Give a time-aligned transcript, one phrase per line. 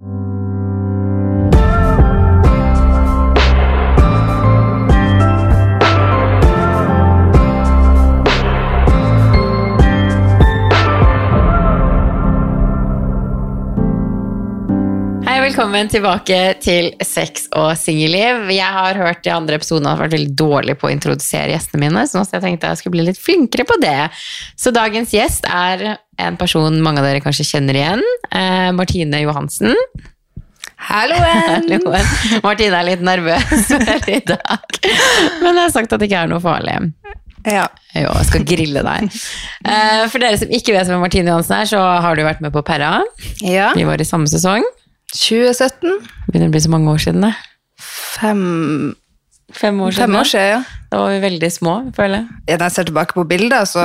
[0.00, 0.25] Hei,
[15.56, 18.50] velkommen tilbake til Sex og singelliv.
[18.52, 21.54] Jeg har hørt i andre episoder at jeg har vært veldig dårlig på å introdusere
[21.54, 24.10] gjestene mine, så nå jeg tenkte jeg skulle bli litt flinkere på det.
[24.60, 28.04] Så dagens gjest er en person mange av dere kanskje kjenner igjen.
[28.28, 29.72] Eh, Martine Johansen.
[30.90, 31.72] Halloen!
[32.44, 33.72] Martine er litt nervøs
[34.18, 34.80] i dag,
[35.40, 36.82] men jeg har sagt at det ikke er noe farlig.
[37.48, 37.64] Ja.
[37.96, 39.08] Jo, jeg skal grille deg.
[39.64, 42.52] Eh, For dere som ikke vet hvem Martine Johansen er, så har du vært med
[42.52, 42.98] på Perra.
[43.40, 43.70] ja.
[43.72, 44.68] Vi var i samme sesong.
[45.14, 45.98] 2017.
[46.30, 47.34] Begynner å bli så mange år siden det.
[47.80, 48.94] Fem,
[49.52, 50.02] Fem år siden.
[50.10, 50.62] fem år siden, ja.
[50.90, 52.26] Da var vi veldig små, føler jeg.
[52.48, 52.56] ja.
[52.56, 53.82] Når jeg ser tilbake på bilder, så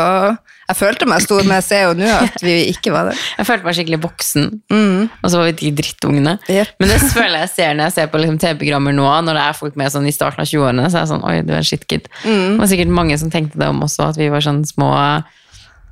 [0.72, 3.16] Jeg følte meg stor, men jeg ser jo nå at vi ikke var det.
[3.38, 5.10] Jeg følte meg skikkelig voksen, Mm.
[5.22, 6.38] og så var vi de drittungene.
[6.48, 6.68] Yep.
[6.80, 9.58] Men det føler jeg ser når jeg ser på liksom, TV-programmer nå, når det er
[9.58, 11.68] folk med sånn i starten av 20-årene, så er jeg sånn Oi, du er en
[11.68, 12.08] shitkid.
[12.24, 12.54] Mm.
[12.56, 14.94] Det var sikkert mange som tenkte det om også, at vi var sånn små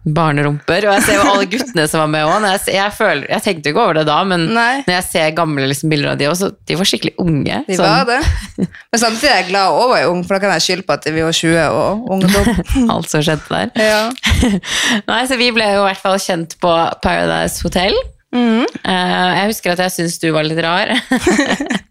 [0.05, 0.85] barnerumper.
[0.87, 2.45] Og jeg ser jo alle guttene som var med òg.
[2.47, 4.81] Jeg, jeg, jeg tenkte ikke over det da, men Nei.
[4.87, 7.63] når jeg ser gamle liksom, bilder av de også, de var skikkelig unge.
[7.67, 8.69] De Sånn, var det.
[8.91, 11.09] Men samtidig er jeg glad og var ung, for da kan jeg skylde på at
[11.09, 12.63] vi var 20 og ungdom.
[12.95, 13.73] alt som skjedde der.
[13.89, 14.53] Ja.
[15.11, 17.97] Nei, så vi ble jo i hvert fall kjent på Paradise Hotel.
[18.29, 18.65] Mm.
[18.85, 20.93] Uh, jeg husker at jeg syntes du var litt rar.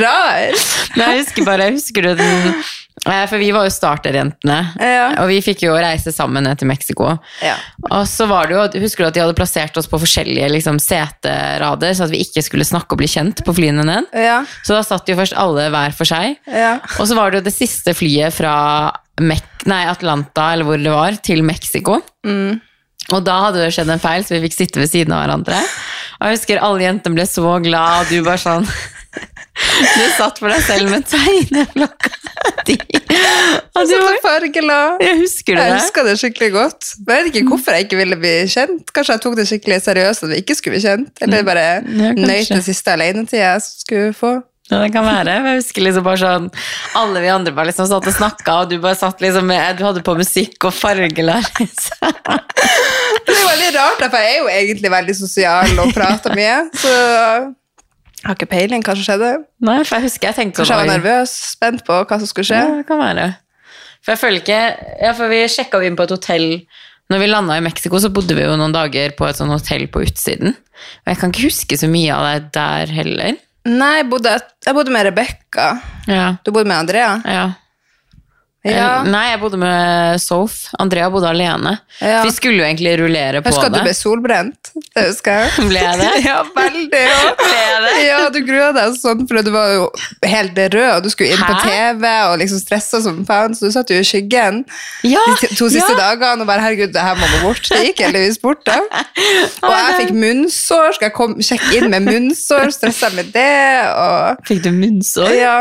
[0.00, 0.56] Rar.
[0.96, 2.48] Nei, jeg husker bare, husker du den
[3.06, 5.06] eh, For vi var jo starterjentene, Ja.
[5.22, 7.12] og vi fikk jo reise sammen ned til Mexico.
[7.44, 7.54] Ja.
[7.90, 10.80] Og så var det jo, Husker du at de hadde plassert oss på forskjellige liksom,
[10.82, 14.10] seterader, så at vi ikke skulle snakke og bli kjent på flyene ned?
[14.16, 14.40] Ja.
[14.66, 16.38] Så da satt jo først alle hver for seg.
[16.50, 16.76] Ja.
[16.98, 18.54] Og så var det jo det siste flyet fra
[19.16, 22.02] Mek nei, Atlanta, eller hvor det var, til Mexico.
[22.26, 22.58] Mm.
[23.14, 25.60] Og da hadde det skjedd en feil, så vi fikk sitte ved siden av hverandre.
[26.18, 28.66] Og jeg husker alle jentene ble så glad, og du bare sånn
[29.16, 32.10] Du satt for deg selv med tegneblokka
[32.68, 32.76] di.
[33.76, 35.02] Og du var, fargeglad.
[35.04, 35.64] jeg husker det.
[35.66, 36.90] Jeg husker det skikkelig godt.
[37.00, 38.92] Jeg vet ikke hvorfor jeg ikke ville bli kjent.
[38.94, 41.24] Kanskje jeg tok det skikkelig seriøst at vi ikke skulle bli kjent.
[41.24, 44.36] Eller bare Ja, nøyt den siste alenetida jeg skulle få.
[44.66, 45.34] Ja, det kan være.
[45.46, 46.46] Jeg husker liksom bare sånn
[46.98, 49.84] Alle vi andre bare liksom satt og snakka, og du bare satt liksom med Du
[49.86, 51.46] hadde på musikk og fargelar.
[51.60, 52.10] Liksom.
[53.26, 56.58] Det er veldig rart, for jeg er jo egentlig veldig sosial og prater mye.
[56.78, 56.92] Så
[58.22, 59.32] jeg har ikke peiling hva som skjedde.
[59.68, 62.48] Nei, for jeg husker jeg tenkte Kanskje jeg var nervøs, spent på hva som skulle
[62.48, 62.62] skje.
[62.62, 63.26] Ja, det kan være.
[64.02, 64.60] For jeg føler ikke
[65.02, 66.46] Ja, for vi sjekka inn på et hotell
[67.12, 69.86] Når vi landa i Mexico, så bodde vi jo noen dager på et sånt hotell
[69.92, 70.56] på utsiden.
[71.04, 73.36] Og jeg kan ikke huske så mye av det der heller.
[73.66, 74.32] Nei, jeg bodde,
[74.66, 75.68] jeg bodde med Rebekka.
[76.10, 76.26] Ja.
[76.42, 77.12] Du bodde med Andrea?
[77.26, 77.46] ja.
[78.70, 79.02] Ja.
[79.06, 80.56] Nei, jeg bodde med Soph.
[80.82, 81.76] Andrea bodde alene.
[82.00, 82.22] Ja.
[82.26, 84.70] Vi skulle jo egentlig rullere på Jeg husker at du ble solbrent.
[84.96, 85.66] Det husker jeg.
[85.70, 86.10] Ble jeg det?
[86.26, 87.02] Ja, veldig.
[87.06, 87.20] Ja.
[87.40, 87.94] Ble jeg det?
[88.06, 89.86] Ja, du grua deg sånn, for du var jo
[90.26, 93.74] helt rød, og du skulle inn på TV og liksom stressa som faen, så du
[93.76, 94.62] satt jo i skyggen
[95.06, 97.68] Ja, de to siste dagene og bare 'herregud, det her må gå bort'.
[97.70, 98.78] Det gikk heldigvis bort, da.
[99.62, 100.94] Og jeg fikk munnsår.
[100.96, 102.70] Skal jeg komme, sjekke inn med munnsår?
[102.74, 103.50] Stressa med det.
[103.96, 105.32] Og Fikk du munnsår?
[105.38, 105.58] ja.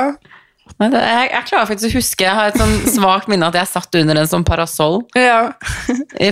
[0.75, 3.95] Jeg, jeg klarer faktisk å huske Jeg har et sånn svakt minne at jeg satt
[3.95, 5.53] under en sånn parasoll ja.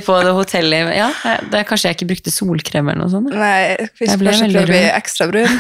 [0.04, 0.92] på det hotellet.
[0.98, 3.32] Ja, jeg- det, Kanskje jeg ikke brukte solkrem eller noe sånt.
[3.32, 4.90] Nei, vi Jeg ble veldig rød.
[4.98, 5.56] ekstra brun.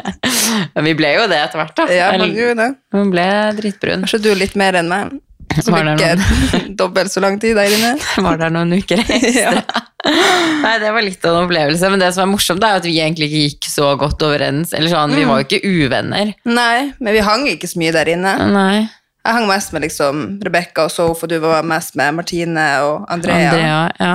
[0.76, 1.88] Men vi ble jo det etter hvert, da.
[1.90, 2.70] Ja, man gjorde det.
[2.94, 3.26] Hun ble
[3.58, 4.06] dritbrun.
[4.06, 5.18] Kanskje du litt mer enn meg.
[5.60, 7.92] Som Var ikke dobbelt så lang tid der inne.
[8.26, 9.62] Var der noen uker ekstra.
[10.02, 11.90] Nei, det var litt av en opplevelse.
[11.92, 14.72] Men det som er morsomt, er at vi egentlig ikke gikk så godt overens.
[14.74, 16.32] Eller sånn, Vi var jo ikke uvenner.
[16.48, 18.32] Nei, men vi hang ikke så mye der inne.
[18.50, 18.80] Nei.
[19.22, 23.04] Jeg hang mest med liksom Rebekka og Sof, og du var mest med Martine og
[23.12, 23.52] Andrea.
[23.52, 24.14] Andrea, ja.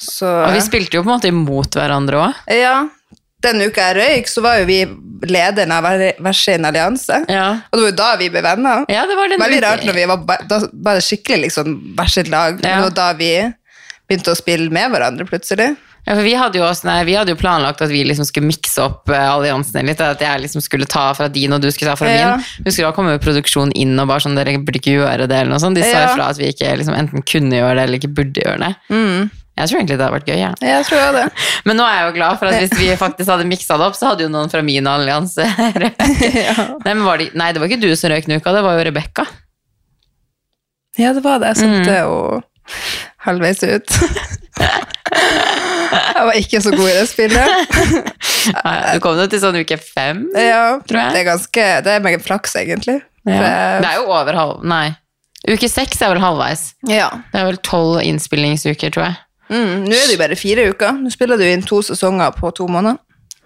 [0.00, 2.38] Så, Og vi spilte jo på en måte imot hverandre òg.
[2.54, 2.76] ja,
[3.44, 4.80] den uka jeg røyk, så var jo vi
[5.30, 7.22] lederen av hver sin allianse.
[7.28, 7.46] Ja.
[7.70, 8.84] Og det var jo da vi ble venner.
[8.88, 12.14] ja, det var den Veldig rart når vi var, da var det skikkelig liksom hvert
[12.14, 12.60] sitt lag.
[12.64, 12.82] Ja.
[12.86, 13.34] Og da vi
[14.08, 15.76] begynte å spille med hverandre plutselig.
[16.06, 18.48] Ja, for vi hadde, jo også, nei, vi hadde jo planlagt at vi liksom skulle
[18.48, 20.00] mikse opp uh, alliansene litt.
[20.00, 22.30] At jeg liksom skulle ta fra din, og du skulle ta fra Ja.
[22.40, 22.64] min.
[22.64, 25.52] Husker da kom jo produksjonen inn og bare sånn, dere burde ikke gjøre det, eller
[25.52, 25.76] noe sånt.
[25.76, 26.06] De sa Ja.
[26.08, 28.72] ifra at vi ikke liksom, enten kunne gjøre det, eller ikke burde gjøre det.
[28.88, 29.30] Mm.
[29.58, 30.50] Jeg tror egentlig det hadde vært gøy, ja.
[30.64, 31.24] Jeg tror det.
[31.68, 33.96] Men nå er jeg jo glad for at hvis vi faktisk hadde miksa det opp,
[33.98, 35.44] så hadde jo noen fra min allianse
[36.46, 36.54] ja.
[36.86, 39.26] Nei, det, nei, det var ikke du som røyk uka, det var jo Rebekka.
[40.98, 41.54] ja, det var det.
[41.56, 41.84] Jeg Mm.
[41.84, 42.42] satte jo
[43.26, 43.88] halvveis ut.
[45.90, 47.48] jeg var ikke så god i det spillet.
[48.94, 50.24] Du kom jo til sånn uke fem.
[50.36, 51.12] Ja, Tror jeg.
[51.14, 53.00] det er ganske Det er meget flaks, egentlig.
[53.28, 53.80] Ja.
[53.82, 54.62] Det er jo over halv...
[54.64, 54.94] Nei.
[55.50, 56.70] Uke seks er vel halvveis.
[56.88, 57.08] ja.
[57.32, 59.18] Det er vel tolv innspillingsuker, tror jeg.
[59.50, 60.98] Mm, nå er det jo bare fire uker.
[61.02, 63.00] Nå spiller du inn to sesonger på to måneder.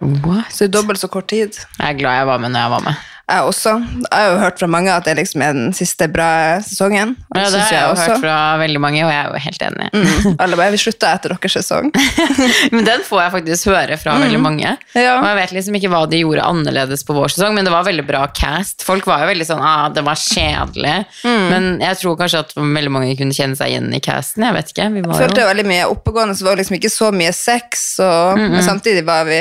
[0.05, 0.51] What?
[0.53, 1.57] Så det er dobbelt så kort tid.
[1.79, 3.05] Jeg er glad jeg var med når jeg var med.
[3.25, 3.71] Jeg også.
[4.05, 7.15] Jeg har jo hørt fra mange at det liksom er den siste bra sesongen.
[7.33, 9.63] Og Ja, det har jeg jo hørt fra veldig mange, og jeg er jo helt
[9.65, 9.87] enig.
[9.95, 10.35] Mm.
[10.45, 11.89] Alle bare, vi slutta etter deres sesong.
[12.75, 14.75] Men den får jeg faktisk høre fra veldig mange.
[14.77, 15.01] Mm.
[15.01, 15.15] Ja.
[15.23, 17.87] Og jeg vet liksom ikke hva de gjorde annerledes på vår sesong, men det var
[17.89, 18.85] veldig bra cast.
[18.85, 20.95] Folk var jo veldig sånn ah, det var kjedelig.
[21.25, 21.47] Mm.
[21.49, 24.45] Men jeg tror kanskje at veldig mange kunne kjenne seg igjen i casten.
[24.45, 24.91] Jeg vet ikke.
[24.99, 27.87] Vi Jeg følte jo veldig mye oppegående, så det var liksom ikke så mye sex.
[28.05, 29.41] Og, Men samtidig var vi,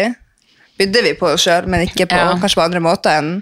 [0.80, 2.32] bydde vi på oss sjøl, men ikke på, Ja.
[2.40, 3.36] kanskje på andre måter enn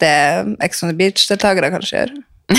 [0.00, 2.16] det Ex on the Beach-deltakere kanskje gjør.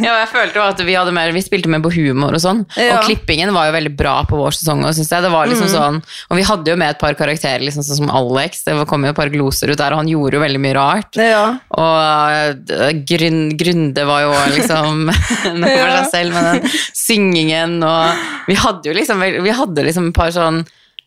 [0.00, 2.62] Ja, jeg følte jo at vi, hadde mer, vi spilte mer på humor og sånn.
[2.76, 2.98] Ja.
[2.98, 4.82] Og klippingen var jo veldig bra på vår sesong.
[4.84, 4.96] Og.
[4.96, 5.72] Det var liksom Mm.
[5.74, 5.98] sånn,
[6.30, 8.64] og vi hadde jo med et par karakterer, liksom, sånn som Alex.
[8.64, 11.16] Det kom jo et par gloser ut der, og han gjorde jo veldig mye rart.
[11.20, 11.44] Ja.
[11.76, 12.64] Og
[13.08, 15.06] grunn, Grunde var jo liksom
[15.60, 17.78] noe for seg selv med den syngingen.
[17.84, 20.62] Og vi hadde jo liksom, vi hadde liksom et par sånn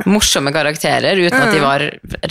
[0.10, 1.84] morsomme karakterer uten at de var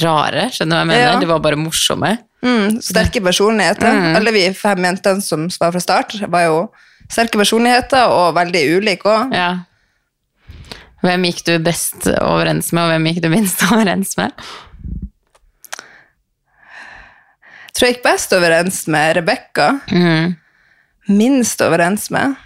[0.03, 0.49] rare.
[0.53, 1.03] Skjønner du hva jeg mener?
[1.07, 1.13] Mm.
[1.15, 1.21] Ja.
[1.23, 2.13] De var bare morsomme.
[2.43, 3.99] Mm, sterke personligheter.
[4.19, 6.57] Alle vi fem jentene som var fra start, var jo
[7.13, 9.35] sterke personligheter og veldig ulike òg.
[9.37, 9.51] Ja.
[11.03, 14.35] Hvem gikk du best overens med, og hvem gikk du minst overens med?
[17.73, 19.69] Jeg Tror jeg gikk best overens med Rebekka.
[19.91, 20.35] Mhm.
[21.13, 22.37] Minst overens med.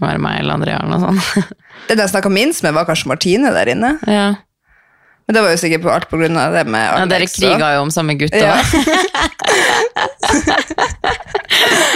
[0.00, 1.56] Var det meg eller Andrea eller noe sånt?
[1.90, 3.96] Den jeg snakka minst med, var kanskje Martine der inne.
[4.08, 4.28] ja.
[5.28, 7.00] Men det var jo sikkert på alt på grunn av det med Alex.
[7.02, 8.54] ja, dere kriga jo om samme gutt Ja.
[8.58, 9.78] òg.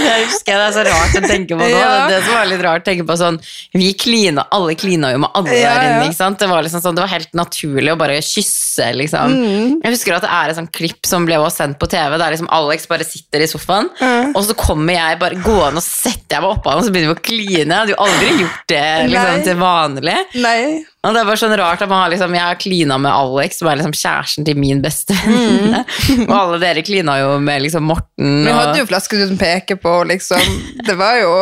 [0.03, 1.69] Jeg husker det er så rart å tenke på nå.
[1.71, 1.89] Ja.
[2.09, 3.37] Det, det som var litt rart å tenke på sånn
[3.77, 6.07] Vi klina, alle klina jo med alle Ja, der inne.
[6.11, 6.39] ikke sant?
[6.43, 9.37] Det var liksom sånn, det var helt naturlig å bare kysse, liksom.
[9.39, 9.77] Mm.
[9.85, 12.35] Jeg husker at det er et sånt klipp som ble også sendt på TV, der
[12.35, 13.89] liksom Alex bare sitter i sofaen,
[14.33, 17.13] og så kommer jeg bare gående og setter jeg meg oppå han, og så begynner
[17.13, 17.69] vi å kline.
[17.69, 19.45] Jeg hadde jo aldri gjort det liksom, Nei.
[19.47, 20.19] til vanlig.
[20.43, 20.63] Nei.
[21.03, 23.57] Og det er bare sånn rart at man har liksom, Jeg har klina med Alex,
[23.59, 25.81] som er liksom kjæresten til min beste venninne.
[26.29, 28.45] Og alle dere klina jo med liksom Morten.
[28.47, 30.39] Vi og- hadde jo flasketuten peke på, liksom.
[30.87, 31.33] Det var jo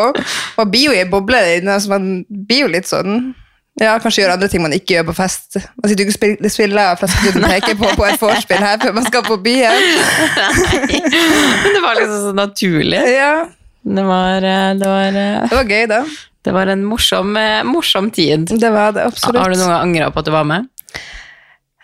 [0.56, 3.34] Man blir jo i en boble inne, så man blir jo litt sånn
[3.80, 5.54] ja, kanskje gjøre andre ting man ikke gjør på fest.
[5.78, 8.92] Man sitter jo ikke og spiller, flasker flasketuten peker på på et vorspiel her før
[8.98, 9.72] man skal på byen.
[11.62, 13.00] Men det var liksom så naturlig.
[13.14, 13.46] Ja,
[13.82, 16.02] Det var, eh, det var, eh, det var gøy, da.
[16.46, 18.46] Det var en morsom, eh, morsom tid.
[18.60, 19.40] Det var det, absolutt.
[19.42, 20.68] Har du noen gang angra på at du var med?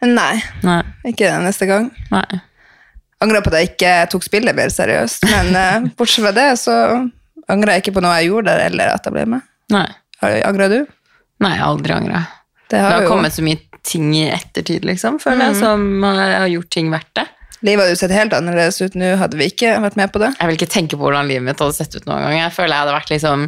[0.07, 0.81] Nei, Nei.
[1.09, 1.89] ikke neste gang.
[2.13, 2.41] Nei.
[3.25, 5.25] Angra på at jeg ikke tok spillet mer seriøst.
[5.33, 6.75] Men eh, bortsett fra det, så
[7.53, 9.47] angrer jeg ikke på noe jeg gjorde der, eller at jeg ble med.
[9.73, 9.87] Nei.
[10.23, 10.79] Har- Angrer du?
[11.45, 12.23] Nei, har aldri angra.
[12.67, 15.83] Det Det har har jo kommet så mye ting i ettertid, liksom, føler jeg, som
[16.05, 17.27] eh, har gjort ting verdt det.
[17.65, 20.29] Livet hadde sett helt annerledes ut nå, hadde vi ikke vært med på det.
[20.37, 22.35] Jeg vil ikke tenke på hvordan livet mitt hadde sett ut noen gang.
[22.43, 23.47] Jeg føler jeg hadde vært liksom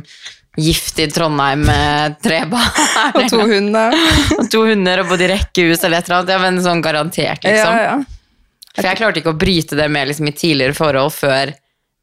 [0.59, 3.15] gift i Trondheim med tre barn.
[3.15, 3.95] Og to hunder.
[4.39, 6.35] og to hunder og bodd i rekkehus eller et eller annet.
[6.35, 7.79] Ja, men sånn garantert, liksom.
[7.79, 8.75] Ja, ja.
[8.79, 11.55] For jeg klarte ikke å bryte det med liksom, i tidligere forhold før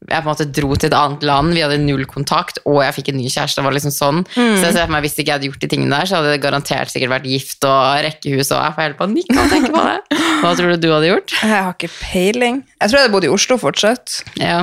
[0.06, 1.54] jeg på en måte dro til et annet land.
[1.56, 3.58] Vi hadde null kontakt, og jeg fikk en ny kjæreste.
[3.58, 4.18] Det var liksom sånn.
[4.36, 4.58] Mm.
[4.58, 6.34] Så jeg ser for meg, Hvis ikke jeg hadde gjort de tingene der, så hadde
[6.34, 8.50] det garantert sikkert vært gift og rekkehus.
[8.52, 10.20] og jeg får helt panikk av å tenke på det.
[10.44, 11.36] Hva tror du du hadde gjort?
[11.40, 12.60] Jeg har ikke peiling.
[12.76, 14.18] Jeg tror jeg hadde bodd i Oslo fortsatt.
[14.42, 14.60] Ja.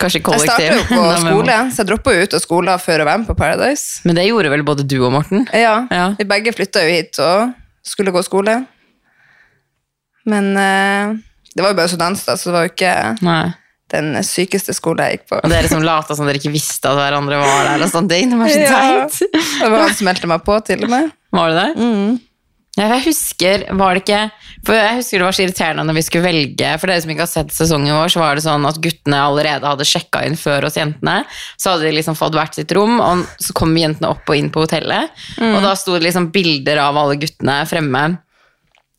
[0.00, 0.48] Kanskje Jeg kollektiv.
[0.50, 3.36] starta jo på skole, så jeg droppa ut av skolen før å være med på
[3.38, 4.00] Paradise.
[4.08, 5.44] Men det gjorde vel både du og Morten?
[5.54, 6.06] Ja, Ja.
[6.18, 7.52] Vi begge flytta jo hit og
[7.86, 8.56] skulle gå skole.
[10.26, 11.14] Men uh,
[11.54, 13.52] det var jo bare da, så det var jo ikke Nei.
[13.92, 15.40] den sykeste skolen jeg gikk på.
[15.44, 17.84] Og dere som lata som dere ikke visste at hverandre var der.
[17.84, 18.22] og sånne.
[18.32, 19.08] Det var så Ja.
[19.60, 21.12] Det var han som meldte meg på, til og med.
[21.34, 21.84] Var det det?
[21.84, 22.16] Mm.
[22.74, 24.20] Jeg husker, var det ikke
[24.66, 27.22] For jeg husker det var så irriterende når vi skulle velge For dere som ikke
[27.22, 30.66] har sett sesongen vår, så var det sånn at guttene allerede hadde sjekka inn før
[30.66, 31.20] oss jentene.
[31.60, 34.50] Så hadde de liksom fått hvert sitt rom, og så kom jentene opp og inn
[34.50, 35.14] på hotellet.
[35.38, 38.04] Og da sto det liksom bilder av alle guttene fremme.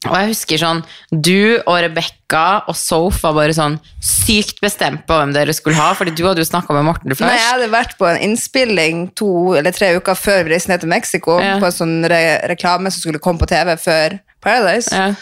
[0.06, 5.18] Og jeg husker sånn, du og Rebekka og Soph var bare sånn sykt bestemt på
[5.18, 7.25] hvem dere skulle ha, fordi du hadde jo snakka med Morten først.
[7.25, 10.84] Nei, jeg hadde vært på en innspilling to eller tre uker før vi reiste ned
[10.84, 11.58] til Mexico, Ja.
[11.58, 12.22] på en sånn re
[12.54, 14.94] reklame som skulle komme på TV før Paradise.
[14.94, 15.16] Ja.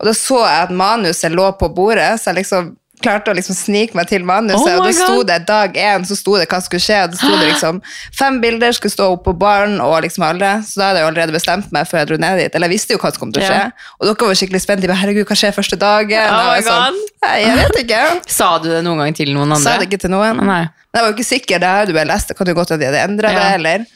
[0.00, 3.56] Og da så jeg at manuset lå på bordet, så jeg liksom klarte å liksom
[3.56, 4.60] snike meg til manuset.
[4.60, 7.00] Oh og da sto det dag én, så sto det hva skulle skje.
[7.12, 7.80] Da sto det liksom
[8.16, 10.52] fem bilder skulle stå opp på baren og liksom alle.
[10.66, 12.54] Så da hadde jeg allerede bestemt meg før jeg dro ned dit.
[12.58, 13.60] Eller jeg visste jo hva som kom til å skje.
[13.66, 13.88] Yeah.
[13.98, 14.84] Og dere var skikkelig spent.
[14.84, 16.36] De bare, herregud, hva skjer første dagen?
[16.36, 18.02] Oh jeg sånn, «Nei, jeg vet ikke.
[18.40, 19.64] Sa du det noen gang til noen andre?
[19.64, 20.40] Sa det ikke til noen.
[20.44, 20.62] Nei.
[20.90, 21.62] Men jeg var jo ikke sikker.
[21.62, 22.30] Det hadde du bare lest.
[22.32, 23.40] Det kan jo godt at de hadde endra Ja.
[23.40, 23.88] det, eller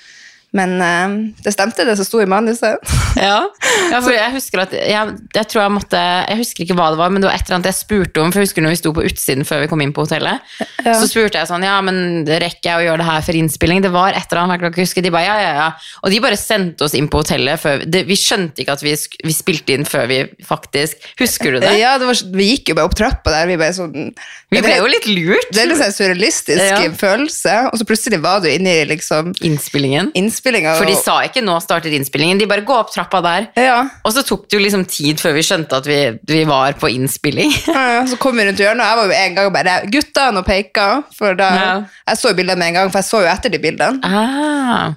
[0.54, 2.78] Men uh, det stemte, det som sto i manuset.
[3.14, 3.44] Ja,
[3.92, 6.98] ja for jeg husker at jeg, jeg tror jeg måtte Jeg husker ikke hva det
[6.98, 8.32] var, men det var et eller annet jeg spurte om.
[8.34, 10.42] For jeg husker når vi sto på utsiden før vi kom inn på hotellet,
[10.82, 10.96] Ja.
[10.98, 13.84] så spurte jeg sånn Ja, men rekker jeg å gjøre det her for innspilling?
[13.84, 15.04] Det var et eller annet, jeg kan huske.
[15.06, 15.68] De bare ja, ja, ja.
[16.02, 18.96] Og de bare sendte oss inn på hotellet før det, Vi skjønte ikke at vi,
[19.30, 20.18] vi spilte inn før vi
[20.50, 21.70] faktisk Husker du det?
[21.78, 23.46] Ja, det var, vi gikk jo bare opp trappa der.
[23.52, 24.10] Vi, ble sånn,
[24.50, 25.48] Vi ble jo litt lurt.
[25.54, 26.82] Det er litt sånn surrealistisk Ja.
[26.98, 30.10] følelse, og så plutselig var du inne i liksom Innspillingen.
[30.44, 30.74] Innspillinga.
[30.76, 33.48] For de sa ikke 'nå starter innspillingen', de bare 'gå opp trappa der'.
[33.56, 33.88] ja.
[34.04, 36.88] Og så tok det jo liksom tid før vi skjønte at vi, vi var på
[36.92, 37.52] innspilling.
[37.74, 40.44] Ja, Så kom vi rundt hjørnet, og jeg var jo en gang bare 'gutta', og
[40.46, 41.04] peka.
[41.16, 41.82] For da, Ja.
[42.08, 44.00] Jeg så jo bildene med en gang, for jeg så jo etter de bildene.
[44.04, 44.92] Ah.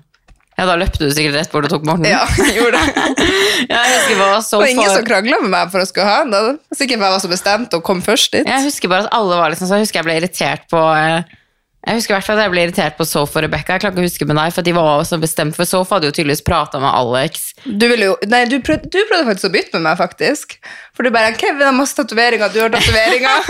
[0.57, 2.05] Ja, da løpte du sikkert rett bort og tok Morten.
[2.09, 3.27] Ja, jeg gjorde det.
[3.69, 4.95] Ja, jeg husker bare så Og ingen for...
[4.95, 6.57] som krangla med meg for å skulle ha den.
[6.73, 8.47] Sikkert for jeg var så bestemt og kom først dit.
[8.47, 11.21] Jeg husker bare at alle var liksom så Jeg husker jeg ble irritert på eh,
[11.87, 13.77] Jeg husker i hvert fall at jeg ble irritert på Soph og Rebecca.
[13.77, 16.09] Jeg klarer ikke å huske med deg, for de var også bestemt For Soph hadde
[16.09, 17.53] jo tydeligvis prata med Alex.
[17.63, 20.57] Du, ville jo, nei, du, prøvde, du prøvde faktisk å bytte med meg, faktisk.
[20.97, 23.47] For du bare 'Kevin har masse tatoveringer, du har tatoveringer'.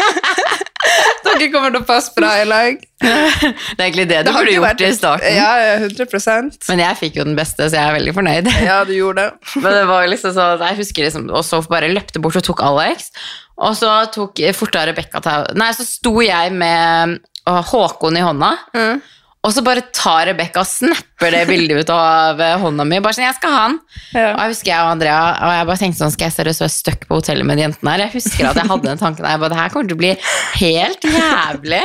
[1.26, 2.78] Dere kommer til å passe bra i lag.
[3.02, 5.36] Det er egentlig det Det du burde gjort vært- i starten.
[5.36, 5.50] Ja,
[5.82, 8.48] 100% Men jeg fikk jo den beste, så jeg er veldig fornøyd.
[8.64, 9.34] Ja, du gjorde det.
[9.64, 12.62] Men det var liksom sånn, jeg husker liksom, Og Soph bare løpte bort og tok
[12.70, 13.12] Alex.
[13.58, 17.18] Og så tok forta Rebekka tau Nei, så sto jeg med
[17.50, 18.52] øh, Håkon i hånda.
[18.78, 19.06] Mm.
[19.48, 23.00] Og så bare tar Rebekka og snapper det bildet ut av øh, hånda mi.
[23.04, 23.78] Bare sånn, jeg skal ha den.
[24.12, 24.28] Ja.
[24.34, 26.76] Og jeg husker jeg og Andrea Og jeg bare tenkte sånn, skal jeg seriøst være
[26.76, 28.06] stuck på hotellet med de jentene her?
[28.06, 29.30] Jeg husker at jeg hadde den tanken.
[29.30, 30.14] Jeg bare, det her kommer til å bli
[30.62, 31.84] helt jævlig.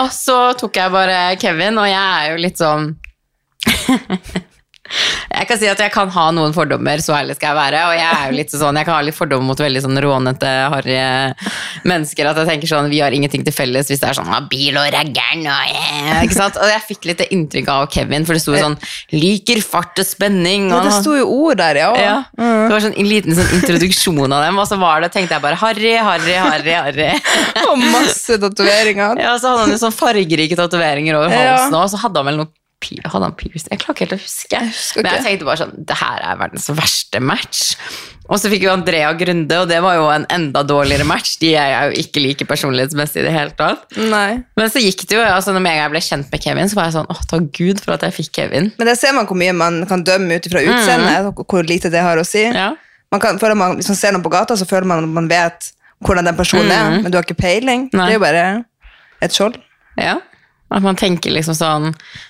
[0.00, 2.92] Og så tok jeg bare Kevin, og jeg er jo litt sånn
[5.34, 7.80] Jeg kan si at jeg kan ha noen fordommer, så ærlig skal jeg være.
[7.90, 10.52] Og jeg er jo litt sånn, jeg kan ha litt fordommer mot veldig sånn rånete,
[10.72, 10.98] harry
[11.88, 12.28] mennesker.
[12.30, 14.78] At jeg tenker sånn, vi har ingenting til felles hvis det er sånn ah, bil
[14.80, 16.58] og raggeren og eh, ikke sant?
[16.62, 18.78] Og jeg fikk litt det inntrykk av Kevin, for det sto jo sånn
[19.12, 20.70] 'liker fart og spenning'.
[20.72, 21.90] Ja, det sto jo ord der, ja.
[21.98, 25.36] ja, det var sånn en liten sånn introduksjon av dem, og så var det, tenkte
[25.36, 26.74] jeg bare Harry, Harry, Harry.
[26.74, 27.10] Harry.
[27.68, 29.18] Og masse tatoveringer.
[29.20, 31.54] Ja, så hadde han jo sånn fargerike tatoveringer over Ja.
[31.54, 32.52] halsen også, og så hadde han vel noe
[33.04, 33.70] hadde han piercing?
[33.72, 34.60] Jeg klarer ikke helt å huske.
[35.00, 37.62] Men jeg tenkte bare sånn, det her er verdens verste match.
[38.24, 41.34] Og så fikk jo Andrea Grunde, og det var jo en enda dårligere match.
[41.42, 43.84] De er jo ikke like personlighetsmessig i det hele tatt.
[44.00, 44.40] Nei.
[44.56, 46.96] Men så gikk det jo, altså når jeg ble kjent med Kevin, så var jeg
[46.96, 48.70] sånn, åh, takk Gud for at jeg fikk Kevin.
[48.80, 51.44] Men det ser man hvor mye man kan dømme ut ifra utseendet, mm.
[51.44, 52.46] hvor lite det har å si.
[52.48, 52.60] Mm.
[52.62, 52.70] Ja.
[53.12, 55.28] Man kan, føler man, hvis man ser noen på gata, så føler man at man
[55.30, 55.70] vet
[56.04, 57.88] hvordan den personen er, men du har ikke peiling.
[57.92, 57.98] Mm.
[57.98, 58.06] Nei.
[58.08, 58.46] Det er jo bare
[59.24, 59.60] et skjold.
[60.00, 60.16] Ja.
[60.74, 61.84] At man tenker liksom sånn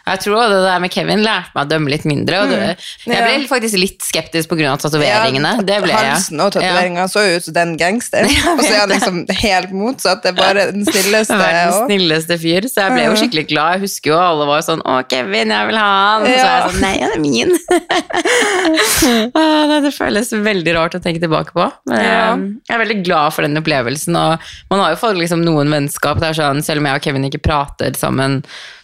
[0.04, 2.42] Jeg tror det der med Kevin lærte meg å dømme litt mindre.
[2.44, 2.58] Og det,
[3.06, 3.48] jeg ble Ja.
[3.48, 4.74] faktisk litt skeptisk pga.
[4.82, 5.54] tatoveringene.
[5.56, 6.10] Ja, det ble jeg.
[6.12, 8.28] Halsen og tatoveringa så jo ut som den gangsteren.
[8.52, 10.22] og så er han liksom helt motsatt.
[10.22, 11.38] Det er bare den snilleste.
[11.40, 13.72] Verdens og- snilleste fyr, så jeg ble jo skikkelig glad.
[13.78, 16.68] Jeg husker jo alle var sånn 'Å, Kevin, jeg vil ha han.' Så er jeg
[16.68, 17.56] sånn 'Nei, han er min'.
[19.34, 21.66] Ah, det føles veldig rart å tenke tilbake på.
[21.90, 24.16] Men jeg, jeg er veldig glad for den opplevelsen.
[24.18, 24.38] Og
[24.72, 26.20] man har jo fått liksom noen vennskap.
[26.22, 28.33] Det er sånn, selv om jeg og Kevin ikke prater sammen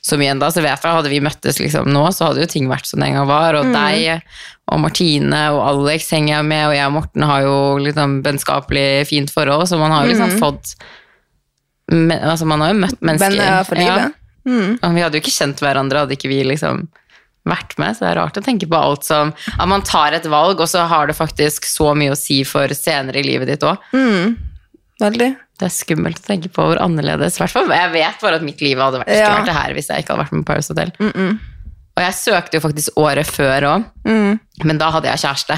[0.04, 2.70] så mye enda, så vet jeg hadde vi møttes liksom nå, så hadde jo ting
[2.70, 3.58] vært som det en gang var.
[3.58, 4.24] Og deg
[4.70, 8.88] og Martine og Alex henger jeg med, og jeg og Morten har jo liksom vennskapelig
[9.10, 10.74] fint forhold, så man har jo liksom fått
[11.90, 13.34] men, altså Man har jo møtt mennesker.
[13.34, 14.16] Venner for livet.
[14.46, 14.76] Mm.
[14.78, 16.84] Og vi hadde jo ikke kjent hverandre, hadde ikke vi liksom
[17.48, 17.96] vært med.
[17.96, 20.70] Så det er rart å tenke på alt som At man tar et valg, og
[20.70, 23.82] så har det faktisk så mye å si for senere i livet ditt òg.
[23.96, 24.36] Mm.
[25.00, 25.30] Veldig.
[25.60, 27.38] Det er skummelt å tenke på hvor annerledes.
[27.40, 27.68] hvert fall.
[27.72, 29.30] Jeg vet bare at mitt liv hadde vært, Ja.
[29.38, 30.92] vært det her hvis jeg ikke hadde vært med på Paris Hotel.
[31.96, 34.38] Og jeg søkte jo faktisk året før òg, Mm.
[34.64, 35.56] men da hadde jeg kjæreste.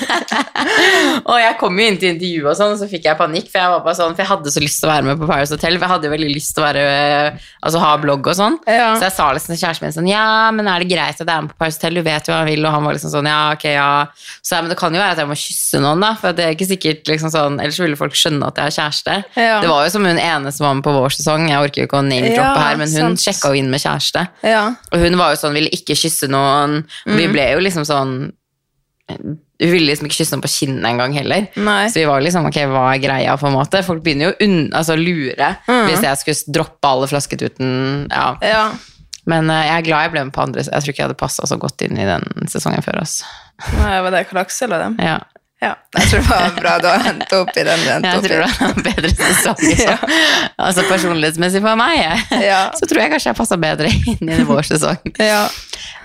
[1.30, 3.60] og jeg kom jo inn til intervju og sånn, og så fikk jeg panikk, for
[3.62, 5.52] jeg var bare sånn, for jeg hadde så lyst til å være med på Paris
[5.54, 5.76] Hotel.
[5.78, 6.84] For jeg hadde jo veldig lyst til å være,
[7.64, 8.58] altså ha blogg og sånn.
[8.68, 8.90] Ja.
[9.00, 10.24] Så jeg sa liksom til kjæresten min sånn, ja,
[10.56, 12.00] men er det greit at jeg er med på Paris Hotel?
[12.00, 13.88] Du vet jo hva han vil, og han var liksom sånn, ja, ok, ja.
[14.40, 16.46] Så jeg, men det kan jo være at jeg må kysse noen da, for det
[16.46, 19.16] er ikke sikkert liksom sånn, ellers ville folk skjønne at jeg har kjæreste.
[19.40, 19.56] Ja.
[19.64, 21.88] Det var jo som hun ene som var med på vår sesong, jeg orker jo
[21.90, 23.24] ikke å name-droppe Ja, her, men hun sant.
[23.24, 24.26] sjekka jo inn med kjæreste.
[24.46, 24.62] Ja.
[24.92, 26.80] Og hun var jo sånn, ville ikke kysse noen.
[27.08, 27.16] Mm.
[27.20, 28.12] Vi ble jo liksom sånn
[29.10, 31.48] Hun ville liksom ikke kysse noen på kinnet engang heller.
[31.58, 31.88] Nei.
[31.90, 33.82] Så vi var liksom, ok, hva er greia på en måte?
[33.84, 35.88] Folk begynner jo å altså, lure Mm.
[35.88, 37.72] hvis jeg skulle droppe alle flasketuten.
[38.08, 38.28] Ja.
[38.46, 38.62] Ja.
[39.28, 40.62] Men uh, jeg er glad jeg ble med på andre.
[40.64, 43.02] Jeg tror ikke jeg hadde passa så godt inn i den sesongen før.
[43.02, 43.26] Altså.
[43.82, 44.96] Nei, var det Karl eller dem?
[45.02, 45.18] Ja.
[45.60, 45.74] Ja.
[45.98, 47.82] Jeg tror det var bra du har hentet opp i den.
[47.82, 48.28] du Jeg opp i.
[48.28, 49.64] tror det var en bedre sesong.
[49.84, 49.96] ja.
[50.56, 52.00] Altså Personlighetsmessig for meg,
[52.40, 52.60] Ja.
[52.78, 55.12] så tror jeg kanskje jeg passer bedre inn i vår sesong.
[55.20, 55.42] Ja.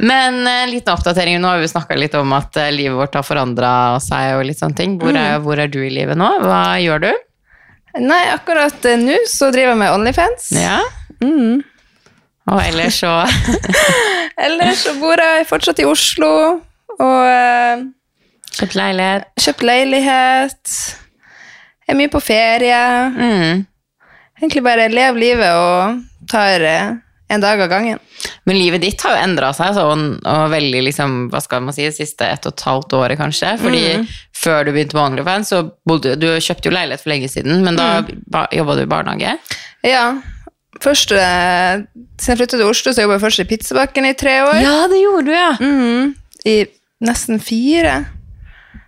[0.04, 1.40] Men en liten oppdatering.
[1.40, 3.72] Nå har vi snakka litt om at eh, livet vårt har forandra
[4.04, 4.34] seg.
[4.40, 4.98] og litt sånne ting.
[5.00, 6.28] Hvor er, hvor er du i livet nå?
[6.44, 7.12] Hva gjør du?
[8.04, 10.50] Nei, akkurat eh, nå så driver jeg med Onlyfans.
[10.60, 10.82] Ja.
[11.24, 11.62] Mm.
[12.52, 13.14] Og ellers så
[14.36, 16.28] Ellers så bor jeg fortsatt i Oslo
[17.00, 17.86] og eh,
[18.56, 19.32] Kjøpt leilighet.
[19.42, 20.76] kjøpt leilighet.
[21.88, 22.84] Er mye på ferie.
[23.16, 23.66] Mm.
[24.40, 26.94] Egentlig bare lever livet og tar eh,
[27.32, 28.00] en dag av gangen.
[28.46, 31.88] Men livet ditt har jo endra seg sånn, og veldig liksom, hva skal man si,
[31.94, 33.56] siste ett og et halvt året kanskje.
[33.62, 33.84] Fordi
[34.36, 37.80] før du begynte på OnlyFans, så bodde du kjøpte jo leilighet for lenge siden, men
[37.80, 37.90] da
[38.32, 39.36] ba, jobba du i barnehage.
[39.86, 40.06] Ja.
[40.84, 41.86] Først, eh,
[42.20, 44.60] siden jeg flyttet til Oslo, så jobbet jeg først i pizzabakken i tre år.
[44.64, 45.52] Ja, det gjorde du, ja.
[45.62, 46.14] Mm.
[46.46, 46.58] I
[47.06, 48.04] nesten fire.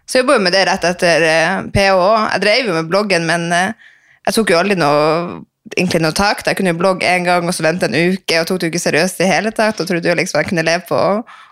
[0.08, 2.00] Så jeg jobba jo med det rett etter eh, PH.
[2.32, 3.94] Jeg drev jo med bloggen, men eh,
[4.28, 5.42] jeg tok jo aldri noe,
[5.76, 6.46] egentlig noe tak.
[6.48, 8.72] Jeg kunne jo blogge en gang, og så vente en uke, og tok det jo
[8.72, 9.82] ikke seriøst i hele tatt.
[9.84, 11.10] Og trodde jo liksom jeg kunne leve på å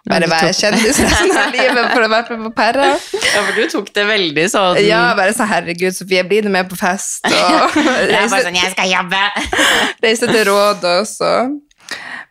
[0.08, 2.88] bare være kjendis resten av livet for å være med på Perra.
[2.96, 6.72] Ja, for du tok det veldig sånn Ja, bare sånn herregud, Sofie, bli nå med
[6.72, 7.28] på fest.
[7.28, 7.76] Og
[8.14, 9.24] Jeg bare sånn, jeg skal jobbe.
[10.06, 11.36] reise til råd også.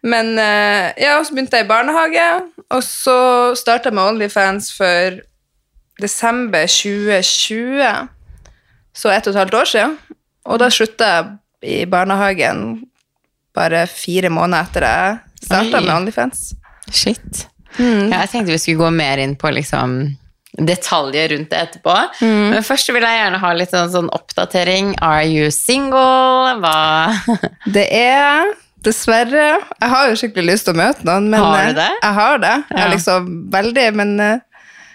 [0.04, 2.26] Men eh, ja, så begynte jeg i barnehage,
[2.72, 3.18] og så
[3.56, 5.20] starta jeg med Onlyfans for
[6.00, 8.08] desember 2020.
[8.94, 9.96] Så ett og et halvt år siden.
[10.44, 12.84] Og da slutta jeg i barnehagen
[13.54, 16.50] bare fire måneder etter jeg starta med Onlyfans.
[16.90, 17.46] Shit.
[17.78, 19.96] Ja, jeg tenkte vi skulle gå mer inn på liksom
[20.54, 21.94] detaljer rundt det etterpå.
[22.22, 24.92] Men først vil jeg gjerne ha litt sånn, sånn oppdatering.
[25.02, 26.54] Are you single?
[26.62, 27.14] Hva
[27.74, 28.52] Det er
[28.84, 31.90] dessverre Jeg har jo skikkelig lyst til å møte noen, men Har du eh, det?
[32.02, 32.54] Jeg har det.
[32.68, 34.42] Jeg er liksom veldig, men eh,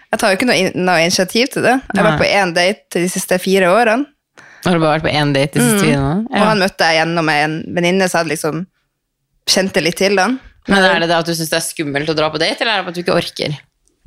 [0.10, 1.76] jeg tar jo ikke noe, noe initiativ til det.
[1.86, 4.08] Jeg har vært på én date de siste fire årene,
[4.66, 6.28] Har du bare vært på én date de siste fire årene?
[6.34, 8.66] og han møtte jeg gjennom en venninne som hadde liksom
[9.50, 10.40] kjente litt til han.
[10.70, 12.80] Men er det det at du syns det er skummelt å dra på date, eller
[12.80, 13.56] er det at du ikke orker?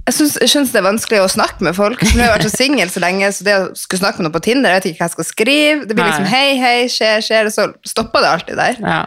[0.03, 2.01] Jeg syns, det er vanskelig å snakke med folk.
[2.03, 4.35] Nå har jeg vært så singel så lenge, så det å skulle snakke med noen
[4.35, 5.85] på Tinder, jeg vet ikke hva jeg skal skrive.
[5.87, 8.81] Det blir liksom hei, hei, skjer, skjer, og så stopper det alltid der.
[8.83, 9.01] Ja.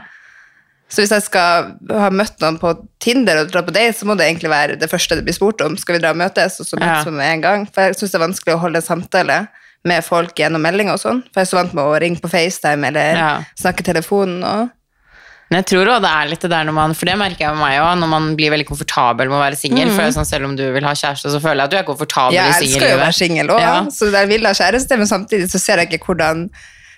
[0.87, 4.15] Så hvis jeg skal ha møtt noen på Tinder og dra på date, så må
[4.17, 5.75] det egentlig være det første det blir spurt om.
[5.81, 6.59] Skal vi dra og møtes?
[6.61, 7.09] Og så møtes Ja.
[7.09, 7.65] vi med en gang.
[7.65, 9.47] For jeg syns det er vanskelig å holde samtale
[9.85, 11.23] med folk gjennom meldinger og sånn.
[11.33, 13.43] For jeg er så vant med å ringe på FaceTime eller Ja.
[13.59, 14.69] snakke i telefonen og
[15.51, 17.49] Men jeg tror også det er litt det der når man For det merker jeg
[17.53, 19.89] med meg òg, når man blir veldig komfortabel med å være singel.
[19.99, 22.33] Er sånn, selv om du vil ha kjæreste, så føler jeg at du er komfortabel
[22.33, 23.13] Jeg i elsker jo å være singellivet.
[23.13, 23.81] singel òg, Ja.
[23.89, 26.49] så jeg vil ha kjæreste, men samtidig så ser jeg ikke hvordan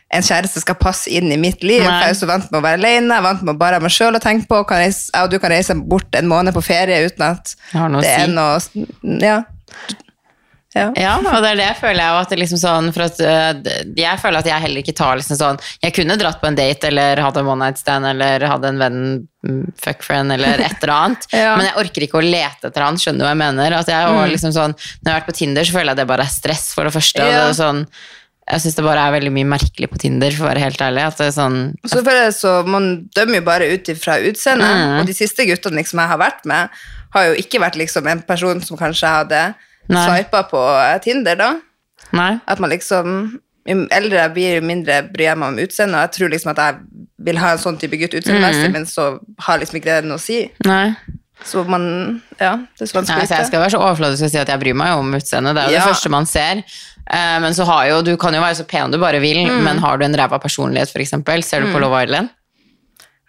[0.08, 1.84] en kjæreste skal passe inn i mitt liv.
[1.84, 1.90] Nei.
[1.90, 3.80] For jeg er så vant med å være alene, jeg er vant med å bare
[3.80, 4.64] ha meg sjøl å tenke på.
[4.70, 8.28] Kan reise, og du kan reise bort en måned på ferie uten at det er
[8.28, 8.34] si.
[8.36, 9.42] noe Ja.
[10.78, 10.86] ja.
[10.96, 14.20] Ja, og det er det jeg føler jeg at det liksom sånn at øh, jeg
[14.22, 17.22] føler at jeg heller ikke tar liksom sånn Jeg kunne dratt på en date eller
[17.26, 19.00] hatt en one night stand eller hadde en venn,
[19.44, 21.28] mm, fuck friend eller et eller annet.
[21.36, 21.58] Ja.
[21.60, 23.76] Men jeg orker ikke å lete etter han, skjønner du hva jeg mener?
[23.82, 26.08] At jeg, og liksom sånn, når jeg har vært på Tinder, så føler jeg det
[26.14, 27.26] bare er stress, for det første.
[27.26, 27.84] Og det er sånn,
[28.48, 31.04] jeg syns det bare er veldig mye merkelig på Tinder, for å være helt ærlig.
[31.10, 34.68] At det er sånn så jeg så Man dømmer jo bare ut ifra utseendet.
[34.68, 34.94] Mm.
[35.02, 36.78] Og de siste guttene liksom jeg har vært med,
[37.16, 39.42] har jo ikke vært liksom en person som kanskje hadde
[39.88, 41.52] sveipa på eh, Tinder, da.
[42.16, 42.38] Nei.
[42.48, 45.98] At man liksom Jo eldre jeg blir, jo mindre bryr jeg meg om utseendet.
[45.98, 49.10] Og jeg tror liksom at jeg vil ha en sånn type gutt utseendemessig, men så
[49.44, 50.46] har liksom ikke det noe å si.
[50.64, 50.94] Nei.
[51.46, 54.38] Så man Ja, det så Nei, vanskelig altså jeg skal være så overfladisk og si
[54.42, 55.56] at jeg bryr meg om utseendet.
[55.56, 55.80] Det er jo Ja.
[55.86, 56.64] det første man ser.
[57.10, 59.64] Eh, men så har jo, du kan jo være så pen du bare vil, Mm.
[59.64, 62.30] men har du en ræva personlighet, eksempel, ser du på Love Island?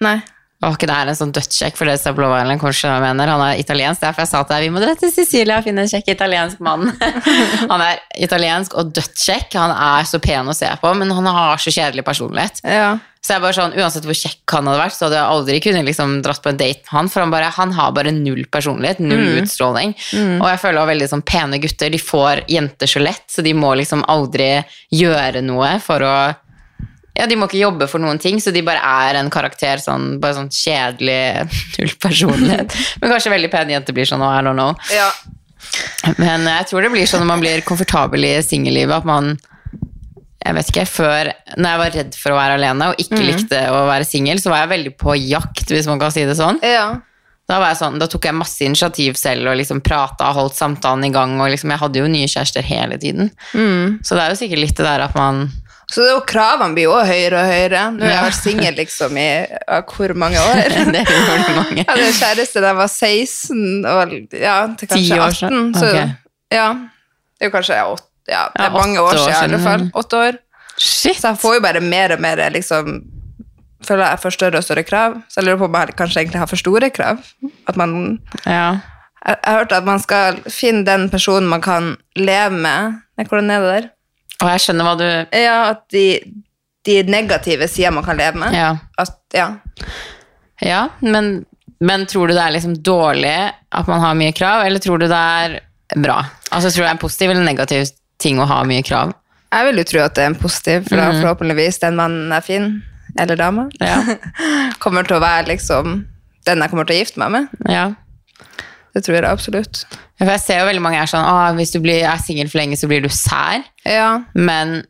[0.01, 0.21] Nei.
[0.59, 2.59] Var ikke det her en sånn dødssjekk for det på Island?
[2.59, 3.31] Kanskje mener.
[3.31, 5.85] Han er italiensk, derfor jeg sa til deg vi må dra til Sicilia og finne
[5.85, 6.89] en kjekk italiensk mann.
[7.73, 9.55] han er italiensk og dødskjekk.
[9.55, 12.59] Han er så pen å se på, men han har så kjedelig personlighet.
[12.67, 12.97] Ja.
[13.23, 15.87] Så jeg bare sånn, Uansett hvor kjekk han hadde vært, så hadde jeg aldri kunnet
[15.87, 17.13] liksom dratt på en date med han.
[17.13, 19.95] For han, bare, han har bare null personlighet, null utstråling.
[20.41, 23.55] Og jeg føler også veldig sånn pene gutter de får jenter så lett, så de
[23.55, 24.57] må liksom aldri
[24.91, 26.15] gjøre noe for å
[27.19, 29.81] ja, De må ikke jobbe for noen ting, så de bare er en karakter.
[29.83, 32.77] sånn, Bare sånn kjedelig, null personlighet.
[33.03, 34.77] Men kanskje veldig pene jenter blir sånn, I don't know.
[34.95, 35.11] ja.
[36.23, 39.35] Men jeg tror det blir sånn når man blir komfortabel i singellivet, at man
[40.39, 41.29] jeg vet ikke, før,
[41.59, 44.53] når jeg var redd for å være alene og ikke likte å være singel, så
[44.53, 46.63] var jeg veldig på jakt, hvis man kan si det sånn.
[46.65, 46.87] ja.
[47.49, 51.13] Da, sånn, da tok jeg masse initiativ selv og liksom prata og holdt samtalen i
[51.15, 51.31] gang.
[51.41, 53.31] og liksom, Jeg hadde jo nye kjærester hele tiden.
[54.05, 55.47] Så det er jo sikkert litt det der at man
[55.89, 57.83] Så det kravene blir jo også høyere og høyere.
[57.97, 60.59] Nå har jeg vært singel liksom i ja, hvor mange år?
[60.95, 61.79] Det er jo mange.
[61.81, 65.71] Jeg hadde kjæreste da jeg var 16, og ja, til kanskje 18.
[65.79, 66.11] Så, okay.
[66.53, 66.67] ja,
[67.39, 69.63] det er jo kanskje åtte, ja, det Ja, er mange år år siden, i alle
[69.65, 69.87] fall.
[70.03, 70.39] Åtte år.
[70.77, 71.17] Shit!
[71.23, 72.99] Så jeg får jo bare mer og mer liksom
[73.87, 75.13] Føler jeg får større og større krav.
[75.31, 77.21] Så jeg lurer på om jeg kanskje egentlig har for store krav.
[77.71, 78.81] At man Ja.
[79.27, 82.99] Jeg, jeg har hørt at man skal finne den personen man kan leve med.
[83.19, 83.89] Nei, hvordan er det der?
[84.43, 85.07] Og jeg skjønner hva du
[85.39, 86.05] Ja, at de,
[86.87, 88.55] de negative sidene man kan leve med.
[88.55, 88.71] Ja.
[88.99, 89.49] At, ja.
[90.63, 91.45] Ja, men
[91.81, 93.37] Men tror du det er liksom dårlig
[93.71, 95.59] at man har mye krav, eller tror du det er
[95.95, 96.17] bra?
[96.51, 97.85] Altså Tror du det er en positiv eller negativ
[98.19, 99.13] ting å ha mye krav?
[99.53, 102.43] Jeg vil jo tro at det er en positiv, for da forhåpentligvis den mannen er
[102.45, 102.67] fin,
[103.19, 104.01] eller dama, Ja.
[104.83, 106.03] kommer til å være liksom
[106.49, 107.49] den jeg kommer til å gifte meg med.
[107.71, 107.87] ja.
[108.99, 109.83] Det tror jeg absolutt.
[110.19, 112.59] For jeg ser jo veldig mange er sånn Å, hvis du blir, er singel for
[112.59, 113.63] lenge, så blir du sær.
[113.87, 114.81] Ja, Men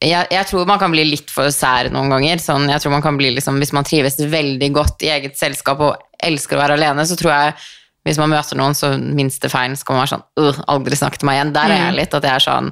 [0.00, 2.40] jeg, jeg tror man kan bli litt for sær noen ganger.
[2.40, 5.82] Sånn, jeg tror man kan bli liksom, Hvis man trives veldig godt i eget selskap
[5.84, 7.58] og elsker å være alene, så tror jeg
[8.06, 11.28] hvis man møter noen, så minste feilen skal man være sånn «Øh, aldri snakk til
[11.28, 11.50] meg igjen.
[11.52, 12.70] Der er jeg litt at jeg er sånn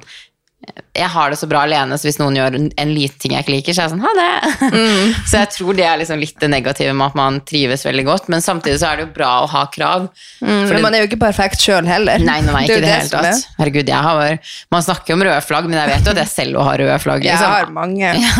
[0.97, 3.45] jeg har det så bra alene, så hvis noen gjør en, en liten ting jeg
[3.45, 4.71] ikke liker, så er jeg sånn ha det.
[5.29, 8.31] så jeg tror det er liksom litt det negative med at man trives veldig godt,
[8.33, 10.07] men samtidig så er det jo bra å ha krav.
[10.41, 12.17] mm, for man er jo ikke perfekt sjøl heller.
[12.25, 13.29] Nei, nei, nei, Det ikke jo det hele er.
[13.37, 13.53] tatt.
[13.61, 16.33] Herregud, jeg har Man snakker jo om røde flagg, men jeg vet jo at jeg
[16.33, 17.29] selv har røde flagg.
[17.29, 17.53] Jeg liksom.
[17.53, 18.09] har mange.
[18.17, 18.33] ja,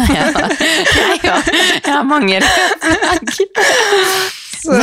[1.22, 1.38] ja,
[1.86, 3.38] jeg har mange røde flagg.
[4.58, 4.74] Så,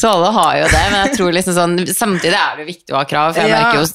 [0.00, 3.02] Så alle har jo det, men jeg tror liksom sånn Samtidig er det viktig å
[3.02, 3.58] ha krav, for jeg Ja.
[3.60, 3.86] merker jo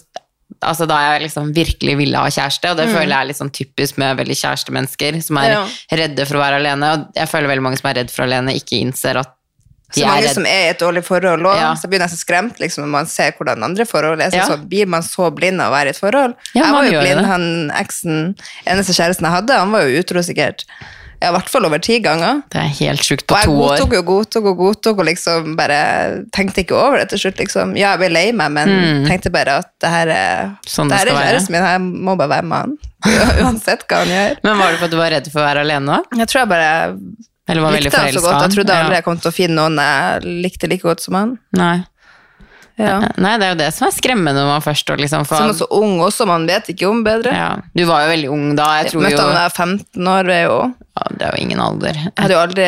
[0.61, 2.93] Altså Da jeg liksom virkelig ville ha kjæreste, og det Mm.
[2.95, 5.67] føler jeg er litt sånn typisk med veldig kjærestemennesker som er Ja.
[5.91, 8.55] redde for å være alene, og jeg føler veldig mange som er redd for alene,
[8.55, 9.29] ikke innser at
[9.93, 11.73] de så er mange redd som er i et dårlig forhold òg, Ja.
[11.75, 14.29] så blir nesten skremt liksom, når man ser hvordan andre forhold er.
[14.31, 14.45] Så Ja.
[14.49, 16.33] så blir man så blind av å være i et forhold?
[16.55, 17.25] Ja, jeg var jo blind, det.
[17.25, 20.65] han eksen, eneste kjæresten jeg hadde, han var jo utro sikkert.
[21.21, 22.43] Ja, i hvert fall over ti ganger.
[22.53, 23.57] Det er helt sjukt på to år.
[23.57, 25.79] Og jeg godtok og godtok og godtok og liksom bare
[26.35, 27.39] tenkte ikke over det til slutt.
[27.41, 27.71] liksom.
[27.79, 30.57] Ja, jeg ble lei meg, men tenkte bare at det her er, Mm.
[30.69, 32.77] Sånn det det her er kjæresten min, jeg må bare være med han.
[33.47, 34.37] Uansett hva han gjør.
[34.43, 36.17] Men var det for at du var redd for å være alene òg?
[36.21, 36.69] Jeg tror jeg bare
[37.47, 38.41] Eller var likte han så godt.
[38.45, 38.97] Jeg trodde aldri Ja.
[39.01, 41.37] jeg kom til å finne noen jeg likte like godt som han.
[41.57, 41.77] Nei.
[42.77, 42.99] Ja.
[43.17, 45.55] Nei, det er jo det som er skremmende når man først og liksom Som er
[45.57, 47.31] så ung også, man vet ikke om bedre.
[47.33, 47.55] ja.
[47.73, 48.67] Du var jo veldig ung da.
[48.83, 50.59] Jeg tror Møtte jo han da jeg var 15 år, er jo
[50.97, 51.97] ja, Det er jo ingen alder.
[52.03, 52.67] Jeg hadde jo aldri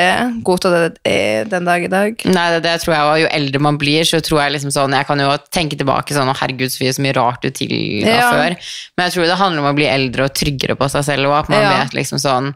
[0.49, 2.25] godtatt det den dag i dag.
[2.25, 3.21] Nei, det, det tror jeg var.
[3.21, 6.29] Jo eldre man blir, så tror jeg liksom sånn Jeg kan jo tenke tilbake sånn
[6.33, 8.31] Å, herregud, så så mye rart du til Ja.
[8.33, 8.57] før.
[8.97, 11.37] Men jeg tror det handler om å bli eldre og tryggere på seg selv, og
[11.43, 12.53] at man vet liksom sånn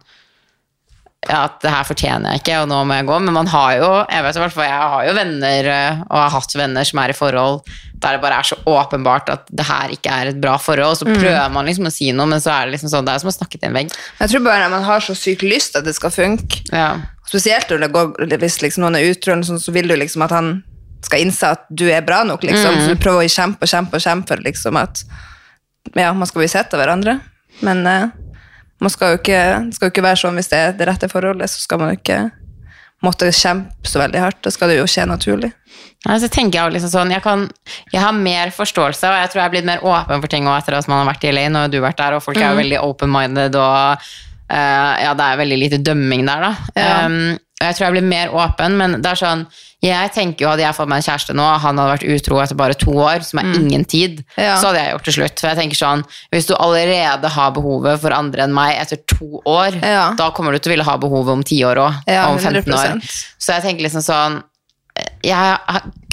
[1.30, 3.18] at det her fortjener jeg ikke, og nå må jeg gå.
[3.24, 6.18] Men man har jo jeg vet i hvert fall, jeg har jo venner, eh, og
[6.20, 7.62] har hatt venner som er i forhold
[8.04, 10.98] der det bare er så åpenbart at det her ikke er et bra forhold.
[11.00, 11.16] Så Mm.
[11.22, 13.30] prøver man liksom å si noe, men så er det liksom sånn, det er som
[13.32, 13.94] å snakke til en vegg.
[14.20, 16.60] Jeg tror bare man har så sykt lyst at det skal funke.
[16.74, 16.98] Ja.
[17.26, 20.64] Spesielt går, hvis liksom noen er utro, så vil du liksom at han
[21.02, 22.42] skal innse at du er bra nok.
[22.44, 22.82] Liksom.
[22.84, 25.04] Så du prøver å kjempe og kjempe og kjempe for liksom at
[25.96, 27.22] ja, man skal bli sett av hverandre.
[27.62, 28.08] Men eh,
[28.84, 31.10] man skal jo ikke, det skal jo ikke være sånn hvis det er det rette
[31.12, 32.22] forholdet, så skal man jo ikke
[33.04, 34.40] måtte kjempe så veldig hardt.
[34.46, 35.52] Da skal det jo skje naturlig.
[36.04, 37.46] Nei, så tenker Jeg liksom sånn, jeg, kan,
[37.92, 40.66] jeg har mer forståelse, og jeg tror jeg er blitt mer åpen for ting også
[40.66, 41.68] etter at man har vært i LA.
[41.72, 44.08] du har vært der, og folk er jo veldig open-minded, og
[44.52, 46.54] uh, ja, det er veldig lite dømming der, da.
[46.76, 46.96] Ja.
[47.08, 49.46] Um, og jeg tror jeg blir mer åpen, men det er sånn
[49.84, 52.56] Jeg tenker jo Hadde jeg fått meg en kjæreste nå, han hadde vært utro etter
[52.56, 54.56] bare to år, som er ingen tid, Ja.
[54.62, 55.40] så hadde jeg gjort det slutt.
[55.44, 59.42] For jeg tenker sånn Hvis du allerede har behovet for andre enn meg etter to
[59.46, 60.14] år, Ja.
[60.16, 62.02] da kommer du til å ville ha behovet om ti år òg.
[62.08, 62.98] Ja, om 15 år.
[62.98, 63.04] 100%.
[63.38, 64.44] Så jeg tenker liksom sånn
[65.24, 65.58] jeg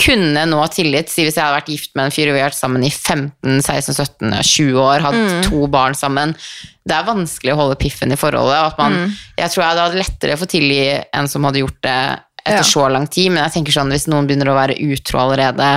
[0.01, 2.49] kunne nå tillit, si hvis jeg hadde vært gift med en fyr og vi har
[2.49, 5.43] vært sammen i 15, 16, 17, 20 år, hatt Mm.
[5.51, 6.35] to barn sammen.
[6.87, 8.79] Det er vanskelig å holde piffen i forholdet.
[8.79, 9.13] Man, Mm.
[9.37, 12.69] Jeg tror jeg hadde hatt lettere å tilgi en som hadde gjort det etter Ja.
[12.69, 15.71] så lang tid, men jeg tenker sånn hvis noen begynner å være utro allerede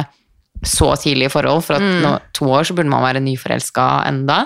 [0.64, 2.02] så tidlig i forhold, for at Mm.
[2.02, 4.46] nå, to år så burde man være nyforelska enda,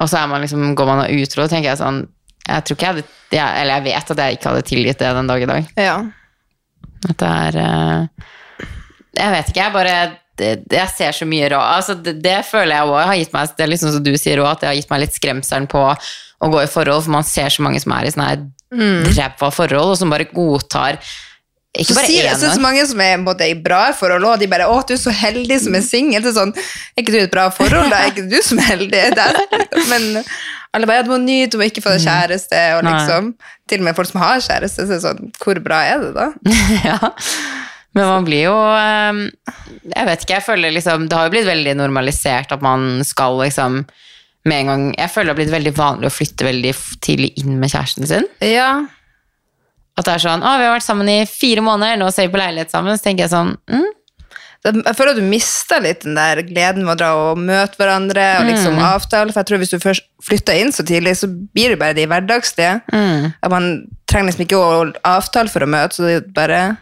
[0.00, 2.06] og så er man liksom, går man og utro, tenker jeg sånn
[2.50, 5.10] jeg tror ikke jeg hadde, jeg, eller jeg vet at jeg ikke hadde tilgitt det
[5.14, 5.66] den dag i dag.
[5.76, 5.96] Ja.
[7.08, 8.06] At det er eh,
[9.16, 9.94] Jeg vet ikke, jeg bare
[10.36, 13.48] det, Jeg ser så mye rart altså, det, det føler jeg òg har gitt meg
[13.56, 15.80] Det er liksom som du sier også, at det har gitt meg litt skremselen på
[16.40, 19.50] å gå i forhold, for man ser så mange som er i sånne her ræva
[19.50, 21.00] forhold, og som bare godtar
[21.78, 24.66] Ikke bare én så, så mange som er både i bra forhold, og de bare
[24.66, 26.24] 'Å, du er så heldig som er singel'.
[26.24, 28.00] Så Sånn, er ikke du i et bra forhold, da?
[28.02, 28.90] Er ikke du som er heldig?
[29.14, 29.38] Det er,
[29.86, 30.24] men
[30.74, 33.34] alle bare 'Ja, du må nyte å ikke få deg kjæreste', og liksom
[33.70, 36.12] Til og med folk som har kjæreste, så er det sånn Hvor bra er det,
[36.14, 36.30] da?
[36.90, 36.98] ja.
[37.94, 39.54] Men man blir jo eh,
[39.94, 43.38] Jeg vet ikke, jeg føler liksom Det har jo blitt veldig normalisert at man skal
[43.42, 43.84] liksom
[44.48, 46.72] med en gang Jeg føler det har blitt veldig vanlig å flytte veldig
[47.04, 48.26] tidlig inn med kjæresten sin.
[48.40, 48.86] Ja.
[49.98, 52.32] At det er sånn, å, vi har vært sammen i fire måneder, nå ser vi
[52.32, 53.88] på leilighet sammen, så tenker jeg sånn, mm,
[54.64, 58.24] Jeg føler at du mister litt den der gleden med å dra og møte hverandre
[58.40, 59.32] og liksom avtale.
[59.32, 62.04] For jeg tror hvis du først flytter inn så tidlig, så blir det bare de
[62.08, 62.74] hverdagslige.
[63.40, 63.70] At man
[64.10, 66.76] trenger liksom ikke å avtale for å møte, så det bare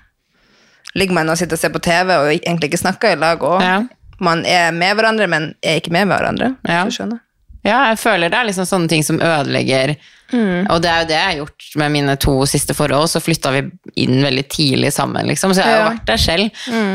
[0.98, 3.42] ligger man og sitter og ser på TV og egentlig ikke snakker i lag.
[3.46, 3.78] Og Ja.
[4.18, 6.56] man er med hverandre, men er ikke med hverandre.
[6.66, 6.84] Ja.
[6.84, 7.20] du skjønner.
[7.66, 9.96] Ja, jeg føler det er liksom sånne ting som ødelegger
[10.28, 13.08] Og det er jo det jeg har gjort med mine to siste forhold.
[13.08, 13.62] Så flytta vi
[14.04, 15.54] inn veldig tidlig sammen, liksom.
[15.56, 15.90] Så jeg har jo Ja.
[15.94, 16.50] vært der selv.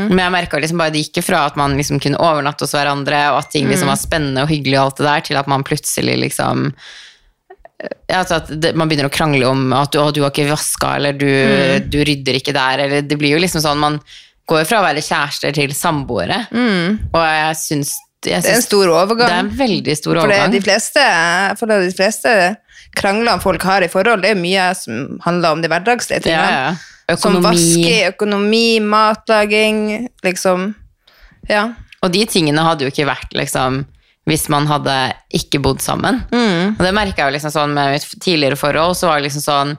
[0.08, 3.32] Men jeg merka liksom bare det gikk fra at man liksom kunne overnatte hos hverandre,
[3.32, 5.64] og at ting liksom var spennende og hyggelig og alt det der, til at man
[5.66, 6.72] plutselig liksom
[8.08, 10.94] ja, altså at det, man begynner å krangle om at du, du har ikke vaska,
[10.96, 11.26] eller du,
[11.90, 13.98] du rydder ikke der, eller det blir jo liksom sånn Man
[14.48, 18.88] går jo fra å være kjærester til samboere, og jeg syns Det er en stor
[18.88, 19.28] overgang.
[19.28, 20.52] det er en veldig stor For det, overgang.
[20.56, 21.04] de fleste,
[21.60, 22.34] for det, de fleste
[22.96, 26.50] kranglene folk har i forhold, det er mye som handler om de hverdagslige Ja, tingene.
[27.08, 27.16] ja.
[27.20, 27.44] Som Økonomi.
[27.50, 30.74] vaske, økonomi, matlaging, liksom.
[31.50, 31.66] Ja.
[32.02, 33.84] Og de tingene hadde jo ikke vært liksom
[34.24, 36.22] hvis man hadde ikke bodd sammen.
[36.32, 39.44] Og det merka jeg jo liksom sånn med mitt tidligere forhold, så var det liksom
[39.44, 39.74] sånn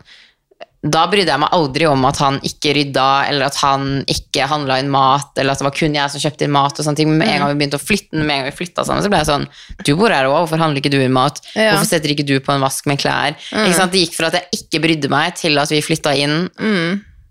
[0.85, 4.75] Da brydde jeg meg aldri om at han ikke rydda, eller at han ikke handla
[4.83, 6.77] inn mat, eller at det var kun jeg som kjøpte inn mat.
[6.77, 7.09] og sånne ting.
[7.09, 9.09] Men med en gang vi begynte å flytte, med en gang vi flytta sammen, så
[9.09, 9.47] ble jeg sånn
[9.87, 11.41] Du bor her òg, hvorfor handler ikke du inn mat?
[11.55, 11.71] Ja.
[11.73, 13.33] Hvorfor setter ikke du på en vask med klær?
[13.49, 13.91] Ikke sant?
[13.95, 16.37] Det gikk fra at jeg ikke brydde meg, til at vi flytta inn,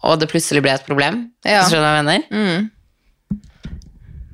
[0.03, 1.21] og det plutselig ble et problem.
[1.47, 1.63] Ja.
[1.69, 2.71] Skjønner du hva jeg mener?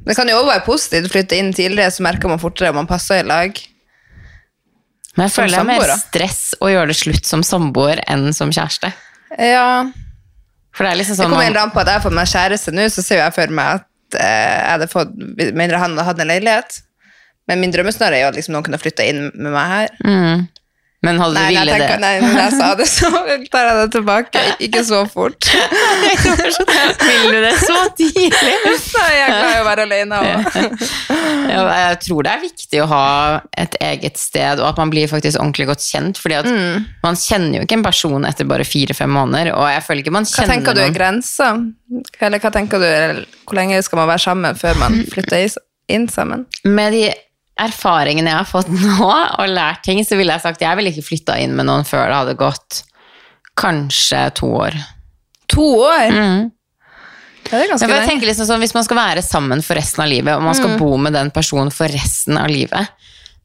[0.09, 2.81] Det kan jo også være positivt å flytte inn tidligere, så merker man fortere om
[2.81, 3.53] man passer i lag.
[5.19, 8.49] Men jeg føler det er mer stress å gjøre det slutt som samboer enn som
[8.55, 8.89] kjæreste.
[9.39, 9.87] Ja,
[10.75, 12.17] For det er liksom Det sånn kommer man, helt an på at jeg har fått
[12.19, 15.13] meg kjæreste nå, så ser jeg for meg at eh, jeg hadde fått,
[15.59, 16.81] mindre han hadde hatt en leilighet.
[17.51, 19.95] Men min drømmesnarre er jo at liksom, noen kunne flytte inn med meg her.
[20.07, 20.49] mm.
[21.03, 21.95] Men hadde Nei, du ville det?
[22.03, 23.09] nei, når jeg sa det, så
[23.49, 24.41] tar jeg det tilbake.
[24.67, 25.47] Ikke så fort.
[25.49, 28.31] Vil du det så tidlig?
[28.99, 30.19] Nei, jeg kan jo være alene.
[30.21, 30.29] òg.
[31.51, 33.05] Ja, jeg tror det er viktig å ha
[33.59, 36.21] et eget sted, og at man blir faktisk ordentlig godt kjent.
[36.23, 36.85] fordi at Mm.
[37.03, 39.53] man kjenner jo ikke en person etter bare fire-fem måneder.
[39.57, 41.49] Og jeg føler ikke man Hva tenker du er grensa?
[42.21, 45.49] Eller hva tenker du, hvor lenge skal man være sammen før man flytter
[45.91, 46.47] inn sammen?
[46.65, 47.05] Med de
[47.65, 51.09] erfaringene jeg har fått nå, og lært ting, så ville jeg sagt jeg ville ikke
[51.11, 52.83] flytta inn med noen før det hadde gått
[53.61, 54.79] kanskje to år.
[55.53, 56.15] To år?
[56.15, 56.49] Mm.
[57.51, 60.05] Ja, det er ganske jeg tenker liksom sånn, Hvis man skal være sammen for resten
[60.05, 62.93] av livet, og man skal bo med den personen for resten av livet,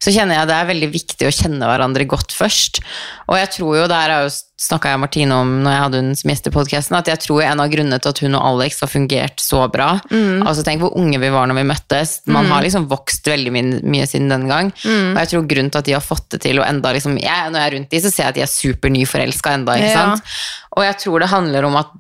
[0.06, 2.78] så kjenner jeg det er veldig viktig å kjenne hverandre godt først.
[3.26, 5.82] Og jeg tror jo, det her har jo snakka jeg og Martine om når jeg
[5.84, 8.38] hadde hun som gjest i podkasten, at jeg tror en av grunnene til at hun
[8.38, 12.14] og Alex har fungert så bra Altså Tenk hvor unge vi var når vi møttes.
[12.32, 14.72] Man har liksom vokst veldig mye, mye siden den gang.
[14.86, 17.52] Og jeg tror grunnen til at de har fått det til, og enda liksom jeg,
[17.52, 19.76] Når jeg er rundt de, så ser jeg at de er supernyforelska enda.
[19.82, 20.06] Ikke Ja.
[20.14, 20.36] sant?
[20.78, 21.92] Og jeg tror det handler om at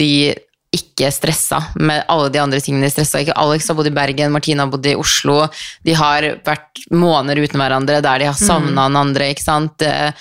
[0.00, 0.34] de
[0.72, 3.18] ikke stressa med alle de andre tingene de stressa.
[3.24, 5.40] Ikke Alex har bodd i Bergen, Martina har bodd i Oslo.
[5.82, 9.30] De har vært måneder uten hverandre der de har savna den andre.
[9.34, 9.82] ikke sant?
[9.82, 10.12] Eh,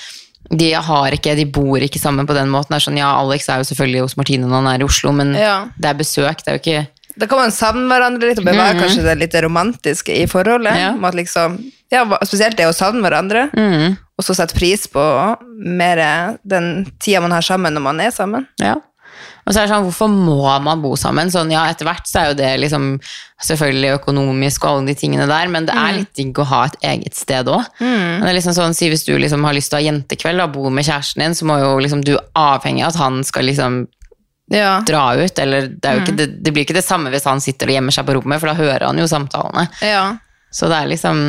[0.49, 2.73] De, har ikke, de bor ikke sammen på den måten.
[2.73, 5.11] Det er sånn, ja, Alex er jo selvfølgelig hos Martine når han er i Oslo,
[5.13, 5.67] men Ja.
[5.77, 6.41] det er besøk.
[6.41, 6.87] Det er jo ikke
[7.19, 10.73] Da kan man savne hverandre litt og bevare kanskje det litt romantiske i forholdet.
[10.75, 10.93] Ja.
[10.95, 11.59] Med at liksom,
[11.91, 13.49] ja, spesielt det å savne hverandre,
[14.17, 15.03] og så sette pris på
[15.59, 18.47] mer den tida man har sammen når man er sammen.
[18.57, 18.77] Ja.
[19.49, 21.31] Og så er det sånn, hvorfor må man bo sammen?
[21.33, 22.99] Sånn, ja, etter hvert så er jo det liksom
[23.41, 26.75] selvfølgelig økonomisk og alle de tingene der, men det er litt digg å ha et
[26.91, 27.63] eget sted òg.
[27.81, 30.53] Det er liksom sånn, si hvis du liksom har lyst til å ha jentekveld og
[30.53, 33.87] bo med kjæresten din, så må jo liksom du avhengig av at han skal liksom
[34.51, 34.79] Ja.
[34.85, 37.67] dra ut, eller det, jo ikke, det, det blir ikke det samme hvis han sitter
[37.69, 39.67] og gjemmer seg på rommet, for da hører han jo samtalene.
[39.81, 40.17] ja.
[40.51, 41.19] Så det er liksom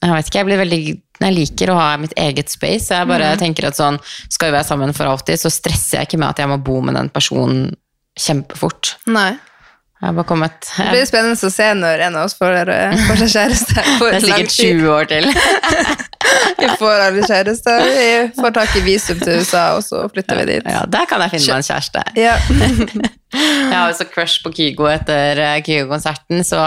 [0.00, 0.80] Jeg vet ikke, jeg blir veldig
[1.20, 2.88] Jeg liker å ha mitt eget space.
[2.94, 6.22] Jeg bare tenker at sånn Skal vi være sammen for alltid, så stresser jeg ikke
[6.22, 7.70] med at jeg må bo med den personen
[8.20, 8.96] kjempefort.
[9.12, 9.32] Nei.
[10.00, 13.02] Jeg har bare kommet Det blir spennende å se når en av oss får, eh,
[13.04, 13.84] får seg kjæreste.
[14.00, 15.28] Det er sikkert 20 år til.
[16.60, 17.76] Vi får aldri kjæreste.
[17.86, 20.68] Vi får tak i visum til USA, og så flytter vi dit.
[20.68, 22.04] Ja, Der kan jeg finne meg en kjæreste.
[22.20, 22.36] Ja.
[23.30, 26.58] Jeg har jo så crush på Kygo etter eh, Kygo-konserten, så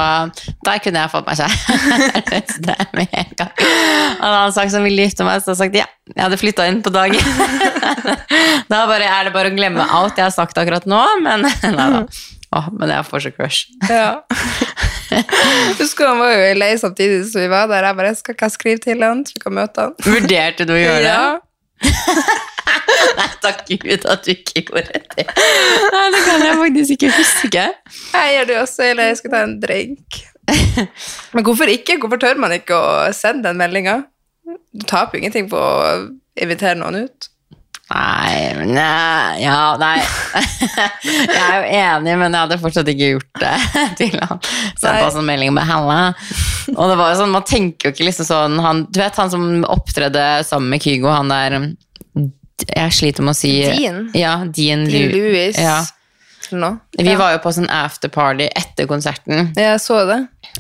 [0.63, 3.52] der kunne jeg fått meg kjæreste med en gang.
[4.21, 5.89] Hadde han sagt som ville gifte meg, så hadde jeg sagt ja.
[6.13, 7.19] Jeg hadde flytta inn på dagen.
[8.71, 11.88] Da bare, er det bare å glemme alt jeg har sagt akkurat nå, men nei
[11.91, 11.99] da.
[12.56, 13.67] Åh, men jeg får så crush.
[13.91, 14.23] Ja.
[15.82, 17.89] Husker han var jo i lei samtidig som vi var der.
[17.89, 19.95] Jeg bare skal ikke skrive til han, så vi kan møte han.
[20.06, 21.13] Vurderte du å gjøre det?
[21.13, 21.39] Ja.
[23.17, 25.26] Nei, takk Gud at du ikke gjorde det.
[25.93, 27.65] Nei, det kan jeg faktisk ikke huske.
[28.13, 30.23] Jeg gjør det også, eller jeg skal ta en drink.
[31.34, 31.99] Men hvorfor ikke?
[32.02, 33.99] Hvorfor tør man ikke å sende den meldinga?
[34.73, 35.93] Du taper jo ingenting på å
[36.39, 37.30] invitere noen ut.
[37.93, 39.99] Nei, nei, ja, nei.
[41.03, 43.51] Jeg er jo enig, men jeg hadde fortsatt ikke gjort det
[43.99, 44.39] til han.
[44.82, 45.99] sendte oss en melding med Halla.
[46.73, 49.29] Og det var jo sånn, man tenker jo ikke liksom sånn han, Du vet han
[49.29, 51.58] som opptredde sammen med Kygo, han der
[52.73, 54.08] Jeg sliter med å si Dean?
[54.17, 55.60] Ja, Dean, Dean Lu- Lewis.
[55.62, 55.84] Ja.
[56.53, 56.73] No.
[56.97, 57.17] Vi ja.
[57.17, 60.19] var jo på sånn afterparty etter konserten, Jeg så det.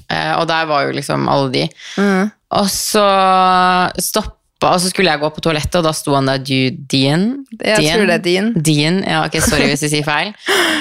[0.09, 1.65] eh, og der var jo liksom alle de.
[2.01, 2.31] Mm.
[2.61, 3.03] Og så
[3.97, 3.99] stopp.
[4.01, 4.37] stoppa,
[4.69, 6.39] og så skulle jeg gå på toalettet, og da sto han der
[6.91, 7.45] Dean.
[7.59, 8.51] Jeg tror det er Dean.
[8.55, 10.33] Dean, ja, ok, sorry hvis jeg sier feil.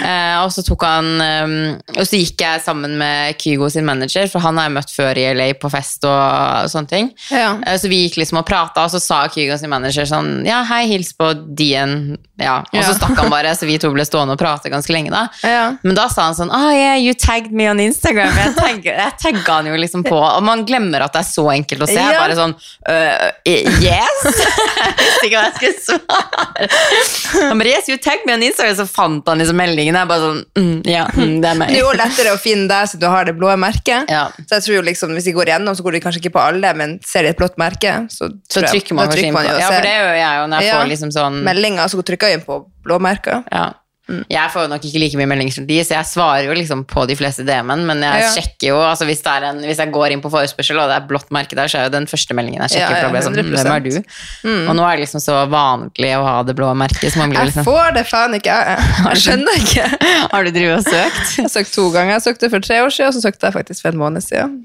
[0.02, 1.52] Eh, og så tok han um,
[1.94, 5.18] Og så gikk jeg sammen med Kygo sin manager, for han har jeg møtt før
[5.20, 7.10] i LA på fest og sånne ting.
[7.30, 7.52] Ja.
[7.66, 10.62] Eh, Så vi gikk liksom og prata, og så sa Kygo sin manager sånn Ja,
[10.68, 12.16] hei, hils på Dean.
[12.42, 12.58] Ja.
[12.72, 12.98] Og så Ja.
[12.98, 15.26] stakk han bare, så vi to ble stående og prate ganske lenge, da.
[15.46, 15.64] Ja.
[15.82, 18.32] Men da sa han sånn Oh yeah, you tagged me on Instagram.
[18.36, 21.46] Jeg tagga, jeg tagga han jo liksom på, og man glemmer at det er så
[21.54, 22.00] enkelt å se.
[22.02, 22.54] Bare sånn
[22.88, 23.30] «Øh,
[23.80, 24.22] Yes!
[24.26, 26.68] Jeg visste ikke hva jeg skulle svare.
[27.48, 29.96] Han bare Yes, you tagged me on Instagram, så fant han liksom meldingen.
[29.98, 31.72] Jeg bare sånn mm, Ja, mm, det er meg.
[31.72, 34.10] Det er jo lettere å finne deg siden du har det blå merket.
[34.12, 34.24] Ja.
[34.44, 36.42] Så jeg tror jo liksom, Hvis de går gjennom, så går de kanskje ikke på
[36.44, 39.68] alle, men ser de et blått merke, så, Så trykker man da inn jo Ja,
[39.70, 40.80] for det gjør jeg jo når jeg Ja.
[40.80, 43.44] får liksom sånn meldinger, så trykker jeg inn på blåmerker.
[43.52, 43.70] Ja.
[44.32, 46.84] Jeg får jo nok ikke like mye meldinger som de, så jeg svarer jo liksom
[46.88, 48.30] på de fleste DM-en, men jeg Ja.
[48.36, 51.30] sjekker jo, altså hvis, en, hvis jeg går inn på forespørsel, og det er blått
[51.34, 53.80] merke der, så er jo den første meldingen jeg sjekker, Ja, ja, sånn, hvem er
[53.86, 53.96] du?
[54.68, 57.40] Og nå er det liksom så vanlig å ha det blå merket, så man blir
[57.42, 58.78] Jeg liksom, får det faen ikke, jeg.
[59.12, 59.86] Jeg skjønner ikke.
[60.32, 61.22] har du drevet og søkt?
[61.38, 62.12] Jeg har søkt to ganger.
[62.18, 64.58] Jeg søkte for tre år siden, og så søkte jeg faktisk for en måned siden.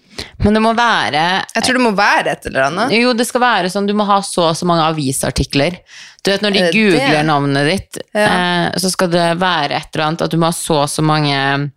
[0.44, 1.24] Men det må være,
[1.56, 2.94] Jeg tror det må være et eller annet.
[2.98, 5.80] jo det skal være sånn, du må ha så og så mange avisartikler.
[6.24, 7.26] Du vet når de Er googler det?
[7.26, 8.28] navnet ditt, Ja.
[8.28, 11.02] eh, så skal det være et eller annet, at du må ha så og så
[11.06, 11.72] mange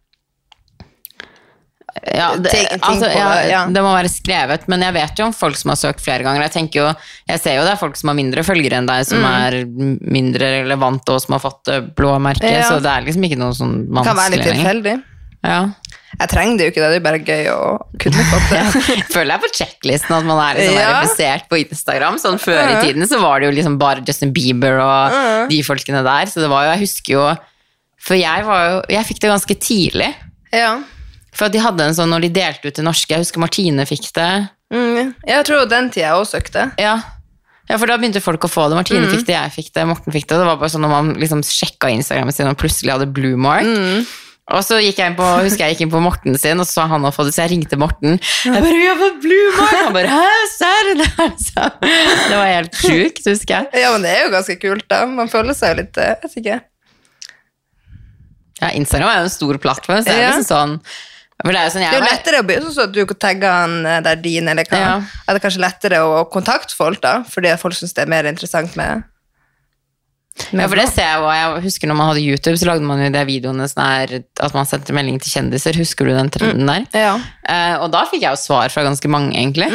[2.06, 2.50] ja, det,
[2.86, 3.08] altså,
[3.50, 6.22] ja, det, må være skrevet, men jeg vet jo om folk som har søkt flere
[6.24, 6.44] ganger.
[6.46, 6.92] Jeg tenker jo,
[7.28, 9.08] jeg ser jo det er folk som har mindre følgere enn deg, Mm.
[9.10, 9.56] som er
[10.14, 12.68] mindre relevante og som har fått det blå merket, Ja.
[12.70, 15.02] så det er liksom ikke noe sånn vanskelig Det kan være litt tilfeldig.
[15.44, 15.60] Ja.
[16.18, 17.58] Jeg trenger det jo ikke, det er jo bare gøy å
[18.02, 18.62] kunne fått det.
[19.14, 20.88] Føler jeg på checklisten at man er liksom Ja.
[20.96, 22.16] verifisert på Instagram.
[22.18, 25.14] Sånn Før i tiden så var det jo liksom bare Justin Bieber og
[25.52, 26.26] de folkene der.
[26.32, 27.26] Så det var jo, jeg husker jo
[28.00, 30.10] For jeg var jo Jeg fikk det ganske tidlig.
[30.56, 30.72] Ja.
[31.36, 33.86] For at de hadde en sånn når de delte ut til norske Jeg husker Martine
[33.86, 34.30] fikk det.
[34.74, 35.14] Mm.
[35.30, 36.64] Jeg tror den tida jeg også søkte.
[36.80, 36.96] Ja.
[37.70, 38.78] ja, for da begynte folk å få det.
[38.80, 40.40] Martine fikk det, jeg fikk det, Morten fikk det.
[40.42, 43.66] Det var bare sånn når man liksom sjekka Instagrammen sin og plutselig hadde blue mark.
[44.50, 46.86] Og så gikk jeg inn på, husker jeg gikk inn på Morten sin, og så
[46.90, 48.16] han hadde fått det, så jeg ringte Morten.
[48.44, 49.76] Jeg bare, 'Jeg har blue mark!
[49.76, 50.90] Han bare, hæ, serr?
[51.00, 51.08] Det
[52.30, 53.82] Det var helt sjukt, husker jeg.
[53.84, 55.04] Ja, men det er jo ganske kult, da.
[55.06, 56.60] Man føler seg jo litt eh, Jeg vet ikke.
[58.60, 60.34] Ja, Instagram er jo en stor plattform, så det er Ja.
[60.36, 60.80] liksom sånn
[61.40, 64.00] det er sånn Det er jo lettere å bli sånn at du tagger han eh,
[64.04, 64.76] der din, eller hva.
[64.76, 64.96] Ja.
[65.26, 67.22] Er det kanskje lettere å kontakte folk, da?
[67.24, 69.04] Fordi folk syns det er mer interessant med
[70.54, 71.26] Ja, for det ser jeg jo.
[71.34, 74.54] Jeg husker når man hadde YouTube, så lagde man jo de videoene sånn her at
[74.56, 75.76] man sendte melding til kjendiser.
[75.78, 76.86] Husker du den trenden der?
[76.96, 77.12] Ja.
[77.44, 79.68] Uh, og da fikk jeg jo svar fra ganske mange, egentlig.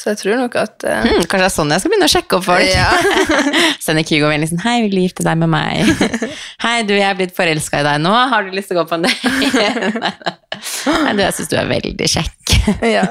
[0.00, 1.00] Så jeg tror nok at uh...
[1.04, 2.68] Hmm, kanskje det er sånn jeg skal begynne å sjekke opp folk.
[2.68, 2.90] Ja.
[3.84, 5.90] Sender Kygo en liksom Hei, vil du gifte deg med meg?
[6.64, 8.12] Hei, du, jeg er blitt forelska i deg nå.
[8.32, 10.14] Har du lyst til å gå på en date?
[11.04, 12.56] Nei, du, jeg syns du er veldig kjekk.
[12.94, 13.04] ja.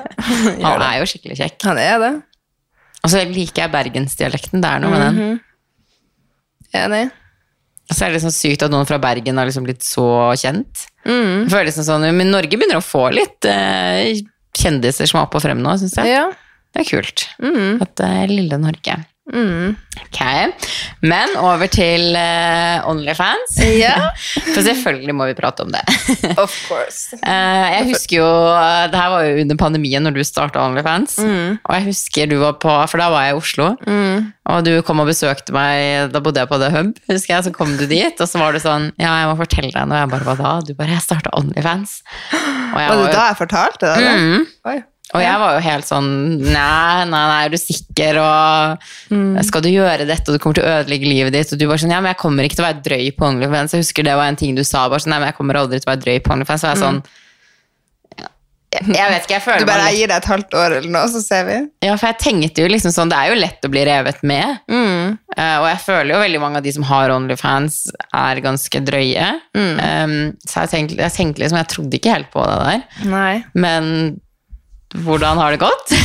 [0.64, 1.60] Han er jo skikkelig kjekk.
[1.70, 2.12] Han er det.
[3.04, 4.64] Og så liker jeg bergensdialekten.
[4.64, 5.22] Det er noe med den.
[5.22, 5.38] Mhm.
[6.78, 7.08] Enig.
[7.90, 10.06] Og så er det liksom sykt at noen fra Bergen har liksom blitt så
[10.38, 10.86] kjent.
[11.08, 11.48] Mm.
[11.48, 14.20] Det føles som sånn, Men Norge begynner å få litt eh,
[14.58, 16.14] kjendiser som er oppe og frem nå, syns jeg.
[16.14, 16.28] Ja.
[16.70, 17.26] Det er kult.
[17.42, 17.80] Mm.
[17.82, 19.00] At det er lille Norge.
[19.30, 19.76] Mm.
[20.00, 20.20] Ok,
[21.06, 23.60] Men over til uh, Onlyfans.
[23.78, 24.10] Ja.
[24.56, 25.84] For selvfølgelig må vi prate om det.
[26.44, 27.16] Of course.
[27.22, 31.18] Uh, jeg husker jo eh, Det her var jo under pandemien når du starta Onlyfans.
[31.22, 31.60] Mm.
[31.62, 33.70] Og jeg husker du var på For da var jeg i Oslo.
[34.50, 37.46] Og du kom og besøkte meg, da bodde jeg på The Hub, husker jeg.
[37.50, 40.00] Så kom du dit, og så var du sånn Ja, jeg må fortelle deg noe.
[40.02, 40.54] Jeg bare Hva da?
[40.66, 42.00] Du bare Jeg starta Onlyfans.
[42.34, 44.16] Og jeg Var det jo- da jeg fortalte det?
[44.24, 44.48] Mm.
[44.74, 44.80] Oi.
[45.18, 48.20] Og jeg var jo helt sånn Nei, nei, nei, er du sikker?
[48.22, 49.44] Og Mm.
[49.44, 51.54] skal du gjøre dette, og du kommer til å ødelegge livet ditt?
[51.54, 53.74] Og du var sånn Ja, men jeg kommer ikke til å være drøy på OnlyFans.
[53.74, 54.88] Jeg husker det var en ting du sa.
[54.90, 56.62] bare sånn, Nei, men jeg kommer aldri til å være drøy på OnlyFans.
[56.62, 57.02] Så jeg er sånn
[58.70, 59.66] jeg, vet ikke, jeg føler Mm.
[59.66, 61.56] Du bare meg gir deg et halvt år eller noe, så ser vi.
[61.82, 64.60] Ja, for jeg tenkte jo liksom sånn Det er jo lett å bli revet med.
[64.70, 65.18] Mm.
[65.36, 67.80] Uh, og jeg føler jo veldig mange av de som har Onlyfans,
[68.14, 69.42] er ganske drøye.
[69.58, 69.80] Mm.
[69.82, 73.10] Um, så jeg tenkte, jeg tenkte liksom Jeg trodde ikke helt på det der.
[73.10, 73.44] Nei.
[73.56, 74.22] Men
[74.98, 75.94] hvordan har det gått?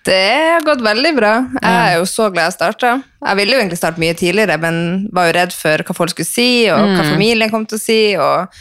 [0.00, 1.30] Det har gått veldig bra.
[1.60, 2.94] Jeg er jo så glad jeg starta.
[3.20, 4.78] Jeg ville jo egentlig starte mye tidligere, men
[5.12, 7.98] var jo redd for hva folk skulle si, og hva familien kom til å si,
[8.16, 8.56] og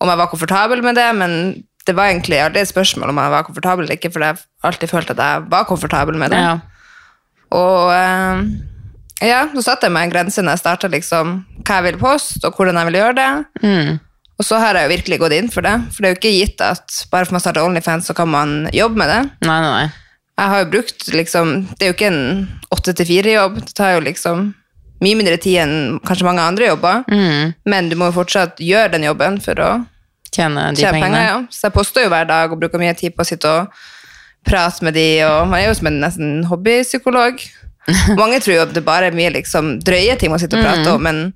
[0.00, 1.04] om jeg var komfortabel med det.
[1.20, 1.36] Men
[1.84, 4.40] det var egentlig aldri et spørsmål om jeg var komfortabel eller ikke, for jeg
[4.70, 6.40] alltid følt at jeg var komfortabel med det.
[6.48, 6.58] ja.
[7.50, 8.42] Og eh,
[9.26, 12.40] ja, så satte jeg meg en grense når jeg starta liksom, hva jeg ville poste,
[12.46, 13.30] og hvordan jeg ville gjøre det.
[13.60, 13.98] Mm.
[14.40, 16.32] Og så har jeg jo virkelig gått inn for det, for det er jo ikke
[16.32, 19.18] gitt at bare for man starter Onlyfans, så kan man jobbe med det.
[19.44, 19.90] Nei, nei, nei.
[20.40, 22.22] Jeg har jo brukt liksom Det er jo ikke en
[22.72, 23.58] åtte til fire-jobb.
[23.66, 24.46] Det tar jo liksom
[25.04, 25.74] mye mindre tid enn
[26.08, 27.04] kanskje mange andre jobber.
[27.12, 27.52] Mm.
[27.68, 29.70] Men du må jo fortsatt gjøre den jobben for å
[30.30, 31.10] Tjene de tjene pengene.
[31.10, 31.24] penger.
[31.26, 31.38] Ja.
[31.52, 33.80] Så jeg poster jo hver dag og bruker mye tid på å sitte og
[34.46, 37.42] prate med de, og man er jo som en nesten hobbypsykolog.
[38.20, 40.94] Mange tror jo at det bare er mye liksom, drøye ting man sitter og prater
[40.94, 41.26] om, men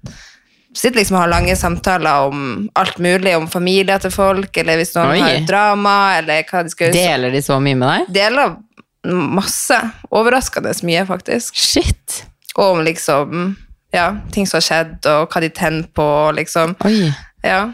[0.75, 4.95] sitter liksom og har lange samtaler om alt mulig, om familier til folk, eller hvis
[4.97, 5.21] noen Oi.
[5.23, 8.15] har drama, eller hva de skal Deler de så mye med deg?
[8.19, 8.57] Deler
[9.05, 9.79] masse.
[10.15, 11.57] Overraskende mye, faktisk.
[11.61, 12.25] Shit.
[12.57, 13.55] Og om liksom
[13.95, 16.75] ja, ting som har skjedd, og hva de tenner på, liksom.
[16.87, 17.11] Oi.
[17.45, 17.69] Ja.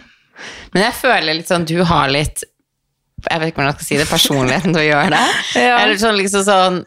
[0.74, 2.46] Men jeg føler litt sånn, du har litt
[3.20, 5.26] Jeg vet ikke hvordan jeg skal si det, personligheten til å gjøre det.
[5.66, 5.74] Ja.
[5.82, 6.78] Eller sånn liksom sånn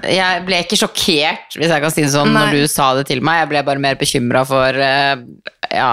[0.00, 2.46] Jeg ble ikke sjokkert, hvis jeg kan si det sånn, Nei.
[2.46, 3.42] når du sa det til meg.
[3.42, 5.20] Jeg ble bare mer bekymra for eh,
[5.72, 5.90] ja,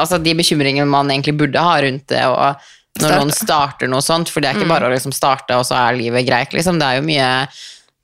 [0.00, 2.24] altså de bekymringene man egentlig burde ha rundt det.
[2.30, 2.56] og
[2.96, 3.20] når Start.
[3.20, 5.98] noen starter noe sånt, for det er ikke bare å liksom starte, og så er
[5.98, 6.54] livet greit.
[6.56, 6.80] Liksom.
[6.80, 7.30] Det er jo mye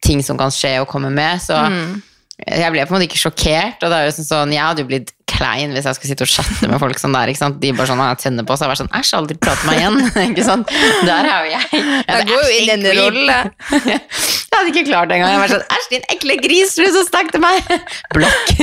[0.05, 1.41] ting som kan skje og komme med.
[1.41, 1.57] Så
[2.43, 3.81] jeg ble på en måte ikke sjokkert.
[3.81, 6.27] Og det er jo sånn, sånn, jeg hadde jo blitt klein hvis jeg skulle sitte
[6.27, 7.33] og chatte med folk sånn der.
[7.33, 7.59] ikke sant?
[7.63, 8.69] De bare sånn, «Ah, jeg tenner på seg.
[8.69, 9.99] Jeg var sånn, æsj, aldri prate med meg igjen.
[10.31, 10.73] ikke sant?
[11.09, 11.69] Der er jo jeg.
[11.73, 13.53] Jeg, Jeg går jo inn i den rollen.
[13.91, 15.35] jeg hadde ikke klart det engang.
[15.35, 17.73] Jeg var sånn, æsj, din ekle gris, du er så sterk til meg.
[18.17, 18.55] Blokk.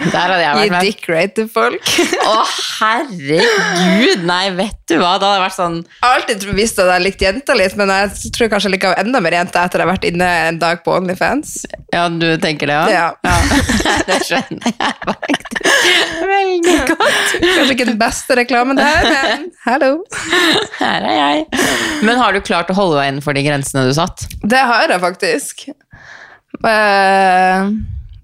[0.00, 0.86] Der hadde jeg vært med.
[0.86, 1.90] dick-rate til folk.
[2.30, 2.36] Å,
[2.80, 4.22] herregud.
[4.28, 5.14] Nei, vet du hva?
[5.20, 8.32] Da hadde vært sånn, Jeg har alltid visst at jeg likte jenter litt, men jeg
[8.36, 10.94] tror kanskje jeg liker enda mer jenter etter jeg har vært inne en dag på
[10.96, 11.52] Onlyfans.
[11.92, 13.10] ja, du tenker det, ja?
[13.24, 13.34] Ja.
[14.08, 15.60] det skjønner jeg faktisk.
[16.30, 17.36] Veldig godt.
[17.56, 19.92] Kanskje ikke den beste reklamen der, men hallo.
[20.80, 21.44] Her er jeg.
[22.06, 24.24] Men har du klart å holde deg innenfor de grensene du satt?
[24.40, 25.68] Det har jeg faktisk.
[26.64, 27.70] Uh,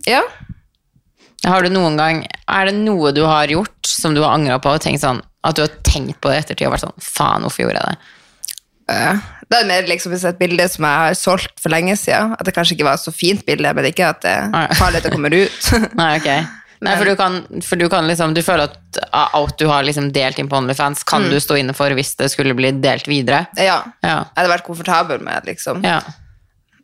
[0.09, 0.24] ja.
[1.47, 4.72] Har du noen gang, Er det noe du har gjort som du har angra på,
[4.74, 7.47] og tenkt sånn, at du har tenkt på det i ettertid og vært sånn Faen,
[7.47, 8.12] hvorfor gjorde jeg det?
[8.88, 12.34] Eh, det er mer liksom hvis et bilde som jeg har solgt for lenge siden.
[12.38, 15.01] At det kanskje ikke var et så fint bilde, men ikke at det er farlig
[15.03, 15.72] at det kommer ut.
[16.01, 16.30] Nei, ok.
[16.86, 18.99] Nei, for du kan, for du kan liksom Du føler at
[19.32, 22.28] alt du har liksom delt inn på OnlyFans, kan du stå inne for hvis det
[22.34, 23.47] skulle bli delt videre?
[23.57, 23.78] ja.
[24.05, 24.18] Ja.
[24.28, 25.80] Jeg hadde vært komfortabel med liksom.
[25.86, 26.03] ja.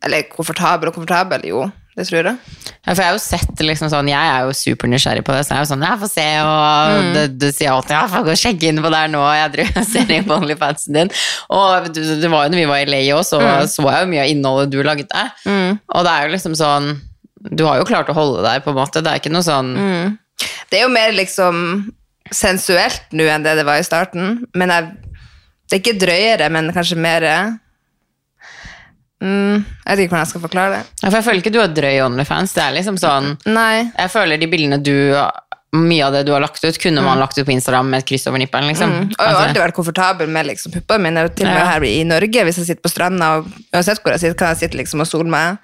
[0.03, 1.61] Eller komfortabel og komfortabel, jo.
[1.93, 2.37] Det tror jeg.
[2.83, 5.53] Ja, for jeg har jo sett liksom sånn, jeg er jo supernysgjerrig på det, så
[5.53, 7.35] jeg er jo sånn, jeg får se, og mm.
[7.37, 10.13] du sier alltid, jeg får gå og sjekke inn på der nå, jeg driver ser
[10.15, 11.13] inn på OnlyFansen din.
[11.53, 14.11] Og du, det var jo når vi var i LA òg, så så jeg jo
[14.15, 15.25] mye av innholdet du lagde.
[15.45, 16.93] Og det er jo liksom sånn,
[17.53, 19.75] du har jo klart å holde deg på en måte, det er ikke noe sånn,
[20.71, 21.57] Det er jo mer liksom
[22.33, 24.39] sensuelt nå enn det det var i starten.
[24.57, 24.93] Men jeg,
[25.69, 27.27] det er ikke drøyere, men kanskje mer
[29.23, 29.55] mm,
[29.87, 30.83] Jeg vet ikke hvordan jeg skal forklare det.
[31.01, 33.87] Ja, for jeg føler ikke du har drøy OnlyFans, det er liksom sånn, Nei.
[33.97, 34.93] jeg føler de bildene du,
[35.73, 38.05] mye av det du har lagt ut, kunne man lagt ut på Instagram med et
[38.11, 38.67] kryss over nippelen.
[38.69, 38.91] liksom.
[38.93, 39.05] Mm.
[39.07, 41.23] Og jeg har Altså- alltid vært komfortabel med liksom, puppene mine.
[41.33, 41.71] Til og med Ja.
[41.71, 44.57] her i Norge, hvis jeg sitter på stranda, og uansett hvor jeg sitter, kan jeg
[44.69, 45.57] sitte liksom og sole meg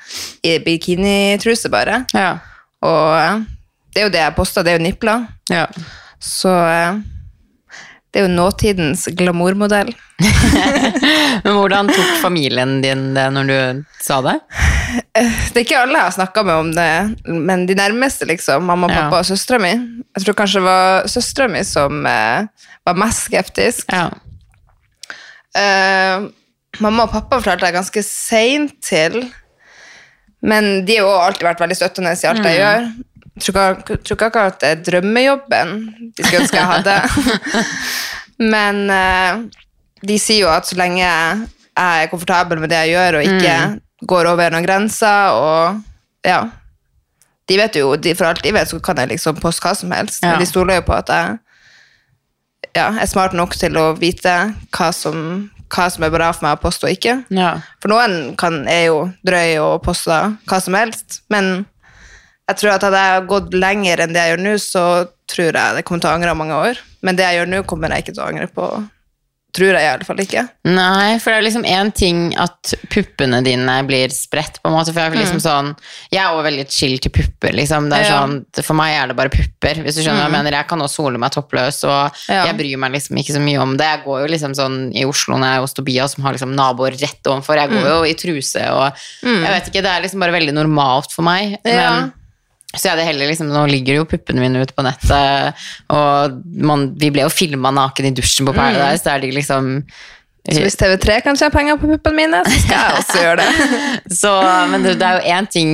[0.44, 2.06] i bikinitruse bare.
[2.16, 2.40] ja,
[2.82, 3.46] Og
[3.94, 5.28] det er jo det jeg poster, det er jo nipler.
[5.52, 5.68] ja.
[6.20, 6.50] Så
[8.10, 9.92] det er jo nåtidens glamourmodell.
[11.44, 14.34] Men hvordan tok familien din det når du sa det?
[15.20, 16.88] Det er ikke alle jeg har snakka med om det,
[17.28, 18.66] men de nærmeste, liksom.
[18.66, 19.04] Mamma, Ja.
[19.04, 19.72] pappa og søstera mi.
[20.18, 22.48] Jeg tror kanskje det var søstera mi som eh,
[22.88, 23.94] var mest skeptisk.
[23.94, 24.08] Ja.
[25.60, 26.26] Eh,
[26.80, 29.20] mamma og pappa fortalte jeg ganske seint til,
[30.42, 32.90] men de har jo alltid vært veldig støttende i alt jeg gjør.
[33.40, 35.74] Tror ikke, akkurat det er drømmejobben
[36.18, 36.96] de skulle ønske jeg hadde.
[38.54, 39.42] men eh,
[40.10, 41.46] de sier jo at så lenge jeg
[41.80, 46.42] er komfortabel med det jeg gjør, og ikke går over noen grenser, og ja
[47.50, 49.92] De vet jo, de, For alt de vet, så kan jeg liksom poste hva som
[49.96, 50.20] helst.
[50.22, 50.36] Ja.
[50.36, 51.38] Men de stoler jo på at jeg
[52.76, 54.36] ja, er smart nok til å vite
[54.76, 57.24] hva som, hva som er bra for meg å poste og ikke.
[57.34, 57.56] ja.
[57.82, 61.66] For noen kan, er jo drøy og poster hva som helst, men
[62.50, 64.86] jeg tror at hadde jeg gått lenger enn det jeg gjør nå, så
[65.30, 66.86] tror jeg det kommer til å angre mange år.
[67.06, 68.70] Men det jeg gjør nå, kommer jeg ikke til å angre på.
[69.50, 70.44] Tror jeg i alle fall ikke.
[70.70, 74.94] Nei, for det er liksom én ting at puppene dine blir spredt, på en måte.
[74.94, 75.72] For jeg er liksom sånn
[76.14, 77.88] Jeg er også veldig chill til pupper, liksom.
[77.90, 78.20] Det er Ja.
[78.22, 80.52] sånn, for meg er det bare pupper, hvis du skjønner hva jeg mener.
[80.60, 82.46] Jeg kan også sole meg toppløs, og Ja.
[82.46, 83.88] jeg bryr meg liksom ikke så mye om det.
[83.90, 86.54] Jeg går jo liksom sånn i Oslo når jeg er hos Tobias, som har liksom
[86.56, 87.56] naboer rett ovenfor.
[87.58, 88.94] Jeg går jo i truse, og
[89.24, 91.58] jeg vet ikke, det er liksom bare veldig normalt for meg.
[91.66, 91.90] Ja.
[91.90, 92.14] Men
[92.76, 95.58] så jeg hadde heller liksom, Nå ligger jo puppene mine ute på nettet,
[95.90, 99.02] og man, vi ble jo filma naken i dusjen på Paradise.
[99.08, 99.72] Der de liksom
[100.46, 103.82] Så hvis TV3 kan tjene penger på puppene mine, så skal jeg også gjøre det.
[104.22, 104.36] Så,
[104.70, 105.72] men det, det er jo én ting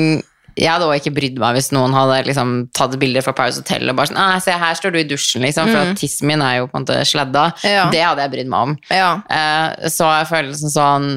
[0.56, 3.92] Jeg hadde også ikke brydd meg hvis noen hadde liksom tatt bilder fra Paradise Hotel
[3.92, 6.44] og bare sånn «Ah, Se, her står du i dusjen, liksom, for at tissen min
[6.48, 7.50] er jo på en måte sladda.
[7.68, 7.90] Ja.
[7.92, 8.78] Det hadde jeg brydd meg om.
[8.88, 9.10] Ja.
[9.28, 11.10] Eh, så jeg føler liksom sånn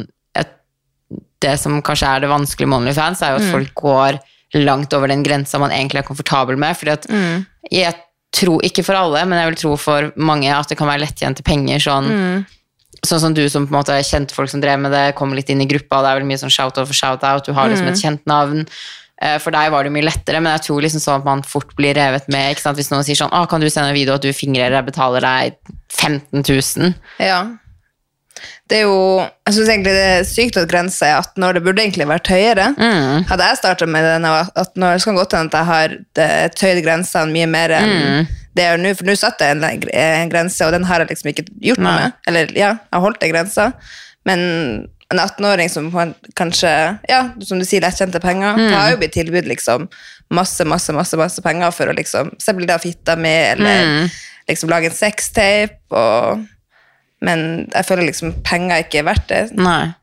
[1.39, 4.19] Det som kanskje er det vanskelige med OnlyFans, er jo at folk går
[4.55, 6.77] langt over den grensa man egentlig er komfortabel med.
[6.77, 7.07] Fordi at
[7.71, 7.95] jeg
[8.33, 11.43] tror, ikke for alle, men jeg vil tro for mange at det kan være lettjente
[11.43, 11.79] penger.
[11.81, 12.45] sånn
[13.07, 15.49] sånn som du som på en måte kjente folk som drev med det, kom litt
[15.51, 18.01] inn i gruppa, det er vel mye sånn shout-out for shout-out, du har liksom et
[18.01, 18.67] kjent navn.
[19.23, 21.75] Eh, For deg var det mye lettere, men jeg tror liksom sånn at man fort
[21.77, 22.51] blir revet med.
[22.55, 22.77] ikke sant?
[22.79, 25.21] Hvis noen sier sånn 'Å, 'Kan du sende en video at du fingrer, jeg betaler
[25.21, 25.57] deg
[25.91, 26.95] 15 000'?
[27.19, 27.47] Ja.
[28.69, 28.99] Det er jo
[29.47, 31.53] Jeg syns egentlig det er sykt at grensa er 18 år.
[31.55, 32.67] Det burde egentlig vært høyere.
[32.77, 33.25] Mm.
[33.31, 35.67] Hadde jeg starta med den jeg 18 år, så kan det godt hende at jeg
[35.73, 38.27] har det- tøyd grensene mye mer enn Mm.
[38.55, 38.97] det jeg gjør nå.
[38.97, 41.97] For nå satte jeg en, en grense, og den har jeg liksom ikke gjort noe
[42.01, 42.13] med.
[42.27, 43.73] Eller ja, jeg holdt den grensa.
[44.27, 45.91] Men en 18-åring som
[46.37, 48.73] kanskje, ja, som du sier, lettjente penger, Mm.
[48.75, 49.89] har jo blitt tilbudt liksom
[50.31, 54.11] masse, masse, masse, masse penger for å liksom se bilder av fitta mi, eller Mm.
[54.51, 56.45] liksom lage en sextape, og
[57.25, 59.41] men jeg føler liksom penger ikke er verdt det.
[59.59, 59.95] Nei.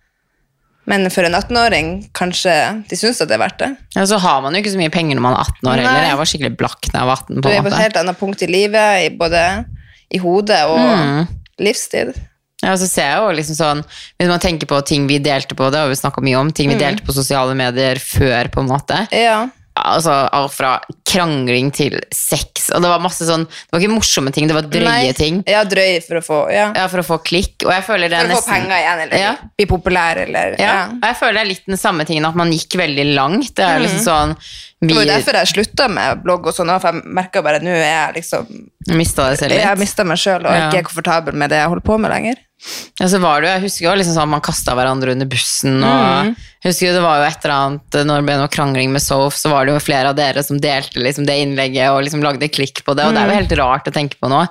[0.85, 2.53] Men for en 18-åring, kanskje
[2.89, 3.71] de syns at det er verdt det.
[3.95, 5.85] Ja, så har man jo ikke så mye penger når man er 18 år Nei.
[5.87, 6.05] heller.
[6.11, 7.41] Jeg var skikkelig blakk da jeg var 18.
[7.41, 9.41] Du er på et helt annet punkt i livet, i både
[10.13, 11.27] i hodet og Mm.
[11.65, 12.13] livstid.
[12.63, 13.81] Ja, så ser jeg jo liksom sånn,
[14.19, 16.53] Hvis man tenker på ting vi delte på, det har vi snakka mye om, Mm.
[16.53, 19.07] ting vi delte på sosiale medier før, på en måte.
[19.11, 19.49] Ja.
[19.75, 20.69] Altså alt fra
[21.09, 22.69] krangling til sex.
[22.71, 25.11] Og det var masse sånn Det var ikke morsomme ting, det var drøye Nei.
[25.17, 25.41] ting.
[25.51, 26.69] Ja, drøy for å få ja.
[26.75, 27.65] Ja, For å få klikk.
[27.67, 29.33] Og jeg føler det For å få penger igjen, eller Ja.
[29.57, 30.77] bli populær, eller ja.
[30.95, 33.53] Og jeg føler det er litt den samme tingen at man gikk veldig langt.
[33.55, 34.87] Det er liksom sånn Vi Mm.
[34.89, 37.71] Det var jo derfor jeg slutta med blogg og sånn, for jeg merka bare nå
[37.71, 38.47] er jeg liksom
[38.95, 39.79] mista deg selv Jeg litt.
[39.79, 42.35] mista meg sjøl og ikke er komfortabel med det jeg holder på med lenger.
[42.99, 45.83] Ja, så var det jo, jeg husker jo liksom sånn man kasta hverandre under bussen.
[45.83, 46.35] Og Mm.
[46.63, 49.01] jeg husker jo det var jo et eller annet Når det ble noe krangling med
[49.03, 52.23] Sof, så var det jo flere av dere som delte liksom det innlegget og liksom
[52.23, 53.05] lagde klikk på det.
[53.05, 53.39] Og det er jo Mm.
[53.43, 54.41] helt rart å tenke på nå.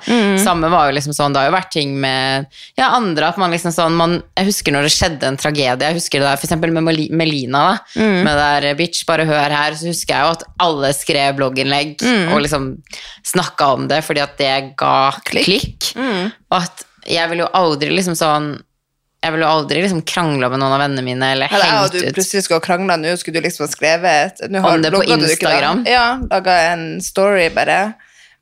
[0.44, 2.46] Samme var jo liksom sånn, det har jo vært ting med
[2.78, 5.78] ja, andre at man liksom sånn man, Jeg husker når det skjedde en tragedie.
[5.88, 7.78] Jeg husker det der eksempel med Melina.
[7.96, 8.22] da, Mm.
[8.24, 9.72] Med der bitch, bare hør her.
[9.72, 12.32] Så husker jeg jo at alle skrev blogginnlegg Mm.
[12.32, 12.78] og liksom
[13.24, 15.94] snakka om det fordi at det ga klikk.
[15.96, 16.32] Mm.
[16.52, 18.54] Og at jeg vil jo aldri liksom sånn
[19.24, 21.98] Jeg vil jo aldri liksom krangle med noen av vennene mine eller hengt ja, du
[22.02, 25.02] ut plutselig skulle krangla nå, skulle du liksom ha skrevet har- Om det på?
[25.16, 25.84] Instagram?
[25.88, 27.94] Ja, laga en story bare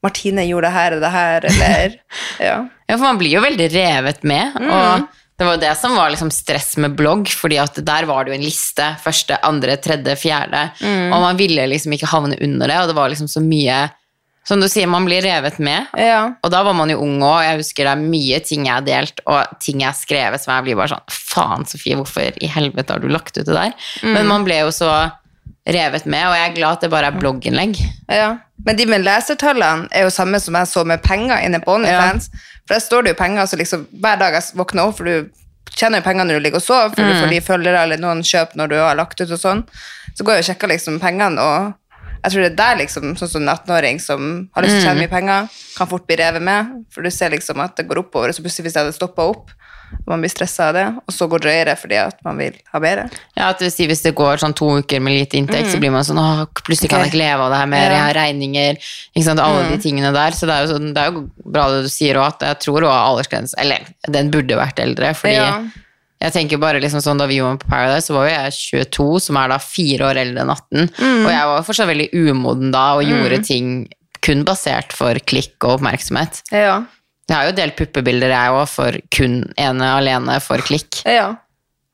[0.02, 1.92] 'Martine gjorde det her og det her', eller
[2.40, 2.56] Ja.
[2.88, 4.50] Ja, for man blir jo veldig revet med.
[4.58, 4.70] Mm.
[4.74, 5.06] Og
[5.38, 8.38] det var det som var liksom stress med blogg, fordi at der var det jo
[8.40, 8.96] en liste.
[9.04, 10.64] Første, andre, tredje, fjerde.
[10.82, 11.12] Mm.
[11.12, 13.78] Og man ville liksom ikke havne under det, og det var liksom så mye
[14.48, 15.86] Som du sier, man blir revet med.
[15.98, 16.34] ja.
[16.42, 18.86] Og da var man jo ung òg, jeg husker det er mye ting jeg har
[18.86, 22.50] delt, og ting jeg har skrevet som jeg blir bare sånn Faen, Sofie, hvorfor i
[22.50, 23.74] helvete har du lagt ut det der?
[24.02, 24.14] Mm.
[24.16, 24.90] Men man ble jo så
[25.62, 27.78] revet med, og jeg er glad at det bare er blogginnlegg.
[28.10, 28.32] Ja,
[28.66, 32.28] men de med lesertallene er jo samme som jeg så med penger inne på OnlyFans.
[32.66, 35.30] For der står det jo penger, så liksom hver dag jeg våkner opp, for du
[35.72, 38.22] tjener jo penger når du ligger og sover, for du får de følgere eller noen
[38.26, 39.62] kjøp når du har lagt ut og sånn.
[40.12, 41.72] Så går jeg og sjekker liksom pengene, og
[42.22, 44.86] jeg tror det er der liksom, sånn som en 18-åring som har lyst til å
[44.90, 47.98] tjene mye penger, kan fort bli revet med, for du ser liksom at det går
[48.04, 49.50] oppover, og så plutselig hvis jeg hadde stoppa opp,
[50.08, 53.02] man blir stresset av det, og så går drøyere fordi at man vil ha bedre.
[53.36, 55.76] Ja, at det vil si Hvis det går sånn to uker med lite inntekt, så
[55.82, 57.98] blir man sånn Åh, plutselig kan jeg ikke leve av det her mer, Ja.
[57.98, 60.30] jeg har regninger ikke sant, Alle de tingene der.
[60.32, 62.60] Så det er jo, sånn, det er jo bra det du sier òg, at jeg
[62.64, 65.50] tror òg aldersgrensen Eller den burde vært eldre, fordi Ja.
[66.22, 68.56] Jeg tenker bare liksom sånn Da vi var på Paradise, så var jo jeg
[68.86, 70.88] 22, som er da fire år eldre enn 18.
[70.96, 71.20] Mm.
[71.24, 73.70] Og jeg var fortsatt veldig umoden da og gjorde ting
[74.22, 76.44] kun basert for klikk og oppmerksomhet.
[76.54, 76.82] Ja.
[77.30, 81.00] Jeg har jo delt puppebilder, jeg òg, for kun ene alene for klikk.
[81.08, 81.32] Ja.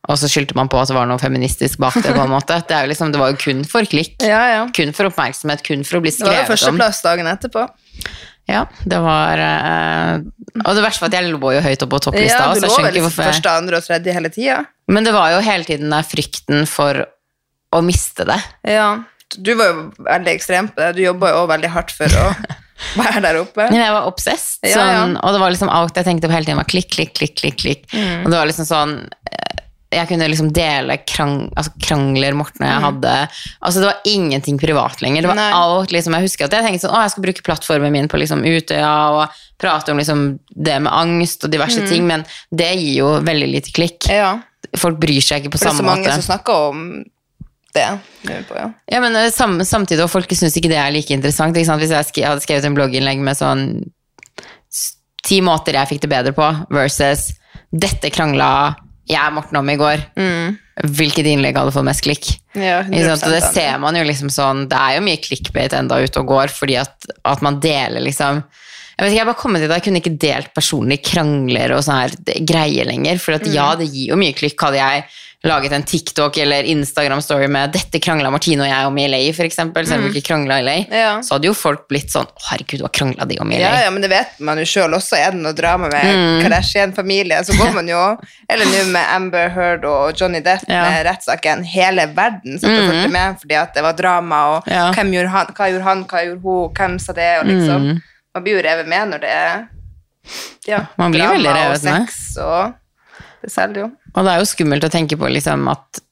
[0.09, 2.14] Og så skyldte man på at det var noe feministisk bak det.
[2.16, 2.57] på en måte.
[2.68, 4.16] Det, liksom, det var jo kun for klikk.
[4.24, 4.62] Ja, ja.
[4.76, 6.33] Kun for oppmerksomhet, kun for å bli skrevet om.
[6.33, 7.64] Det var jo førsteplass dagen etterpå.
[8.49, 10.23] Ja, det var eh,
[10.65, 12.41] Og det verste var at jeg lå jo høyt oppe på topplista.
[12.41, 14.63] Ja, du lå vel første, andre og tredje hele tida.
[14.89, 17.05] Men det var jo hele tiden der frykten for
[17.77, 18.39] å miste det.
[18.65, 18.89] Ja.
[19.37, 20.95] Du var jo veldig ekstrem på det.
[20.97, 22.31] Du jobba jo også veldig hardt for å
[23.03, 23.69] være der oppe.
[23.69, 24.65] Men jeg var obsessed.
[24.65, 25.03] Ja, ja.
[25.03, 27.37] Sånn, Og det var liksom alt jeg tenkte på hele tiden, var klikk, klikk, klikk.
[27.37, 27.85] klikk, klikk.
[27.93, 28.25] Mm.
[28.25, 28.97] Og det var liksom sånn
[29.91, 33.12] Jeg kunne liksom dele krang, altså krangler Morten og jeg hadde.
[33.64, 35.22] Altså Det var ingenting privat lenger.
[35.24, 35.45] Det var Mm.
[35.47, 35.53] Nei.
[35.62, 38.18] alt liksom Jeg husker at jeg tenkte sånn Å, jeg skal bruke plattformen min på
[38.20, 42.99] liksom Utøya og prate om liksom det med angst og diverse ting, men det gir
[43.01, 44.05] jo veldig lite klikk.
[44.11, 44.14] Mm.
[44.14, 44.43] Ja.
[44.76, 46.18] Folk bryr seg ikke på samme For det er så mange måte.
[46.20, 47.05] som snakker om
[47.74, 48.45] det.
[48.49, 48.68] på, ja.
[48.93, 51.55] Ja, men eh, sam, samtidig, og folk syns ikke det er like interessant.
[51.57, 53.64] Hvis jeg skri, hadde skrevet en blogginnlegg med sånn
[55.24, 57.32] ti måter jeg fikk det bedre på, versus
[57.72, 58.74] dette krangla
[59.09, 60.05] jeg og Morten om i går.
[60.99, 62.31] Hvilket innlegg hadde fått mest klikk?
[62.55, 66.31] Ja, det ser man jo liksom sånn Det er jo mye clickbait enda ute og
[66.31, 68.45] går, fordi at, at man deler liksom
[68.99, 71.85] jeg vet ikke, jeg bare kommet til at jeg kunne ikke delt personlige krangler og
[71.87, 73.21] sånne her greier lenger.
[73.23, 74.59] For at ja, det gir jo mye klikk.
[74.59, 75.05] Hadde jeg
[75.45, 79.86] laget en TikTok eller Instagram-story med 'dette krangla Martine og jeg om i LA', eksempel,
[79.86, 80.93] selv om vi ikke krangla i LA, Mm.
[80.93, 81.20] Ja.
[81.22, 83.82] så hadde jo folk blitt sånn 'Å, herregud, hva krangla de om i Ja, LA?'
[83.84, 85.16] ja, men det vet man jo sjøl også.
[85.16, 86.43] Er det noe drama med Mm.
[86.43, 88.16] Kardashian-familien, så går man jo
[88.51, 90.84] Eller nå med Amber Heard og Johnny Depp Ja.
[90.84, 90.91] Mm.
[90.93, 91.64] med rettssaken.
[91.64, 94.93] Hele verden satt og fulgte med fordi at det var drama, og Ja.
[94.93, 98.03] hvem gjorde han, hva gjorde han, hva gjorde hun, hvem sa det, og liksom Mm.
[98.34, 99.66] Man blir jo revet med når det er
[100.68, 102.09] ja, Man blir drama veldig og med.
[102.09, 102.74] sex, og
[103.43, 103.91] det selger jo.
[104.19, 106.03] Og det er jo skummelt å tenke på liksom at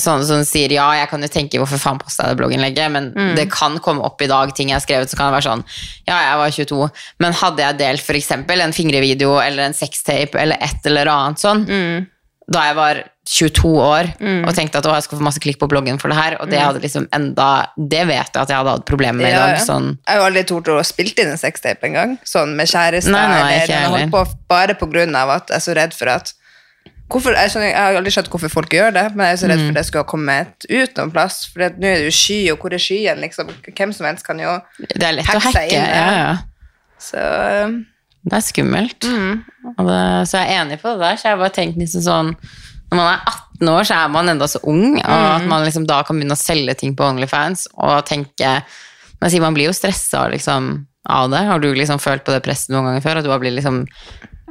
[0.00, 3.08] sånn som sier ja, jeg kan jo tenke hvorfor faen posta jeg det blogginnlegget, men
[3.16, 3.34] Mm.
[3.36, 5.64] det kan komme opp i dag ting jeg har skrevet, så kan det være sånn
[6.06, 10.56] ja, jeg var 22, men hadde jeg delt eksempel en fingrevideo eller en sextape eller
[10.60, 12.06] et eller annet sånn, Mm.
[12.52, 14.04] da jeg var 22 år
[14.46, 16.50] og tenkte at å, jeg skal få masse klikk på bloggen for det her, og
[16.50, 19.38] det hadde liksom enda Det vet jeg at jeg hadde hatt problemer med i Mm.
[19.38, 19.58] Dag.
[19.66, 23.10] Sånn, Jeg har jo aldri tort å spille inn en sextape engang, sånn med kjæreste
[23.10, 26.08] Nei, nei, eller holdt på bare på grunn av at jeg er så redd for
[26.08, 26.32] at
[27.10, 29.46] hvorfor, jeg, skjønner, jeg har aldri skjønt hvorfor folk gjør det, men jeg er så
[29.48, 29.52] Mm.
[29.52, 31.38] redd for det skulle ha kommet ut noen plass.
[31.52, 33.20] For nå er det jo sky, og hvor er skyen?
[33.24, 33.50] Liksom?
[33.76, 35.66] Hvem som helst kan jo det er lett Hacke å hacke.
[35.68, 36.10] inn, ja.
[36.20, 36.36] Ja.
[37.00, 37.20] Så
[38.22, 39.00] Det er skummelt.
[39.08, 39.44] Mm.
[39.78, 41.16] Det, så jeg er enig på det der.
[41.16, 42.36] Så jeg har bare tenkt liksom sånn
[42.90, 45.34] Når man er 18 år, så er man enda så ung, og Mm.
[45.36, 48.62] at man liksom da kan begynne å selge ting på Onlyfans og tenke
[49.20, 51.38] Men jeg sier man blir jo stressa liksom, av det.
[51.46, 53.18] Har du liksom følt på det presset noen ganger før?
[53.18, 53.86] At du har blitt liksom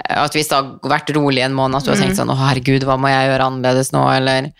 [0.09, 2.03] at hvis det har vært rolig en måned, at du har Mm.
[2.07, 4.51] tenkt sånn 'Å, herregud, hva må jeg gjøre annerledes nå?' Eller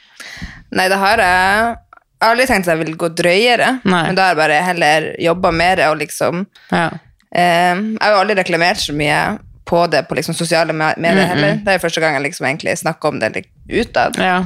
[0.72, 1.78] Nei, det har jeg
[2.22, 4.04] aldri tenkt at jeg vil gå drøyere, Nei.
[4.08, 6.90] men da har jeg bare heller jobba mer og liksom Ja.
[7.36, 11.26] Eh, jeg har jo aldri reklamert så mye på det på liksom sosiale me- medier
[11.28, 11.56] heller.
[11.64, 14.18] Det er jo første gang jeg liksom egentlig snakker om det utad.
[14.18, 14.46] ja.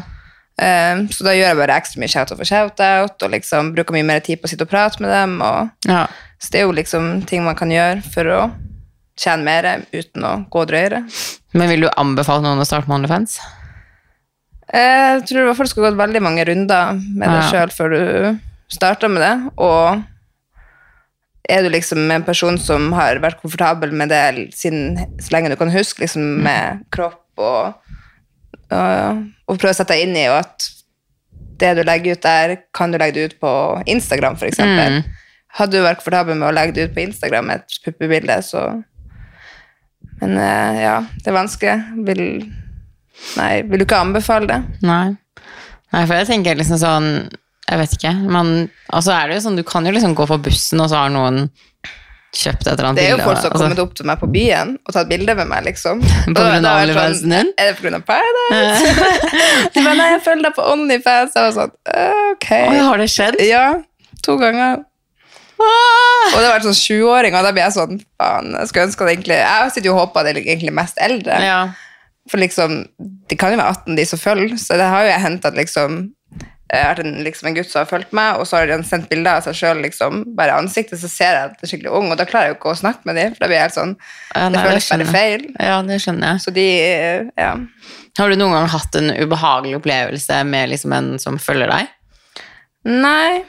[0.60, 4.06] Eh, så da gjør jeg bare ekstra mye shout-out for shout-out, og liksom bruker mye
[4.06, 5.42] mer tid på å sitte og prate med dem.
[5.42, 6.06] Og, ja.
[6.40, 8.52] så det er jo liksom ting man kan gjøre for å
[9.20, 11.04] tjene mer uten å gå drøyere.
[11.54, 13.38] Men vil du anbefale noen å starte med Onlyfans?
[14.74, 17.50] Jeg tror i hvert fall det skal gått veldig mange runder med deg Ja.
[17.52, 18.40] sjøl før du
[18.74, 19.34] starter med det.
[19.62, 20.04] Og
[21.50, 25.58] er du liksom en person som har vært komfortabel med det siden så lenge du
[25.60, 27.74] kan huske, liksom med kropp og,
[28.72, 30.70] og, og prøve å sette deg inn i og at
[31.62, 33.52] det du legger ut der, kan du legge det ut på
[33.86, 34.58] Instagram, f.eks.
[34.60, 35.04] Mm.
[35.60, 38.64] Hadde du vært komfortabel med å legge det ut på Instagram, et puppebilde, så
[40.24, 41.76] Men eh, ja, det er vanskelig.
[42.08, 42.24] Vil
[43.38, 44.60] Nei, vil du ikke anbefale det?
[44.84, 45.14] Nei.
[45.94, 47.10] Nei, for jeg tenker liksom sånn
[47.70, 48.12] Jeg vet ikke.
[48.26, 48.48] men
[48.90, 51.14] altså er det jo sånn, du kan jo liksom gå på bussen, og så har
[51.14, 51.46] noen
[52.34, 53.62] kjøpt et eller annet Det er jo folk som har altså.
[53.62, 56.02] kommet opp til meg på byen og tatt bilde med meg, liksom.
[56.26, 57.52] På grunn av vært OnlyFansen din?
[57.62, 59.12] Er det på grunn av Paradise?
[59.76, 61.38] De bare, nei, jeg følger deg på Onlyfans.
[61.38, 61.76] Var sånn,
[62.34, 62.50] ok.
[62.58, 63.40] Oi, har det skjedd?
[63.46, 63.68] Ja,
[64.26, 64.82] to ganger.
[65.60, 69.06] Og det har vært sånn 20-åring, og da blir jeg sånn, faen, jeg skulle ønske
[69.06, 71.38] at egentlig, jeg sitter jo og håper at det er egentlig mest eldre.
[71.44, 71.62] Ja.
[72.32, 72.82] For liksom,
[73.30, 75.60] de kan jo være 18 de som følger, så det har jo jeg hentet at
[75.60, 75.98] liksom,
[76.74, 79.38] vært en, liksom en gutt som har følt meg, og så har de sendt bilder
[79.38, 82.18] av seg selv, liksom, bare ansiktet, så ser jeg at det er skikkelig ung, og
[82.18, 83.96] da klarer jeg jo ikke å snakke med dem, for da blir jeg helt sånn,
[84.34, 85.48] Ja, det nei, føles bare feil.
[85.60, 86.44] Ja, det skjønner jeg.
[86.46, 86.68] Så de,
[87.44, 87.52] ja.
[88.18, 91.92] Har du noen gang hatt en ubehagelig opplevelse med liksom en som følger deg?
[92.90, 93.44] Nei,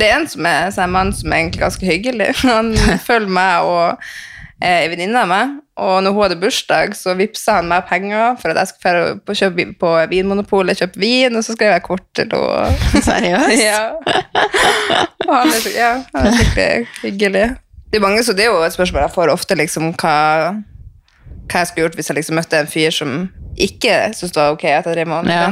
[0.00, 2.34] det er en som er er en mann som er egentlig ganske hyggelig.
[2.48, 2.74] Han
[3.06, 4.06] følger meg og
[4.60, 5.58] er en venninne av meg.
[5.80, 9.12] Og når hun hadde bursdag, så vippsa han meg penger for at jeg skulle få
[9.24, 12.74] på, kjøpe, på Vinmonopolet kjøpe vin, og så skrev jeg kort til henne.
[13.06, 13.62] Seriøst?
[13.64, 13.86] ja.
[15.24, 17.46] Og han er, ja, han er skikkelig hyggelig.
[17.90, 20.16] Det er, mange, så det er jo et spørsmål jeg får ofte, liksom, hva,
[21.48, 23.14] hva jeg skulle gjort hvis jeg liksom møtte en fyr som
[23.60, 25.48] ikke syntes det var ok at jeg drev med Ja.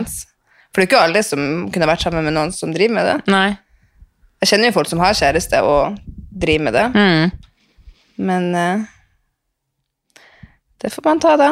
[0.69, 1.41] For det er ikke alle som
[1.73, 3.17] kunne vært sammen med noen som driver med det.
[3.33, 3.49] Nei.
[4.43, 5.97] Jeg kjenner jo folk som har kjæreste og
[6.39, 7.31] driver med det, Mm.
[8.19, 8.85] men uh,
[10.83, 11.49] det får man ta, da.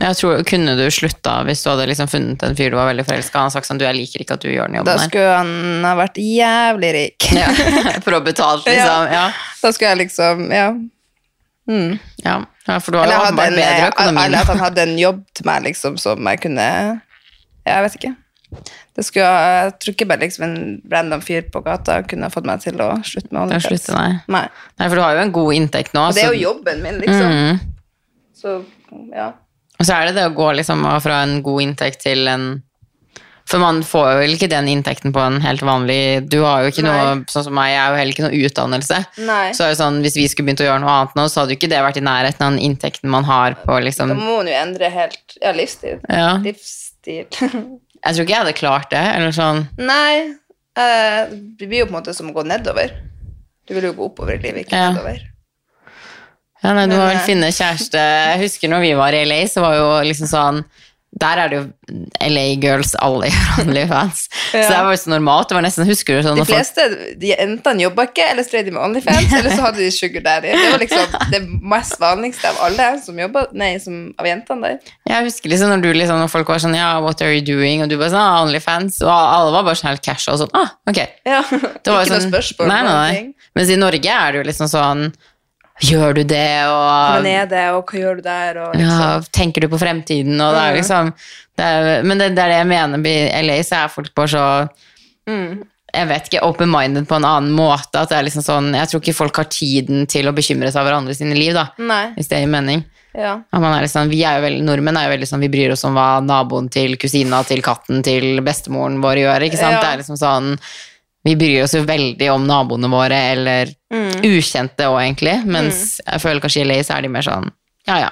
[0.00, 3.04] Jeg tror, Kunne du slutta hvis du hadde liksom funnet en fyr du var veldig
[3.06, 3.42] forelska i?
[3.46, 5.08] Han sagt sånn, du, jeg liker ikke at du gjør den Da jobben her.
[5.12, 7.28] skulle han ha vært jævlig rik.
[7.38, 7.46] Ja.
[8.04, 9.06] For å betale, liksom.
[9.14, 9.22] Ja.
[9.62, 10.66] Da skulle jeg liksom, ja.
[11.70, 11.94] Mm.
[12.20, 12.34] Ja.
[12.68, 14.20] ja, for du har jo åpenbart bedre økonomi.
[14.26, 16.66] eller at han hadde en jobb til meg liksom, som jeg kunne
[17.64, 18.10] jeg vet ikke.
[18.94, 20.58] Det skulle, jeg tror ikke bare liksom en
[20.92, 23.88] random fyr på gata kunne fått meg til å slutte med OnlyFans.
[23.96, 24.10] nei.
[24.30, 24.44] Nei.
[24.78, 26.08] Nei, for du har jo en god inntekt nå.
[26.10, 27.32] Og det er jo jobben min, liksom.
[27.34, 27.58] Mm.
[28.38, 28.60] Så,
[29.14, 29.32] ja.
[29.80, 32.46] Og så er det det å gå liksom fra en god inntekt til en
[33.50, 36.70] For man får jo vel ikke den inntekten på en helt vanlig Du har jo
[36.70, 39.00] ikke noe, sånn som meg, jeg har jo heller ikke noe utdannelse.
[39.26, 39.48] Nei.
[39.56, 41.56] Så er det sånn, Hvis vi skulle begynt å gjøre noe annet nå, så hadde
[41.56, 44.38] jo ikke det vært i nærheten av den inntekten man har på liksom Da må
[44.38, 45.98] man jo endre helt Ja, livsstil.
[46.08, 46.36] Ja.
[46.44, 47.26] Livsstil.
[48.04, 49.04] Jeg tror ikke jeg hadde klart det.
[49.16, 49.62] eller sånn.
[49.78, 50.34] Nei,
[50.76, 51.20] eh,
[51.58, 52.90] det blir jo på en måte som å gå nedover.
[53.66, 54.90] Du vil jo gå oppover i livet, ikke Ja.
[54.92, 55.20] nedover.
[56.64, 59.42] Ja, nei, Du må vel eh, finne kjæreste Jeg husker når vi var i LA,
[59.52, 60.64] så var jo liksom sånn
[61.20, 61.64] der er det jo
[62.26, 64.24] LA Girls, alle gjør OnlyFans.
[64.50, 65.48] Så det var jo så normalt.
[65.50, 66.86] Det var nesten, Husker du sånn De fleste
[67.20, 70.24] de enten jobba ikke, eller så drev de med OnlyFans, eller så hadde de Sugar
[70.24, 70.54] Daddy.
[70.54, 71.42] Det var liksom det
[71.74, 74.94] mest vanligste av alle som jobba, nei, som, av jentene der.
[75.10, 77.84] Jeg husker liksom når, du liksom, når folk var sånn Ja, what are you doing?
[77.84, 78.98] Og du bare sånn ah, Onlyfans.
[79.04, 80.40] Og alle var bare sånn helt casual.
[80.42, 81.04] Sånn, ah, ok.
[81.28, 81.44] Ja.
[81.50, 82.72] Det var ikke sånn, noe spørsmål.
[82.72, 83.48] Nei, nei, nei.
[83.54, 85.06] Mens i Norge er det jo liksom sånn
[85.82, 89.00] Gjør du det, Hvordan og er det, og hva gjør du der, og liksom.
[89.00, 90.78] ja, tenker du på fremtiden, og det er Mm.
[90.78, 91.12] liksom
[91.56, 92.98] det er, Men det, det er det jeg mener.
[92.98, 94.68] med LA så er folk bare så
[95.26, 95.64] Mm.
[95.94, 97.94] jeg vet ikke, open-minded på en annen måte.
[97.98, 100.82] At det er liksom sånn, jeg tror ikke folk har tiden til å bekymre seg
[100.82, 102.12] over andre sine liv, da, Nei.
[102.16, 102.84] hvis det gir mening.
[103.16, 103.36] Ja.
[103.52, 105.94] Er liksom, vi er jo veldig, Nordmenn er jo veldig sånn, vi bryr oss om
[105.94, 109.42] hva naboen til kusina til katten til bestemoren vår gjør.
[109.46, 109.78] ikke sant?
[109.78, 109.80] Ja.
[109.80, 110.58] Det er liksom sånn,
[111.24, 114.24] Vi bryr oss jo veldig om naboene våre, eller Mm.
[114.26, 115.34] ukjente òg, egentlig.
[115.46, 117.50] Mens jeg føler kanskje i LA så er de mer sånn
[117.86, 118.08] ja ja.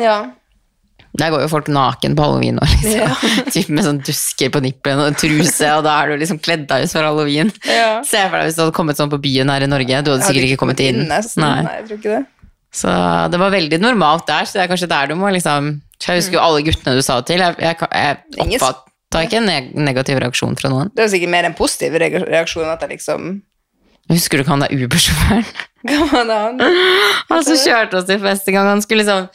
[0.00, 0.16] ja.
[1.14, 2.94] Der går jo folk naken på halloween og liksom.
[2.98, 3.10] Ja.
[3.54, 6.84] Typ med sånn dusker på nippelen og truse, og da er du liksom kledd deg
[6.88, 7.52] ut for halloween.
[7.70, 8.00] Ja.
[8.02, 10.00] Se for deg hvis du hadde kommet sånn på byen her i Norge.
[10.02, 11.04] Du hadde sikkert ikke kommet inn.
[11.12, 11.44] nesten.
[11.46, 11.62] Nei.
[11.68, 12.24] Nei, jeg tror ikke det.
[12.74, 12.90] Så
[13.30, 15.68] det var veldig normalt der, så det er kanskje der du må liksom
[16.02, 17.38] Jeg husker jo alle guttene du sa det til.
[17.46, 18.58] Jeg, jeg, jeg
[19.14, 20.90] Ingen- var ikke en neg negativ reaksjon fra noen.
[20.94, 23.42] Det var sikkert mer en positiv re- reaksjon at jeg liksom
[24.10, 25.44] Husker du ikke han der Uber-sjåføren?
[25.88, 26.58] Det han?
[27.30, 29.28] Han som kjørte oss til fest en gang, han skulle liksom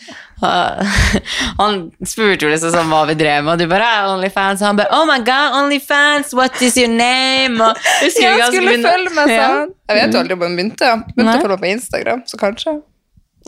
[0.43, 0.99] uh,
[1.61, 4.67] Han spurte jo liksom sånn hva vi drev med, og du bare er Onlyfans, og
[4.69, 7.57] han bare Oh my god, Onlyfans, what is your name?
[7.65, 7.73] Og,
[8.03, 9.47] husker Ja, han han skulle begynne- følge meg, sa Ja.
[9.55, 9.73] han.
[9.89, 10.85] Jeg vet jo aldri om han begynte.
[10.93, 11.33] Han begynte Nei.
[11.33, 12.77] å følge meg på Instagram, så kanskje.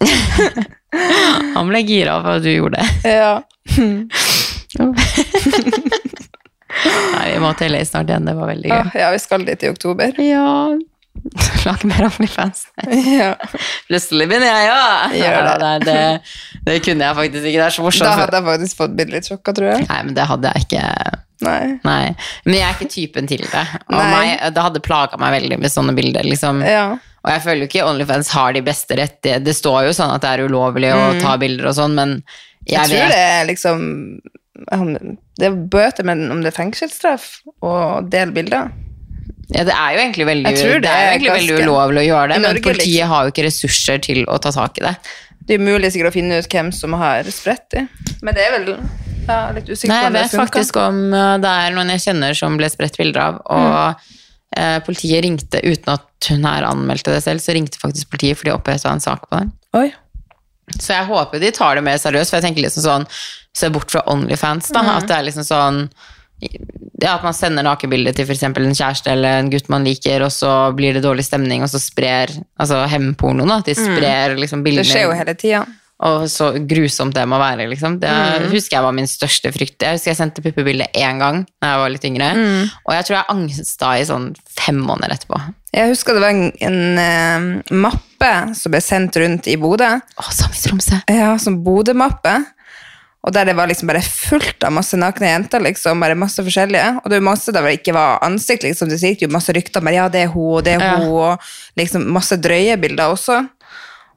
[1.55, 2.87] Han ble gira for at du gjorde det.
[3.13, 3.41] Ja.
[7.15, 8.99] Nei, vi må til LA snart igjen, det var veldig Ah, gøy.
[9.01, 10.13] ja, vi skal dit i oktober.
[10.23, 10.47] Ja
[11.67, 12.61] Lag mer Onlyfans.
[13.19, 13.33] Ja.
[13.89, 15.09] Plutselig begynner jeg, ja!
[15.19, 15.71] Gjør det.
[15.85, 15.97] Det,
[16.69, 17.59] det kunne jeg faktisk ikke.
[17.59, 19.85] Det er så Da hadde jeg faktisk fått bitte litt sjokka, tror jeg.
[19.89, 20.85] Nei, men det hadde jeg ikke.
[21.43, 21.61] Nei.
[21.83, 22.15] Nei.
[22.47, 23.63] Men jeg er ikke typen til det.
[23.91, 26.23] Og meg, det hadde plaga meg veldig med sånne bilder.
[26.31, 26.63] liksom.
[26.65, 26.87] Ja.
[27.21, 29.43] Og jeg føler jo ikke Onlyfans har de beste rettigheter.
[29.45, 32.21] Det står jo sånn at det er ulovlig å ta bilder og sånn, men jeg,
[32.61, 32.71] Mm.
[32.71, 33.79] Jeg tror vet det er liksom
[34.51, 37.27] Det er bøter, men om det er fengselsstraff
[37.63, 37.73] å
[38.03, 38.71] dele bilder
[39.51, 42.33] ja, Det er jo egentlig veldig, det det er jo egentlig veldig ulovlig å gjøre
[42.33, 43.11] det, men politiet liksom.
[43.11, 44.93] har jo ikke ressurser til å ta tak i det.
[45.47, 47.85] Det er mulig sikkert å finne ut hvem som har spredt det,
[48.21, 51.75] Men det er vel ja, litt usikker Nei, jeg vet faktisk om uh, det er
[51.75, 54.05] noen jeg kjenner som ble spredt bilder av, og
[54.57, 58.51] eh, politiet ringte, uten at hun her anmeldte det selv, så ringte faktisk politiet fordi
[58.51, 59.51] de oppretta en sak på den.
[59.77, 59.89] Oi.
[60.77, 63.07] Så jeg håper de tar det mer seriøst, for jeg tenker liksom sånn
[63.57, 64.83] Se bort fra Onlyfans, da.
[64.97, 65.83] At det er liksom sånn
[66.41, 68.45] ja, At man sender nakenbilde til f.eks.
[68.47, 71.81] en kjæreste eller en gutt man liker, og så blir det dårlig stemning, og så
[71.81, 73.45] sprer Altså hevnporno.
[73.53, 75.61] At de sprer liksom Det skjer jo hele tida.
[76.01, 77.99] Og så grusomt det må være, liksom.
[78.01, 78.11] Det
[78.49, 79.83] husker jeg var min største frykt.
[79.85, 82.29] Jeg husker jeg sendte puppebilde én gang da jeg var litt yngre,
[82.87, 85.37] og jeg tror jeg angsta i sånn fem måneder etterpå.
[85.77, 89.91] Jeg husker det var en, en uh, mappe som ble sendt rundt i Bodø.
[90.01, 90.97] Å, samme i Tromsø.
[91.13, 92.33] Ja, som Bodø-mappe.
[93.21, 96.87] Og der det var liksom bare fullt av masse nakne jenter, liksom, bare masse forskjellige.
[97.03, 98.89] Og det var masse der det ikke var ansikt, liksom.
[98.89, 100.95] Det gikk jo masse rykter om ja, det er hun, og det er Ja.
[100.97, 101.39] hun, og
[101.77, 103.37] liksom masse drøye bilder også.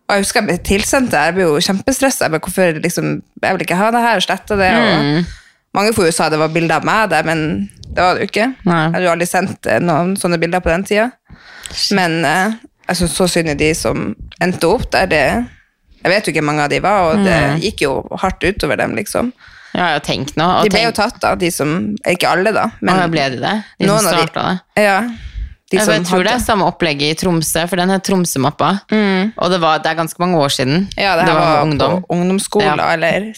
[0.09, 2.29] Og jeg husker jeg ble tilsendt det, jeg ble jo kjempestressa.
[2.29, 4.73] Jeg, hvorfor, liksom, jeg vil ikke ha det her, slette det.
[4.73, 5.19] Mm.
[5.25, 8.25] Og mange for jo sa det var bilder av meg der, men det var det
[8.25, 8.49] jo ikke.
[8.65, 8.83] Nei.
[8.87, 11.11] Jeg hadde jo aldri sendt eh, noen sånne bilder på den tida.
[11.97, 12.57] Men eh,
[12.89, 15.09] jeg syns så synd i de som endte opp der.
[15.13, 15.25] Det,
[16.05, 18.77] jeg vet jo ikke hvor mange av de var, og det gikk jo hardt utover
[18.77, 19.33] dem, liksom.
[19.75, 20.63] Ja, jeg har tenkt nå.
[20.63, 22.69] De ble jo tatt, da, de som Ikke alle, da.
[22.81, 23.55] Men ja, ble de det?
[23.81, 24.85] De som starta de- det?
[24.85, 25.01] ja,
[25.73, 28.69] de Jeg, som jeg tror det er samme opplegget i Tromsø, for den het Tromsømappa.
[29.41, 30.87] Og det, var, det er ganske mange år siden.
[30.97, 32.03] Ja, det her var, ungdom.
[32.05, 32.93] på ungdomsskolen, Ja.
[32.93, 33.33] eller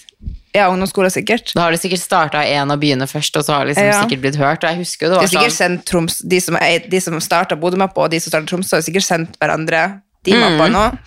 [0.56, 1.52] Ja, ungdomsskolen sikkert.
[1.54, 3.84] Da har de sikkert starta i en av byene først, og så har det liksom
[3.92, 4.02] Ja.
[4.02, 4.64] sikkert blitt hørt.
[4.64, 7.56] Og jeg husker det Det var sikkert sånn Troms, De som, er- de som starta
[7.56, 10.40] Bodø-mappa, og de som starta Tromsø, har sikkert sendt hverandre de Mm.
[10.40, 10.98] mappene òg.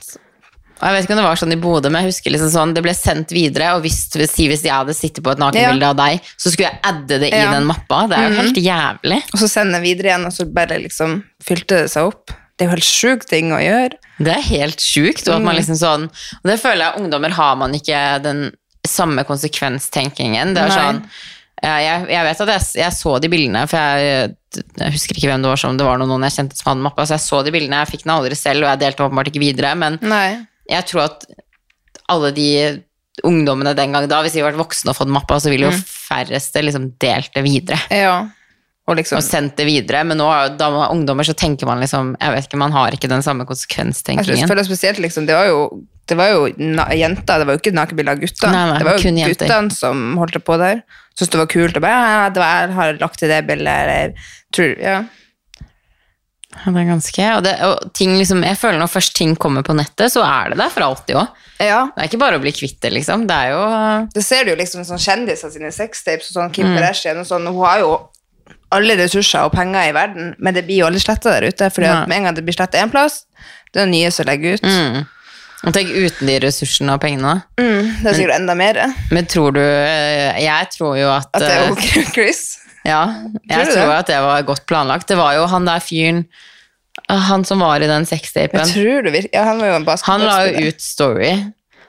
[0.80, 2.74] Og Jeg vet ikke om det var sånn i Bodø, men jeg husker liksom sånn
[2.74, 3.74] det ble sendt videre.
[3.76, 7.20] Og hvis, hvis jeg hadde sittet på et nakenbilde av deg, så skulle jeg adde
[7.20, 7.52] det i Ja.
[7.52, 8.08] den mappa.
[8.08, 9.20] Det er jo helt jævlig.
[9.34, 12.32] Og så sende videre igjen, og så bare liksom fylte det seg opp.
[12.58, 13.94] Det er jo helt sjuk ting å gjøre.
[14.20, 15.28] Det er helt sjukt.
[15.28, 15.46] Og at Mm.
[15.46, 18.52] man liksom sånn Og det føler jeg ungdommer har man ikke den
[18.88, 20.54] samme konsekvenstenkingen.
[20.56, 20.78] Det er Nei.
[20.78, 21.04] sånn
[21.62, 24.36] jeg, jeg vet at jeg, jeg så de bildene, for jeg,
[24.80, 27.04] jeg husker ikke hvem det var som det var noen jeg kjente som hadde mappa,
[27.04, 29.42] så jeg så de bildene, jeg fikk den aldri selv, og jeg delte åpenbart ikke
[29.44, 30.38] videre, men Nei.
[30.70, 31.26] Jeg tror at
[32.10, 32.50] alle de
[33.28, 35.76] ungdommene den gang da, hvis de hadde vært voksne og fått mappa, så ville jo
[35.76, 35.84] Mm.
[35.84, 37.80] færreste liksom delt det videre.
[37.92, 38.30] Ja.
[38.88, 41.80] Og liksom Og sendt det videre, men nå, da man er ungdommer, så tenker man
[41.80, 44.48] liksom Jeg vet ikke, man har ikke den samme Jeg synes- konsekvenstenkningen.
[44.50, 48.12] føler spesielt liksom, Det var jo det var jo jenter, det var jo ikke nakenbilder
[48.14, 48.50] av gutter.
[48.50, 50.82] Nei, nei, det var jo guttene som holdt på der.
[51.16, 51.76] Syntes det var kult.
[51.78, 54.14] Og bare, ja, det var, jeg har lagt til det bildet, eller
[54.52, 55.04] tror, ja.
[56.56, 59.62] Ja, Det er ganske og det, og ting liksom, Jeg føler når først ting kommer
[59.64, 61.28] på nettet, så er det der for alltid òg.
[61.62, 61.84] ja.
[61.96, 63.28] Det er ikke bare å bli kvitt det, liksom.
[63.30, 66.76] Det er jo Det ser du jo liksom sånn kjendiser sine sextapes, og sånn Mm.
[66.76, 67.92] Kardashian og sånn, hun har jo
[68.72, 71.82] alle ressurser og penger i verden, men det blir jo aldri sletta der ute, For
[71.82, 73.26] med en gang det blir sletta én plass,
[73.74, 74.62] det er nye som legger ut.
[74.64, 75.06] mm.
[75.68, 77.44] Og Tenk uten de ressursene og pengene.
[77.60, 78.78] Mm, det er sikkert enda mer.
[79.12, 82.60] Men tror du eh, Jeg tror jo at, At det er eh, Chris.
[82.88, 83.02] Ja,
[83.50, 85.08] jeg tror, tror at det var godt planlagt.
[85.12, 86.24] Det var jo han der fyren
[87.10, 88.60] eh, Han som var i den sextapen.
[89.34, 91.32] Ja, han var jo en Han la jo ut story.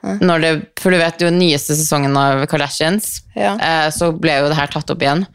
[0.00, 3.50] Når det, for du vet jo, den nyeste sesongen av Kardashians, Ja.
[3.60, 5.26] eh, så ble jo det her tatt opp igjen.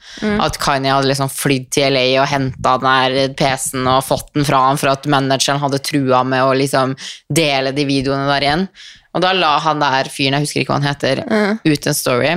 [0.42, 4.64] At Kanye hadde liksom flydd til LA og henta den PC-en og fått den fra
[4.66, 6.96] ham for at manageren hadde trua med å liksom
[7.30, 8.68] dele de videoene der igjen.
[9.14, 11.24] Og da la han der fyren, jeg husker ikke hva han heter,
[11.64, 12.34] ut en story.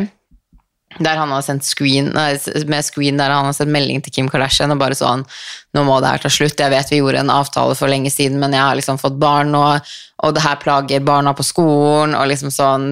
[1.04, 4.72] Der han har sendt screen, med screen der han har sendt melding til Kim Kardashian
[4.74, 5.24] og bare sånn
[5.76, 6.58] Nå må det her ta slutt.
[6.58, 9.52] Jeg vet vi gjorde en avtale for lenge siden, men jeg har liksom fått barn
[9.52, 9.66] nå,
[10.24, 12.88] og det her plager barna på skolen, og liksom sånn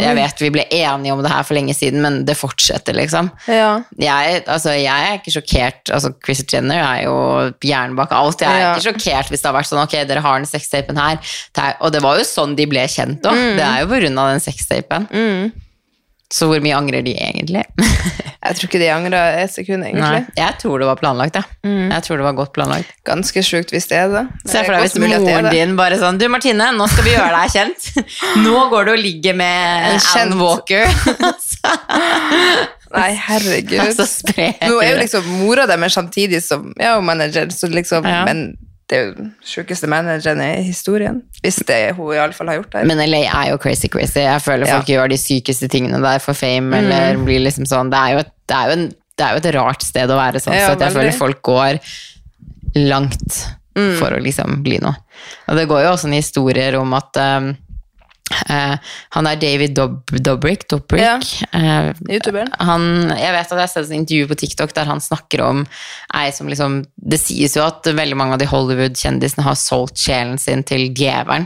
[0.00, 3.28] Jeg vet vi ble enige om det her for lenge siden, men det fortsetter, liksom.
[3.46, 3.82] Ja.
[4.00, 5.90] Jeg, altså, jeg er ikke sjokkert.
[5.92, 7.14] Altså, Chris Jenner er jo
[7.62, 8.40] hjernen bak alt.
[8.42, 8.70] Jeg er Ja.
[8.74, 11.20] ikke sjokkert hvis det har vært sånn ok, dere har den sextapen her.
[11.56, 13.38] Er, og det var jo sånn de ble kjent òg.
[13.60, 15.06] Det er jo på grunn av den sextapen.
[15.12, 15.52] Mm.
[16.32, 17.62] Så hvor mye angrer de egentlig?
[18.44, 20.04] Jeg tror ikke de angra et sekund, egentlig.
[20.04, 21.70] Nei, jeg tror det var planlagt, jeg.
[21.88, 22.90] Jeg tror det var godt planlagt.
[23.08, 24.22] Ganske sjukt hvis det er det.
[24.44, 27.54] Se for deg hvis moren din bare sånn Du, Martine, nå skal vi gjøre deg
[27.54, 27.86] kjent.
[28.44, 30.34] Nå går du og ligger med En kjent.
[30.34, 30.84] Ann Walker.
[32.98, 33.80] Nei, herregud.
[33.80, 34.06] Altså,
[34.36, 38.26] Nå er jo liksom mora deres samtidig som ja, manager, så liksom, Ja.
[38.28, 38.50] men
[38.88, 41.22] det er jo sjukeste manageren i historien.
[41.42, 42.84] Hvis det hun iallfall har gjort der.
[42.84, 44.20] Men LA er jo crazy crazy.
[44.20, 44.76] Jeg føler Ja.
[44.76, 46.74] folk gjør de sykeste tingene der for fame, Mm.
[46.74, 49.82] eller blir liksom sånn Det er et, det er en, det er jo et rart
[49.82, 50.92] sted å være sånn, Ja, så jeg veldig.
[50.94, 51.80] føler folk går
[52.76, 53.96] langt Mm.
[53.98, 54.94] for å liksom bli noe.
[55.48, 57.56] Og det går jo også en historier om at um,
[58.48, 58.76] eh,
[59.14, 61.18] han er David Dob Dobrik, Dobrik Ja.
[61.52, 62.48] eh, YouTuberen.
[62.58, 65.64] han, jeg vet at jeg har sett et intervju på TikTok der han snakker om
[66.14, 70.38] ei som liksom Det sies jo at veldig mange av de Hollywood-kjendisene har solgt sjelen
[70.40, 71.44] sin til djevelen.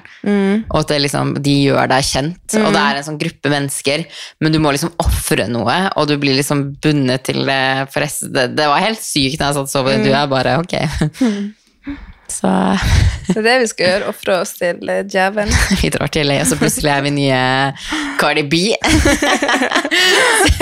[0.71, 2.55] Og at liksom, de gjør deg kjent.
[2.63, 4.05] Og det er en sånn gruppe mennesker,
[4.41, 7.89] men du må liksom ofre noe, og du blir liksom bundet til det.
[7.93, 10.05] Forresten, det, det var helt sykt da jeg satt og så på det.
[10.07, 10.79] Du er bare ok.
[12.29, 12.49] Så
[13.29, 14.09] Det er det vi skal gjøre.
[14.13, 15.53] Ofre oss til eh, djevelen.
[15.83, 17.41] vi drar til LA, og så plutselig er vi nye
[18.21, 18.61] Cardi B.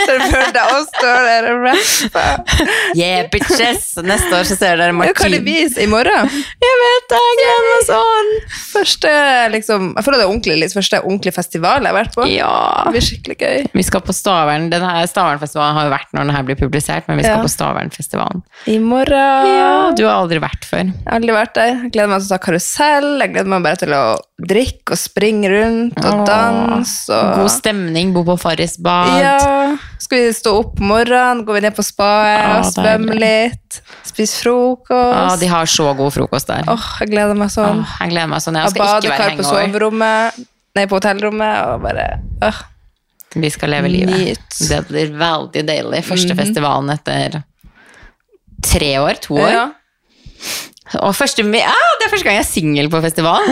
[0.07, 2.61] Så for deg oss står der og rapper.
[2.97, 3.89] Yeah, bitches!
[4.07, 5.47] Neste år så ser dere Ja, Cardi Martin.
[5.47, 6.29] B's i morgen.
[6.63, 8.31] Jeg vet det, jeg gleder sånn!
[8.77, 9.13] Første
[9.55, 12.27] liksom, Jeg føler det er ordentlig, litt første ordentlig festival jeg har vært på.
[12.31, 12.53] Ja.
[12.87, 13.67] Det blir skikkelig gøy.
[13.81, 14.69] Vi skal på Stavern.
[14.73, 17.45] Denne Stavernfestivalen har jo vært når den her blir publisert, men vi skal Ja.
[17.47, 18.45] på Stavernfestivalen.
[18.71, 19.51] I morgen.
[19.57, 20.93] Ja, du har aldri vært før.
[21.17, 21.73] Aldri vært der.
[21.87, 23.09] Jeg gleder meg til å ta karusell.
[23.23, 24.03] Jeg gleder meg bare til å
[24.53, 27.11] drikke og springe rundt og danse.
[27.11, 27.33] Og...
[27.41, 29.17] God stemning, bo på Farris bad.
[29.25, 29.39] Ja.
[30.03, 33.81] Skal vi stå opp om morgenen, går vi ned på spaet og svømme litt.
[34.07, 35.17] Spise frokost.
[35.17, 36.69] Ja, de har så god frokost der.
[36.73, 37.83] Åh, jeg gleder meg sånn.
[37.83, 38.61] Åh, jeg gleder meg sånn.
[38.61, 40.47] Jeg skal ikke være badekar på soverommet.
[40.77, 42.09] Nei, på hotellrommet, og bare
[42.45, 42.63] åh.
[43.37, 44.17] Vi skal leve livet.
[44.17, 44.61] Nyt.
[44.71, 46.05] Det blir veldig deilig.
[46.07, 47.43] Første festivalen etter
[48.65, 49.19] tre år?
[49.27, 49.51] To år?
[49.53, 49.67] Ja.
[51.03, 53.47] Og første, ah, det er første gang jeg er singel på festival.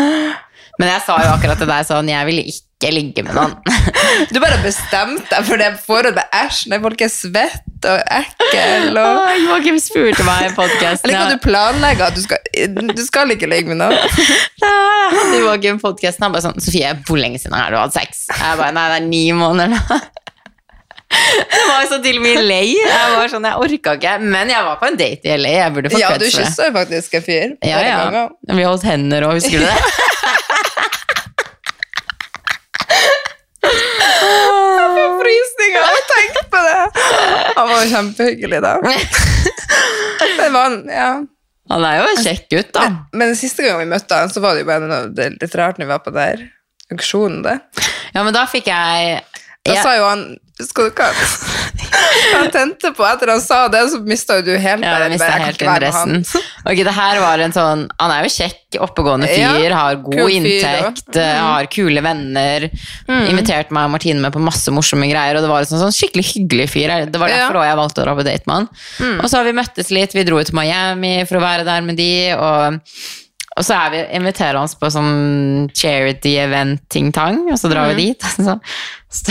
[0.79, 3.55] Men jeg sa jo akkurat til deg sånn, jeg vil ikke ligge med noen.
[4.35, 8.91] Du bare bestemte deg for det forholdet med æsj når folk er svett og ekkel.
[8.91, 9.21] Og...
[9.23, 11.11] Ah, Joakim spurte meg i podkasten.
[11.11, 12.43] liker at du planlegger at du skal,
[12.91, 13.97] du skal ikke ligge med noen.
[15.45, 18.27] Joakim podcasten, han bare sånn Sofie, hvor lenge siden har du hatt sex?
[18.31, 20.03] Jeg bare, nei, det er ni måneder nå.
[21.55, 22.61] Det var så til og med i LA.
[22.79, 24.15] Jeg var sånn, jeg orka ikke.
[24.23, 25.55] Men jeg var på en date i LA.
[25.59, 28.27] Jeg burde få Ja, du kyssa faktisk en fyr Ja, ja.
[28.51, 29.79] Vi holdt hender og husker du det?
[33.65, 36.81] Jeg frysninger av å tenke på det.
[37.59, 38.75] Han var jo kjempehyggelig, da.
[40.39, 41.11] Det var han, ja.
[41.73, 42.85] Han er jo en kjekk gutt, da.
[43.17, 45.81] Men siste gang vi møtte han, så var det jo bare noe det litt rart
[45.81, 46.43] når vi var på der
[46.93, 47.41] auksjonen.
[47.47, 47.59] det.
[48.15, 49.23] Ja, men da fikk jeg
[49.65, 50.25] Da sa jo han
[50.61, 51.07] Skal du ikke
[52.35, 53.05] han tente på?
[53.09, 56.21] Etter han sa det, så mista jo du helt ja, jeg bare, helt interessen.
[56.69, 60.21] Ok, det her var en sånn Han er jo kjekk, oppegående fyr, Ja, har god
[60.21, 61.25] fyr, inntekt, ja.
[61.25, 62.69] eh, har kule venner.
[63.09, 65.95] Inviterte meg og Martine med på masse morsomme greier, og det var en sånn, sånn
[65.95, 66.95] skikkelig hyggelig fyr.
[67.11, 67.69] Det var derfor ja.
[67.71, 69.19] jeg valgte å dra på date med han.
[69.19, 71.85] Og så har vi møttes litt, vi dro ut til Miami for å være der
[71.87, 72.81] med de, og
[73.55, 78.11] Og så er vi, inviterer han oss på sånn charity event-ting-tang, og så drar vi
[78.11, 78.27] dit.
[79.15, 79.31] Så,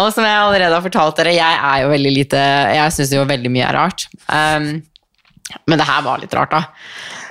[0.00, 2.40] og som jeg allerede har fortalt dere, jeg er jo veldig lite
[2.74, 4.08] Jeg syns jo veldig mye er rart.
[4.26, 4.66] Um,
[5.70, 6.64] men det her var litt rart, da.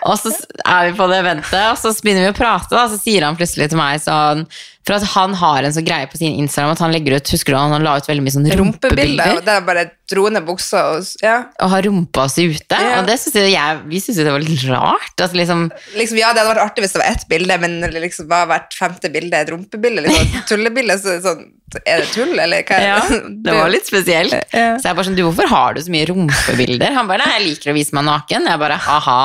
[0.05, 0.29] Og så
[0.69, 3.37] er vi på det eventet, og så begynner vi å prate, da, så sier han
[3.39, 4.43] plutselig til meg sånn
[4.85, 7.55] For at han har en sånn greie på sin Instagram at han legger ut Husker
[7.55, 9.39] du han, han la ut veldig mye sånn Rumpebilder.
[9.47, 11.39] Det er bare troende bukser og ja.
[11.65, 12.77] Og har rumpa si ute.
[12.77, 12.99] Ja.
[12.99, 15.15] Og det synes jeg, jeg, vi syntes jo det var litt rart.
[15.17, 15.63] Altså, liksom
[15.97, 18.77] liksom, ja, det hadde vært artig hvis det var ett bilde, men liksom hva hvert
[18.77, 20.05] femte bilde et rumpebilde.
[20.05, 21.41] Liksom, tullebilde, så sånn
[21.81, 22.77] Er det tull, eller hva?
[22.77, 23.19] er Ja, det?
[23.49, 24.37] det var litt spesielt.
[24.53, 26.93] Så jeg bare sånn, du, hvorfor har du så mye rumpebilder?
[27.01, 28.45] Han bare, nei, jeg liker å vise meg naken.
[28.53, 29.19] Jeg bare, ha-ha.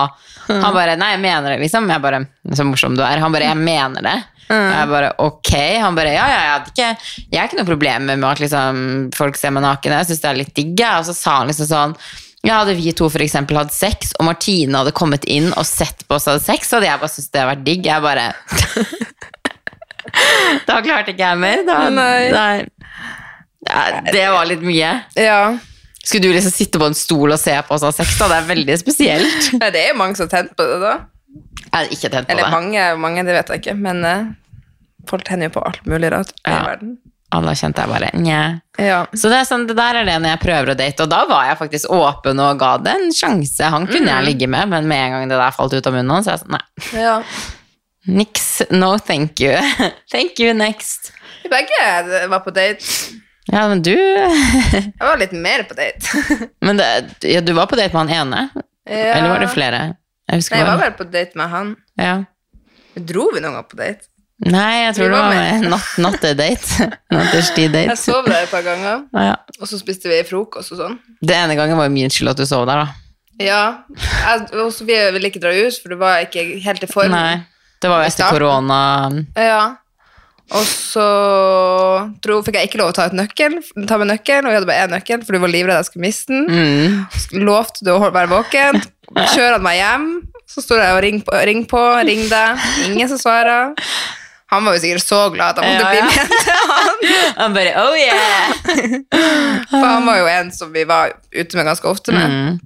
[0.48, 1.88] Han bare, nei, jeg mener det, liksom.
[1.92, 2.22] Jeg bare,
[2.56, 3.20] så morsom du er.
[3.22, 4.16] Han bare, jeg mener det.
[4.50, 5.50] Og jeg bare, ok.
[5.84, 6.88] Han bare, ja, ja, jeg, ikke,
[7.30, 8.80] jeg har ikke noe problem med at liksom,
[9.14, 9.94] folk ser meg naken.
[10.00, 10.82] Jeg synes det er litt digg.
[10.98, 11.94] Og så sa han liksom sånn,
[12.42, 16.06] ja, hadde vi to for eksempel hatt sex, og Martine hadde kommet inn og sett
[16.08, 17.88] på oss hadde sex, så hadde jeg bare syntes det hadde vært digg.
[17.90, 18.26] Jeg bare
[20.66, 21.62] Da klarte ikke jeg mer.
[21.68, 22.30] Da, Nei.
[22.32, 22.54] nei.
[23.68, 24.94] Ja, det var litt mye.
[25.20, 25.40] Ja.
[26.04, 28.28] Skulle du liksom sitte på en stol og se på oss ha sex, da?
[28.32, 29.50] Det er veldig spesielt.
[29.60, 30.94] Nei, Det er jo mange som tent på det, da.
[31.60, 32.52] Jeg hadde ikke tent på Eller det.
[32.56, 34.24] mange, mange, det vet jeg ikke, men eh,
[35.10, 36.64] folk tenner jo på alt mulig rart i Ja.
[36.72, 36.96] verden.
[37.30, 38.38] Og da kjente jeg bare nja.
[38.82, 39.04] Ja.
[39.14, 41.20] Så det, er sånn, det der er det når jeg prøver å date, og da
[41.30, 43.68] var jeg faktisk åpen og ga det en sjanse.
[43.70, 44.16] Han kunne Mm.
[44.16, 46.34] jeg ligge med, men med en gang det der falt ut av munnen hans, så
[46.34, 46.64] jeg sånn nei.
[47.04, 47.20] ja.
[48.08, 48.62] Niks.
[48.72, 49.52] No thank you.
[50.10, 51.12] thank you, next.
[51.44, 52.82] Vi begge var på date.
[53.50, 56.20] Ja, men du Jeg var litt mer på date.
[56.66, 56.86] Men det,
[57.26, 58.42] ja, du var på date med han ene?
[58.86, 59.14] Ja.
[59.16, 59.80] Eller var det flere?
[60.30, 60.94] Jeg Nei, jeg var bare.
[60.98, 61.72] på date med han.
[61.98, 62.12] Ja.
[62.94, 64.06] Dro vi noen gang på date?
[64.46, 65.60] Nei, jeg tror Vi det var var med.
[65.64, 66.86] med natt, nattedate.
[67.12, 67.90] Natterstid-date.
[67.90, 69.34] Jeg sov der et par ganger, Ja.
[69.60, 70.94] og så spiste vi frokost og sånn.
[71.20, 72.94] Det ene gangen var jo min skyld at du sov der, da.
[73.40, 73.60] Ja.
[73.98, 77.12] Jeg, og Sofie ville ikke dra ut, for du var ikke helt i form.
[77.12, 77.42] Nei,
[77.82, 78.80] det var jo etter korona.
[79.36, 79.60] Ja.
[80.50, 81.04] Og så
[82.24, 84.86] dro, fikk jeg ikke lov å ta, nøkkel, ta med nøkkel, og jeg hadde bare
[84.86, 86.48] én nøkkel, for du var livredd jeg skulle miste den.
[86.50, 87.44] Mm.
[87.46, 88.80] Lovte du å være våken.
[89.14, 90.08] Kjører han meg hjem,
[90.50, 92.64] så står jeg og ringer på, ring på, ring deg.
[92.88, 93.76] Ingen som svarer.
[94.50, 96.06] Han var jo sikkert så glad at han måtte Ja, bli ja.
[96.08, 96.96] med til han.
[97.38, 98.50] Han bare oh yeah!
[99.70, 102.34] For han var jo en som vi var ute med ganske ofte med.
[102.34, 102.58] Mm.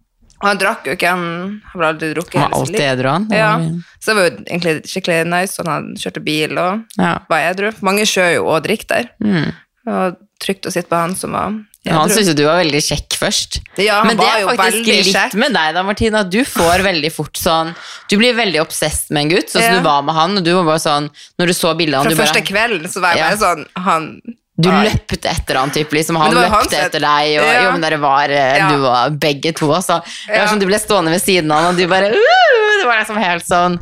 [0.44, 3.26] Og han drakk jo ikke, han har vel aldri drukket Han var alltid edru, han.
[3.32, 3.52] Ja,
[3.96, 7.14] så det var jo egentlig skikkelig nice, og han kjørte bil og ja.
[7.32, 7.70] var edru.
[7.86, 9.08] Mange kjører jo og drikker der.
[9.24, 9.54] Mm.
[9.88, 12.12] Og trygt å sitte på han som var Han edru.
[12.12, 13.58] syntes jo du var veldig kjekk først.
[13.80, 15.34] Ja, han Men det er faktisk litt kjekk.
[15.40, 16.20] med deg da, Martina.
[16.24, 17.74] at Du får veldig fort sånn
[18.10, 19.80] Du blir veldig obsessed med en gutt, sånn som Ja.
[19.80, 20.36] du var med han.
[20.36, 21.08] Og du var bare sånn
[21.40, 24.08] Når du så bildet Fra han, første bare kvelden så var jeg bare sånn Han
[24.56, 26.14] Du løpte etter han, typ, liksom.
[26.20, 27.62] Han løpte som- etter deg, og Ja.
[27.64, 28.68] jo, men dere var eh, Ja.
[28.70, 30.00] Du og begge to, altså.
[30.04, 30.46] Det var Ja.
[30.46, 33.16] som du ble stående ved siden av han, og du bare uh, Det var liksom
[33.18, 33.78] helt sånn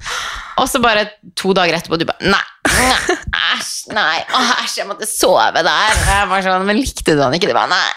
[0.59, 3.17] Og så bare to dager etterpå, du bare Nei, nei,
[3.57, 4.25] æsj, nei,
[4.65, 5.95] æsj, jeg måtte sove der.
[6.09, 7.49] Jeg var sånn, Men likte du han ikke?
[7.49, 7.93] Du bare nei.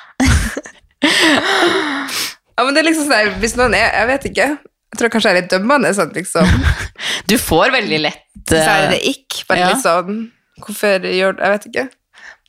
[2.57, 4.47] Ja, men det er liksom sånn Hvis noen er Jeg vet ikke.
[4.95, 5.91] Jeg tror kanskje jeg er litt dømmende.
[5.95, 6.47] Sånn, liksom.
[7.29, 9.41] Du får veldig lett Så er eh, det ikk.
[9.49, 9.71] Bare ja.
[9.73, 10.25] litt sånn
[10.63, 11.85] Hvorfor gjør Jeg vet ikke.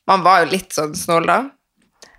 [0.07, 1.39] Man var jo litt sånn snål da.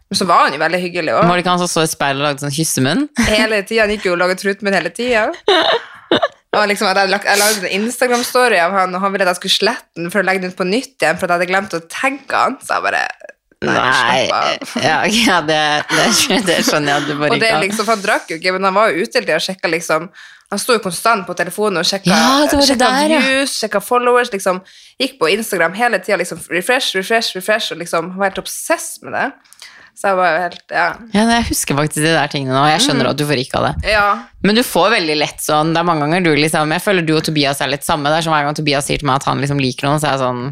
[0.07, 2.21] Men så var han jo veldig hyggelig Var det ikke han som så i speilet
[2.21, 3.05] og lagde sånn kyssemunn?
[3.27, 3.83] Hele tida.
[3.85, 5.27] Han gikk jo og laget trutmunn hele tida.
[6.57, 9.53] Liksom, jeg, lag- jeg lagde en Instagram-story av han, og han ville at jeg skulle
[9.59, 11.75] slette den for å legge den ut på nytt igjen, for at jeg hadde glemt
[11.77, 12.55] å tagge han.
[12.63, 13.03] Så jeg bare
[13.67, 14.55] Nei, nei.
[14.87, 15.59] Ja, ja det,
[15.91, 16.07] det,
[16.47, 18.37] det skjønner jeg at du bare Og det ikke er liksom, for Han drakk jo
[18.39, 20.09] ikke, men han var jo ute hele tida og sjekka liksom
[20.51, 23.19] Han sto jo konstant på telefonen og sjekka, Ja, det det sjekka der, ja.
[23.25, 24.31] views, sjekka followers.
[24.31, 24.61] liksom
[25.01, 29.11] Gikk på Instagram hele tida, liksom refresh, refresh, refresh, og liksom var helt obsess med
[29.17, 29.27] det.
[29.97, 30.85] Så jeg var jo helt Ja.
[31.11, 33.63] Ja, jeg husker faktisk de der tingene nå, jeg skjønner at du får ikke av
[33.65, 33.89] det.
[33.91, 34.07] ja.
[34.45, 37.15] Men du får veldig lett sånn Det er mange ganger du liksom Jeg føler du
[37.17, 38.07] og Tobias er litt samme.
[38.13, 40.07] Det er som hver gang Tobias sier til meg at han liksom liker noen, så
[40.07, 40.43] er jeg sånn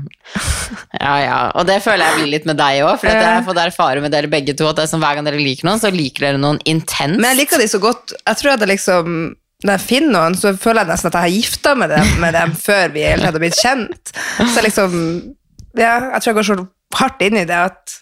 [1.00, 1.38] Ja, ja.
[1.56, 4.12] Og det føler jeg blir litt med deg òg, for jeg har fått erfare med
[4.12, 6.42] dere begge to at det er som hver gang dere liker noen, så liker dere
[6.42, 7.22] noen intenst.
[7.22, 8.16] Men jeg liker de så godt.
[8.26, 11.26] Jeg tror at det liksom når jeg finner noen, så føler jeg nesten at jeg
[11.26, 14.12] har gifta med dem, med dem før vi hadde blitt kjent.
[14.54, 14.96] Så liksom
[15.76, 16.58] Ja, jeg tror jeg går så
[16.96, 17.96] hardt inn i det at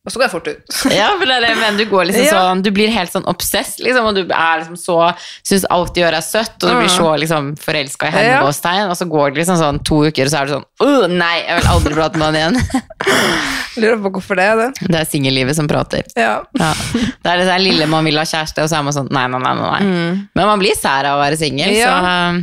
[0.00, 0.76] Og så går jeg fort ut.
[0.96, 1.74] Ja, for det er det jeg.
[1.76, 2.32] Du går liksom Ja.
[2.38, 4.96] sånn Du blir helt sånn obsess, liksom, og du er liksom så
[5.44, 8.40] Syns alt de gjør er søtt, og du blir så liksom forelska i henne, Ja.
[8.46, 11.34] og så går det liksom sånn to uker, og så er du sånn «Åh, nei,
[11.44, 12.82] jeg vil aldri prate med han igjen.
[13.80, 14.70] Lurer på hvorfor det er det.
[14.88, 16.02] Det er singellivet som prater.
[16.16, 16.40] Ja.
[16.58, 16.72] Ja.
[16.96, 19.26] Det er det der lille man vil ha kjæreste, og så er man sånn nei,
[19.30, 19.54] nei, nei.
[19.60, 19.82] nei.
[19.84, 20.24] Mm.
[20.34, 22.40] Men man blir sær av å være singel, så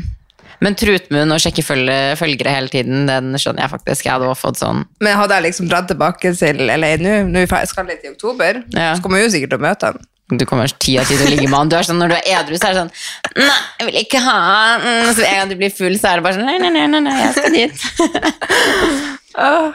[0.64, 4.06] Men trutmunn og sjekke følge, følgere hele tiden, den skjønner jeg faktisk.
[4.08, 7.38] Jeg hadde også fått sånn Men hadde jeg liksom dratt tilbake til LA nå, nå
[7.46, 8.94] er vi skal litt i oktober, Ja.
[8.98, 9.98] så kommer jeg jo sikkert til å møte han.
[10.38, 11.70] du kommer ti av ti til å ligge med han.
[11.70, 12.94] Du er sånn, når du er edru, så er det sånn
[13.38, 14.82] Nei, jeg vil ikke ha han.
[14.82, 16.88] Mm, Så en gang du blir full, så er det bare sånn Nei, nei, nei,
[16.88, 17.76] nei, nei jeg skal dit.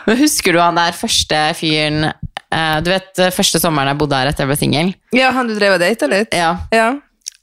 [0.06, 4.26] Men husker du han der første fyren eh, Du vet første sommeren jeg bodde her
[4.32, 4.88] etter jeg ble singel?
[5.14, 6.34] Ja, han du drev og data litt?
[6.34, 6.56] Ja.
[6.74, 6.88] Ja.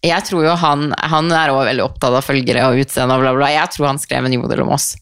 [0.06, 3.34] Jeg tror jo han Han er også veldig opptatt av følgere og utseende og bla,
[3.36, 3.50] bla.
[3.52, 4.94] Jeg tror han skrev en jodel om oss.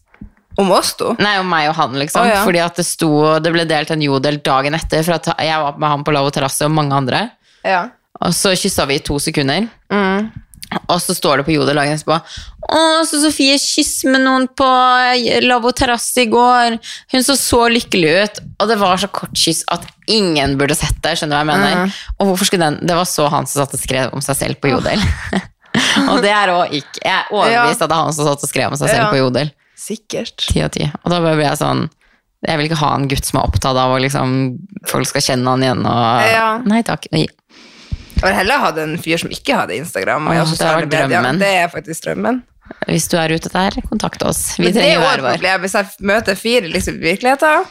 [0.57, 1.11] Om oss to?
[1.21, 2.23] Nei, om meg og han, liksom.
[2.25, 2.41] Oh, ja.
[2.47, 3.11] Fordi at det sto
[3.43, 6.33] Det ble delt en jodel dagen etter, for at jeg var med han på Lavvo
[6.33, 7.27] terrasse og mange andre.
[7.67, 7.83] Ja.
[8.25, 9.67] Og så kyssa vi i to sekunder.
[9.93, 10.31] Mm.
[10.87, 12.17] Og så står det på Jodel dagen etterpå
[12.67, 14.67] Å, så Sofie kyss med noen på
[15.45, 16.75] Lavvo terrasse i går.
[17.13, 18.41] Hun så så lykkelig ut.
[18.59, 21.13] Og det var så kort kyss at ingen burde sett det.
[21.19, 22.01] Skjønner du hva jeg mener?
[22.19, 24.59] Og hvorfor skulle den Det var så han som satt og skrev om seg selv
[24.63, 24.99] på Jodel.
[26.11, 28.51] og det er òg ikke Jeg er overbevist at det er han som satt og
[28.51, 29.09] skrev om seg selv Ja.
[29.13, 29.53] på Jodel.
[29.77, 30.35] Sikkert.
[30.51, 30.91] 10 av 10.
[31.05, 31.85] Og da ble jeg sånn
[32.47, 34.35] Jeg vil ikke ha en gutt som er opptatt av å liksom
[34.91, 36.47] Folk skal kjenne han igjen og Ja.
[36.67, 37.07] Nei takk.
[38.17, 40.27] Jeg vil heller hatt en fyr som ikke hadde Instagram.
[40.31, 41.41] Åh, det har vært drømmen.
[41.41, 42.41] Det er faktisk drømmen.
[42.87, 44.57] Hvis du er ute der, kontakt oss.
[44.57, 47.69] Vi Men det er jo et problem hvis jeg møter fire liksom, i virkeligheten,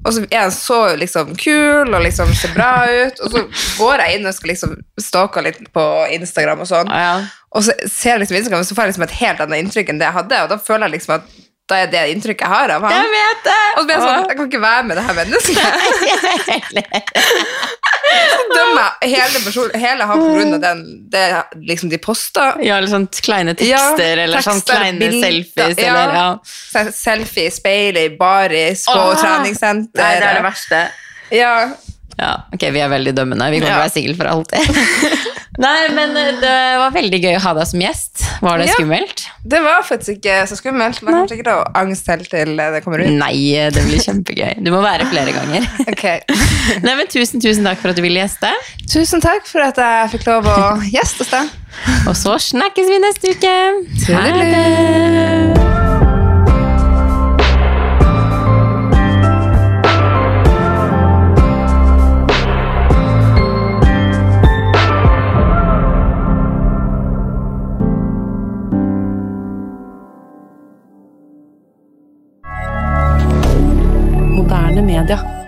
[0.00, 3.42] og så er han så liksom, kul og liksom, ser bra ut, og så
[3.76, 5.84] går jeg inn og skal liksom stalke litt på
[6.16, 7.12] Instagram og sånn, Ja.
[7.52, 10.00] og så ser jeg liksom Instagram, så får jeg liksom et helt annet inntrykk enn
[10.00, 11.28] det jeg hadde, og da føler jeg liksom at
[11.70, 12.92] da er det inntrykket jeg har av han.
[12.96, 13.64] Jeg vet det!
[13.74, 15.66] Og så blir jeg sånn, jeg kan ikke være med det her mennesket.
[18.10, 20.80] Så dømmer jeg hele, person, hele han av den,
[21.12, 21.24] det,
[21.68, 22.50] liksom de poster.
[22.64, 25.84] Ja, eller sånn kleine tekster, Ja, eller sånn kleine bilder, selfies, ja.
[25.92, 26.28] eller ja.
[26.96, 29.14] Selfie i speilet, i baris, på Åh!
[29.20, 30.02] treningssenter.
[30.02, 30.78] Nei, det er det verste.
[31.30, 31.54] Ja,
[32.18, 33.50] Ja, ok, vi er veldig dømmende.
[33.52, 34.60] Vi kommer til å være single for alltid.
[35.60, 38.22] Nei, men eh, det var veldig gøy å ha deg som gjest.
[38.40, 38.74] Var det Ja.
[38.78, 39.24] skummelt?
[39.50, 43.00] det var faktisk ikke så skummelt, men kanskje ikke da angst helt til det kommer
[43.02, 43.08] ut.
[43.12, 44.58] Nei, det blir kjempegøy.
[44.64, 45.66] Du må være flere ganger.
[45.92, 46.04] Ok.
[46.86, 48.52] Nei, men Tusen tusen takk for at du ville gjeste.
[48.88, 51.56] Tusen takk for at jeg fikk lov å gjeste hos deg.
[52.08, 53.56] Og så snakkes vi neste uke.
[54.12, 56.09] Ha det.
[75.10, 75.39] Twitter.